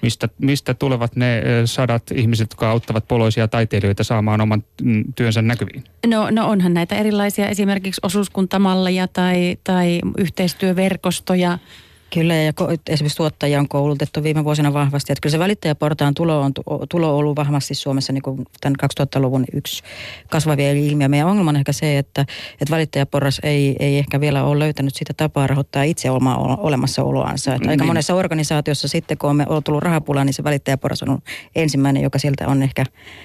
Mistä, 0.02 0.28
mistä 0.38 0.74
tulevat 0.74 1.16
ne 1.16 1.42
sadat 1.64 2.02
ihmiset, 2.14 2.44
jotka 2.50 2.70
auttavat 2.70 3.08
poloisia 3.08 3.48
taiteilijoita 3.48 4.04
saamaan 4.04 4.40
oman 4.40 4.64
mm, 4.82 5.04
työnsä 5.16 5.42
näkyviin? 5.42 5.84
No, 6.06 6.30
no 6.30 6.48
onhan 6.48 6.74
näitä 6.74 6.94
erilaisia 6.94 7.48
esimerkiksi 7.48 8.00
osuuskuntamalleja 8.02 9.08
tai, 9.08 9.56
tai 9.64 10.00
yhteistyöverkostoja– 10.18 11.58
Kyllä, 12.14 12.34
ja 12.34 12.52
esimerkiksi 12.88 13.16
tuottajia 13.16 13.60
on 13.60 13.68
koulutettu 13.68 14.22
viime 14.22 14.44
vuosina 14.44 14.72
vahvasti. 14.72 15.12
Että 15.12 15.20
kyllä 15.20 15.32
se 15.32 15.38
välittäjäportaan 15.38 16.14
tulo 16.14 16.40
on, 16.40 16.52
tulo 16.88 17.16
ollut 17.16 17.36
vahvasti 17.36 17.74
Suomessa 17.74 18.12
niin 18.12 18.22
kuin 18.22 18.44
tämän 18.60 18.76
2000-luvun 19.00 19.44
yksi 19.52 19.82
kasvavia 20.30 20.72
ilmiö. 20.72 21.08
Meidän 21.08 21.28
ongelma 21.28 21.50
on 21.50 21.56
ehkä 21.56 21.72
se, 21.72 21.98
että, 21.98 22.20
että 22.52 22.70
välittäjäporras 22.70 23.40
ei, 23.42 23.76
ei 23.78 23.98
ehkä 23.98 24.20
vielä 24.20 24.44
ole 24.44 24.58
löytänyt 24.58 24.94
sitä 24.94 25.14
tapaa 25.16 25.46
rahoittaa 25.46 25.82
itse 25.82 26.10
omaa 26.10 26.56
olemassaoloansa. 26.56 27.54
Että 27.54 27.70
aika 27.70 27.84
niin. 27.84 27.90
monessa 27.90 28.14
organisaatiossa 28.14 28.88
sitten, 28.88 29.18
kun 29.18 29.44
on 29.46 29.62
tullut 29.62 29.82
rahapula, 29.82 30.24
niin 30.24 30.34
se 30.34 30.44
välittäjäporras 30.44 31.02
on 31.02 31.18
ensimmäinen, 31.56 32.02
joka 32.02 32.18
sieltä 32.18 32.48
on 32.48 32.62
ehkä 32.62 32.84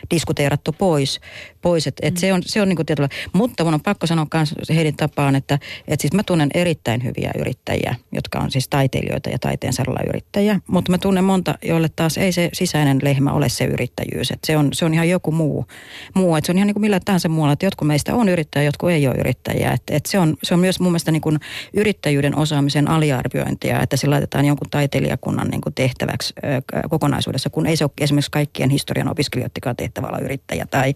diskuteerattu 0.10 0.72
pois. 0.72 1.20
Pois. 1.62 1.88
Et, 1.88 1.96
et 2.02 2.14
mm. 2.14 2.20
Se 2.20 2.34
on, 2.34 2.42
se 2.46 2.62
on 2.62 2.70
niin 2.70 2.86
tietyllä. 2.86 3.10
Mutta 3.34 3.64
mun 3.64 3.74
on 3.74 3.82
pakko 3.82 4.08
sanoa 4.08 4.28
myös 4.34 4.54
heidän 4.70 4.96
tapaan, 4.96 5.36
että, 5.36 5.60
että 5.88 6.02
siis 6.02 6.14
mä 6.14 6.24
tunnen 6.24 6.50
erittäin 6.54 7.04
hyviä 7.04 7.32
yrittäjiä, 7.40 7.96
jotka 8.12 8.40
on 8.40 8.52
siis 8.52 8.68
taiteilijoita 8.68 9.30
ja 9.30 9.40
taiteen 9.40 9.74
saralla 9.74 10.00
yrittäjiä. 10.10 10.60
Mutta 10.68 10.92
mä 10.92 10.98
tunnen 10.98 11.24
monta, 11.24 11.56
joille 11.64 11.90
taas 11.96 12.18
ei 12.18 12.32
se 12.32 12.50
sisäinen 12.54 13.00
lehmä 13.04 13.32
ole 13.32 13.50
se 13.50 13.66
yrittäjyys. 13.66 14.32
Et 14.32 14.40
se, 14.44 14.58
on, 14.58 14.70
se 14.74 14.86
on 14.86 14.94
ihan 14.94 15.10
joku 15.10 15.32
muu. 15.32 15.66
muu. 16.14 16.36
Et 16.36 16.46
se 16.46 16.52
on 16.52 16.58
ihan 16.58 16.68
niin 16.68 16.76
kuin 16.76 16.82
millä 16.82 17.00
tahansa 17.00 17.30
muualla, 17.30 17.54
että 17.54 17.66
jotkut 17.66 17.88
meistä 17.88 18.16
on 18.16 18.30
yrittäjä, 18.30 18.64
jotkut 18.64 18.90
ei 18.90 19.08
ole 19.08 19.16
yrittäjiä. 19.16 19.72
Et, 19.72 19.84
et 19.92 20.06
se, 20.06 20.20
on, 20.20 20.38
se 20.44 20.54
on 20.54 20.60
myös 20.60 20.80
mun 20.80 20.92
mielestä 20.92 21.12
niin 21.12 21.40
yrittäjyyden 21.74 22.36
osaamisen 22.36 22.88
aliarviointia, 22.88 23.82
että 23.82 23.98
se 23.98 24.08
laitetaan 24.08 24.46
jonkun 24.46 24.70
taiteilijakunnan 24.70 25.48
niin 25.48 25.62
kuin 25.62 25.74
tehtäväksi 25.74 26.34
ö, 26.38 26.62
kokonaisuudessa, 26.90 27.50
kun 27.50 27.66
ei 27.66 27.76
se 27.76 27.84
ole 27.84 27.92
esimerkiksi 28.02 28.32
kaikkien 28.32 28.70
historian 28.70 29.12
opiskelijoidenkaan 29.12 29.76
tehtävä 29.76 30.08
olla 30.08 30.20
yrittäjä 30.20 30.66
tai 30.66 30.94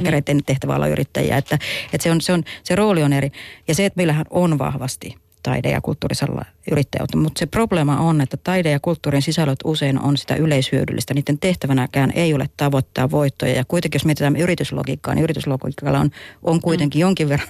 lääkäreiden 0.00 0.36
mm. 0.36 0.44
tehtävä 0.46 0.74
olla 0.74 0.88
yrittäjä. 0.88 1.36
Että, 1.36 1.58
että 1.92 2.02
se, 2.02 2.10
on, 2.10 2.20
se, 2.20 2.32
on, 2.32 2.42
se 2.64 2.74
rooli 2.74 3.02
on 3.02 3.12
eri. 3.12 3.32
Ja 3.68 3.74
se, 3.74 3.86
että 3.86 3.96
meillähän 3.96 4.26
on 4.30 4.58
vahvasti 4.58 5.16
taide- 5.42 5.70
ja 5.70 5.80
kulttuurisella 5.80 6.44
yrittäjyyttä. 6.70 7.16
Mutta 7.16 7.38
se 7.38 7.46
probleema 7.46 8.00
on, 8.00 8.20
että 8.20 8.36
taide- 8.36 8.70
ja 8.70 8.80
kulttuurin 8.80 9.22
sisällöt 9.22 9.58
usein 9.64 10.00
on 10.00 10.16
sitä 10.16 10.34
yleishyödyllistä. 10.34 11.14
Niiden 11.14 11.38
tehtävänäkään 11.38 12.12
ei 12.14 12.34
ole 12.34 12.46
tavoittaa 12.56 13.10
voittoja. 13.10 13.52
Ja 13.52 13.64
kuitenkin 13.64 13.98
jos 13.98 14.04
mietitään 14.04 14.36
yrityslogiikkaa, 14.36 15.14
niin 15.14 15.22
yrityslogiikalla 15.22 16.00
on, 16.00 16.10
on 16.42 16.60
kuitenkin 16.60 16.98
mm. 16.98 17.00
jonkin 17.00 17.28
verran 17.28 17.48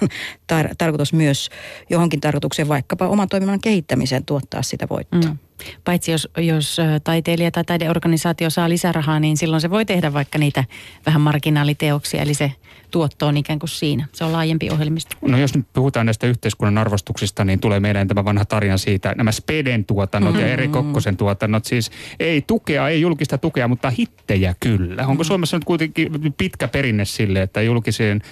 tar- 0.52 0.74
tarkoitus 0.78 1.12
myös 1.12 1.50
johonkin 1.90 2.20
tarkoitukseen, 2.20 2.68
vaikkapa 2.68 3.08
oman 3.08 3.28
toiminnan 3.28 3.60
kehittämiseen 3.60 4.24
tuottaa 4.24 4.62
sitä 4.62 4.86
voittoa. 4.90 5.20
Mm. 5.20 5.38
Paitsi 5.84 6.12
jos, 6.12 6.28
jos 6.36 6.76
taiteilija 7.04 7.50
tai 7.50 7.64
taideorganisaatio 7.64 8.50
saa 8.50 8.68
lisärahaa, 8.68 9.20
niin 9.20 9.36
silloin 9.36 9.60
se 9.60 9.70
voi 9.70 9.84
tehdä 9.84 10.12
vaikka 10.12 10.38
niitä 10.38 10.64
vähän 11.06 11.20
marginaaliteoksia, 11.20 12.22
eli 12.22 12.34
se 12.34 12.52
tuotto 12.90 13.26
on 13.26 13.36
ikään 13.36 13.58
kuin 13.58 13.70
siinä. 13.70 14.06
Se 14.12 14.24
on 14.24 14.32
laajempi 14.32 14.70
ohjelmisto. 14.70 15.16
No 15.22 15.38
jos 15.38 15.54
nyt 15.54 15.66
puhutaan 15.72 16.06
näistä 16.06 16.26
yhteiskunnan 16.26 16.78
arvostuksista, 16.78 17.44
niin 17.44 17.60
tulee 17.60 17.80
meidän 17.80 18.08
tämä 18.08 18.24
vanha 18.24 18.44
tarina 18.44 18.76
siitä, 18.76 19.14
nämä 19.16 19.32
Speden 19.32 19.84
tuotannot 19.84 20.32
mm-hmm. 20.32 20.46
ja 20.46 20.52
Eri 20.52 20.68
Kokkosen 20.68 21.16
tuotannot, 21.16 21.64
siis 21.64 21.90
ei 22.20 22.42
tukea, 22.42 22.88
ei 22.88 23.00
julkista 23.00 23.38
tukea, 23.38 23.68
mutta 23.68 23.90
hittejä 23.90 24.54
kyllä. 24.60 25.02
Onko 25.02 25.12
mm-hmm. 25.12 25.24
Suomessa 25.24 25.56
nyt 25.56 25.64
kuitenkin 25.64 26.12
pitkä 26.38 26.68
perinne 26.68 27.04
sille, 27.04 27.42
että 27.42 27.62
julkiseen 27.62 28.22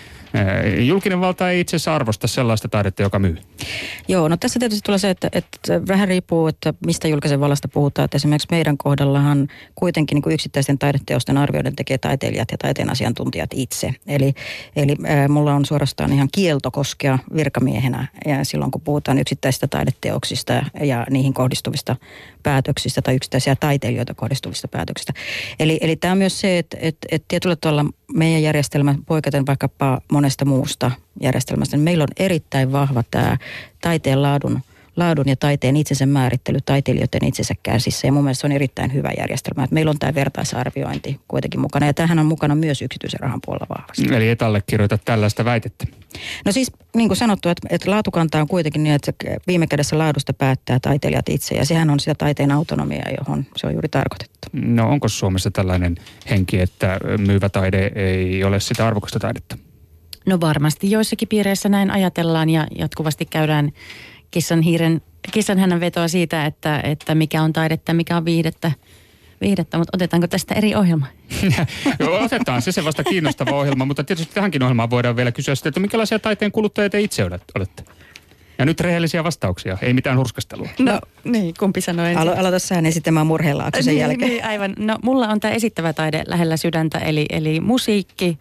julkinen 0.79 1.21
valta 1.21 1.51
ei 1.51 1.61
itse 1.61 1.77
asiassa 1.77 1.95
arvosta 1.95 2.27
sellaista 2.27 2.69
taidetta, 2.69 3.03
joka 3.03 3.19
myy? 3.19 3.37
Joo, 4.09 4.29
no 4.29 4.37
tässä 4.37 4.59
tietysti 4.59 4.83
tulee 4.85 4.99
se, 4.99 5.11
että, 5.11 5.29
että 5.33 5.87
vähän 5.89 6.09
riippuu, 6.09 6.47
että 6.47 6.75
mistä 6.87 7.09
julkisen 7.09 7.41
vallasta 7.41 7.69
puhutaan, 7.69 8.05
että 8.05 8.17
esimerkiksi 8.17 8.49
meidän 8.51 8.79
kohdallahan 8.79 9.49
kuitenkin 9.75 10.17
niin 10.17 10.23
kuin 10.23 10.35
yksittäisten 10.35 10.79
taideteosten 10.79 11.39
arvioiden 11.39 11.77
tekee 11.77 11.99
taiteilijat 11.99 12.49
ja 12.51 12.59
taiteen 12.59 12.91
asiantuntijat 12.91 13.51
itse. 13.55 13.91
Eli, 14.07 14.35
eli 14.77 14.97
mulla 15.29 15.55
on 15.55 15.65
suorastaan 15.65 16.13
ihan 16.13 16.29
kielto 16.33 16.71
koskea 16.71 17.19
virkamiehenä 17.35 18.09
ja 18.27 18.45
silloin 18.45 18.71
kun 18.71 18.81
puhutaan 18.81 19.19
yksittäisistä 19.19 19.67
taideteoksista 19.67 20.53
ja 20.81 21.07
niihin 21.11 21.35
kohdistuvista 21.35 21.97
päätöksistä 22.43 23.03
tai 23.03 23.15
yksittäisiä 23.15 23.57
taiteilijoita 23.57 24.15
kohdistuvista 24.15 24.69
päätöksistä. 24.69 25.13
Eli, 25.61 25.79
eli 25.81 25.97
tämä 25.97 26.13
on 26.13 26.19
myös 26.19 26.41
se, 26.41 26.59
että, 26.59 26.77
että, 26.81 27.09
että 27.11 27.25
tietyllä 27.29 27.57
tavalla 27.57 27.85
meidän 28.15 28.43
järjestelmä 28.43 28.95
poiketen 29.07 29.47
vaikkapa 29.47 30.01
monesta 30.19 30.45
muusta 30.45 30.91
järjestelmästä, 31.23 31.77
niin 31.77 31.85
meillä 31.85 32.03
on 32.03 32.25
erittäin 32.25 32.73
vahva 32.73 33.05
tämä 33.11 33.37
taiteen 33.81 34.23
laadun 34.23 34.61
laadun 34.99 35.29
ja 35.29 35.37
taiteen 35.37 35.77
itsensä 35.77 36.07
määrittely 36.07 36.59
taiteilijoiden 36.65 37.25
itsensä 37.25 37.55
käsissä. 37.63 38.07
Ja 38.07 38.13
mun 38.13 38.25
mielestä 38.25 38.41
se 38.41 38.47
on 38.47 38.53
erittäin 38.53 38.95
hyvä 38.95 39.11
järjestelmä, 39.19 39.65
että 39.65 39.75
meillä 39.75 39.91
on 39.91 39.99
tämä 39.99 40.15
vertaisarviointi 40.15 41.21
kuitenkin 41.29 41.61
mukana. 41.61 41.87
Ja 41.87 41.95
tähän 41.95 42.19
on 42.19 42.27
mukana 42.27 42.55
myös 42.55 42.83
yksityisen 42.83 43.21
rahan 43.21 43.41
puolella 43.45 43.67
vahvasti. 43.79 44.15
Eli 44.15 44.29
et 44.29 44.43
allekirjoita 44.43 44.99
tällaista 45.05 45.45
väitettä. 45.45 45.87
No 46.45 46.53
siis 46.53 46.73
niin 46.97 47.09
kuin 47.09 47.17
sanottu, 47.17 47.49
että, 47.49 47.69
että 47.71 47.91
laatukanta 47.91 48.41
on 48.41 48.49
kuitenkin 48.49 48.83
niin, 48.83 48.95
että 48.95 49.13
viime 49.47 49.67
kädessä 49.67 49.99
laadusta 49.99 50.33
päättää 50.33 50.79
taiteilijat 50.83 51.29
itse. 51.29 51.55
Ja 51.55 51.65
sehän 51.65 51.91
on 51.91 52.01
sitä 52.01 52.15
taiteen 52.15 52.51
autonomia, 52.51 53.05
johon 53.19 53.47
se 53.57 53.67
on 53.67 53.73
juuri 53.73 53.89
tarkoitettu. 53.89 54.49
No 54.53 54.91
onko 54.91 55.09
Suomessa 55.09 55.51
tällainen 55.51 55.97
henki, 56.31 56.61
että 56.61 57.01
myyvä 57.27 57.49
taide 57.49 57.91
ei 57.95 58.45
ole 58.45 58.61
sitä 58.61 58.87
arvokasta 58.87 59.19
taidetta? 59.19 59.68
No 60.29 60.41
varmasti 60.41 60.91
joissakin 60.91 61.29
piireissä 61.29 61.69
näin 61.69 61.91
ajatellaan 61.91 62.51
ja 62.51 62.67
jatkuvasti 62.79 63.27
käydään 63.27 63.73
kissan, 64.31 64.63
hiiren, 64.63 65.03
kissan 65.33 65.59
hänen 65.59 65.81
vetoa 65.81 66.09
siitä, 66.09 66.47
että, 66.47 66.81
että 66.81 67.15
mikä 67.15 67.43
on 67.43 67.53
taidetta, 67.53 67.95
mikä 67.95 68.17
on 68.17 68.25
viihdettä. 68.25 68.73
viihdettä 69.41 69.79
mutta 69.79 69.97
otetaanko 69.97 70.27
tästä 70.27 70.55
eri 70.55 70.75
ohjelma? 70.75 71.07
Joo, 72.01 72.25
otetaan 72.25 72.63
se, 72.63 72.73
se 72.73 72.85
vasta 72.85 73.05
kiinnostava 73.05 73.51
ohjelma, 73.51 73.85
mutta 73.85 74.05
tietysti 74.05 74.35
tähänkin 74.35 74.63
ohjelmaan 74.63 74.91
voidaan 74.91 75.17
vielä 75.17 75.33
kysyä 75.33 75.55
sitä, 75.55 75.69
että 75.69 75.81
minkälaisia 75.81 76.19
taiteen 76.19 76.53
kuluttajia 76.53 76.91
te 76.91 77.01
itse 77.01 77.25
olette? 77.25 77.85
Ja 78.59 78.65
nyt 78.65 78.81
rehellisiä 78.81 79.25
vastauksia, 79.25 79.79
ei 79.83 79.93
mitään 79.93 80.19
hurskastelua. 80.19 80.69
No 80.79 81.01
niin, 81.25 81.55
kumpi 81.59 81.81
sanoi 81.81 82.09
ensin? 82.09 82.23
Alo- 82.23 82.39
aloita 82.39 82.59
sä 82.59 82.79
esittämään 82.79 83.27
murheella 83.27 83.71
sen 83.75 83.87
niin, 83.87 83.99
jälkeen. 83.99 84.31
Niin, 84.31 84.45
aivan. 84.45 84.75
No 84.79 84.99
mulla 85.03 85.29
on 85.29 85.41
tämä 85.41 85.55
esittävä 85.55 85.93
taide 85.93 86.23
lähellä 86.27 86.57
sydäntä, 86.57 86.99
eli, 86.99 87.27
eli 87.31 87.61
musiikki, 87.61 88.39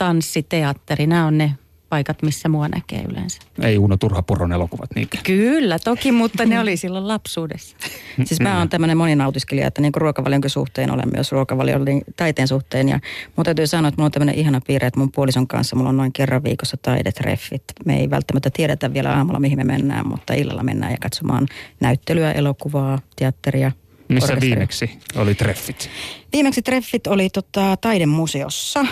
tanssi, 0.00 0.42
teatteri, 0.42 1.06
nämä 1.06 1.26
on 1.26 1.38
ne 1.38 1.54
paikat, 1.88 2.22
missä 2.22 2.48
mua 2.48 2.68
näkee 2.68 3.04
yleensä. 3.10 3.38
Ei 3.62 3.78
Uno 3.78 3.96
Turhapuron 3.96 4.52
elokuvat 4.52 4.90
niinkään. 4.94 5.24
Kyllä, 5.24 5.78
toki, 5.78 6.12
mutta 6.12 6.46
ne 6.46 6.60
oli 6.60 6.76
silloin 6.76 7.08
lapsuudessa. 7.08 7.76
Siis 8.24 8.40
mä 8.40 8.58
oon 8.58 8.68
tämmöinen 8.68 8.96
moninautiskelija, 8.96 9.66
että 9.66 9.82
niin 9.82 9.92
ruokavalionkin 9.96 10.50
suhteen 10.50 10.90
olen 10.90 11.08
myös 11.14 11.32
ruokavalion 11.32 11.84
taiteen 12.16 12.48
suhteen. 12.48 12.88
Ja 12.88 13.00
mun 13.36 13.44
täytyy 13.44 13.66
sanoa, 13.66 13.88
että 13.88 13.98
mulla 13.98 14.06
on 14.06 14.12
tämmöinen 14.12 14.34
ihana 14.34 14.60
piirre, 14.66 14.86
että 14.86 15.00
mun 15.00 15.12
puolison 15.12 15.46
kanssa 15.46 15.76
mulla 15.76 15.88
on 15.88 15.96
noin 15.96 16.12
kerran 16.12 16.44
viikossa 16.44 16.76
taidetreffit. 16.76 17.64
Me 17.84 18.00
ei 18.00 18.10
välttämättä 18.10 18.50
tiedetä 18.50 18.92
vielä 18.94 19.16
aamulla, 19.16 19.40
mihin 19.40 19.58
me 19.58 19.64
mennään, 19.64 20.08
mutta 20.08 20.34
illalla 20.34 20.62
mennään 20.62 20.92
ja 20.92 20.98
katsomaan 21.00 21.46
näyttelyä, 21.80 22.32
elokuvaa, 22.32 22.98
teatteria. 23.16 23.72
Missä 24.08 24.32
orkesteria. 24.32 24.56
viimeksi 24.56 24.98
oli 25.16 25.34
treffit? 25.34 25.90
Viimeksi 26.32 26.62
treffit 26.62 27.06
oli 27.06 27.30
tota, 27.30 27.76
taidemuseossa. 27.76 28.86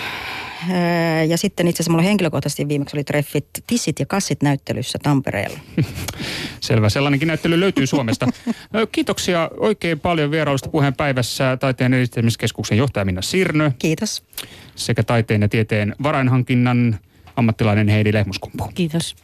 Ää, 0.70 1.24
Ja 1.24 1.38
sitten 1.38 1.68
itse 1.68 1.80
asiassa 1.82 1.90
mulla 1.90 2.02
henkilökohtaisesti 2.04 2.68
viimeksi 2.68 2.96
oli 2.96 3.04
treffit 3.04 3.46
Tissit 3.66 4.00
ja 4.00 4.06
kassit 4.06 4.42
näyttelyssä 4.42 4.98
Tampereella. 5.02 5.58
Selvä, 6.60 6.88
sellainenkin 6.88 7.28
näyttely 7.28 7.60
löytyy 7.60 7.86
Suomesta. 7.86 8.26
Kiitoksia 8.92 9.50
oikein 9.56 10.00
paljon 10.00 10.30
vierailusta 10.30 10.68
puheenpäivässä 10.68 11.56
taiteen 11.56 11.94
edistämiskeskuksen 11.94 12.78
johtaja 12.78 13.04
Minna 13.04 13.22
Sirnö 13.22 13.70
Kiitos. 13.78 14.22
sekä 14.74 15.02
taiteen 15.02 15.42
ja 15.42 15.48
tieteen 15.48 15.94
varainhankinnan 16.02 16.98
ammattilainen 17.36 17.88
Heidi 17.88 18.12
Lehmuskumpu. 18.12 18.70
Kiitos. 18.74 19.16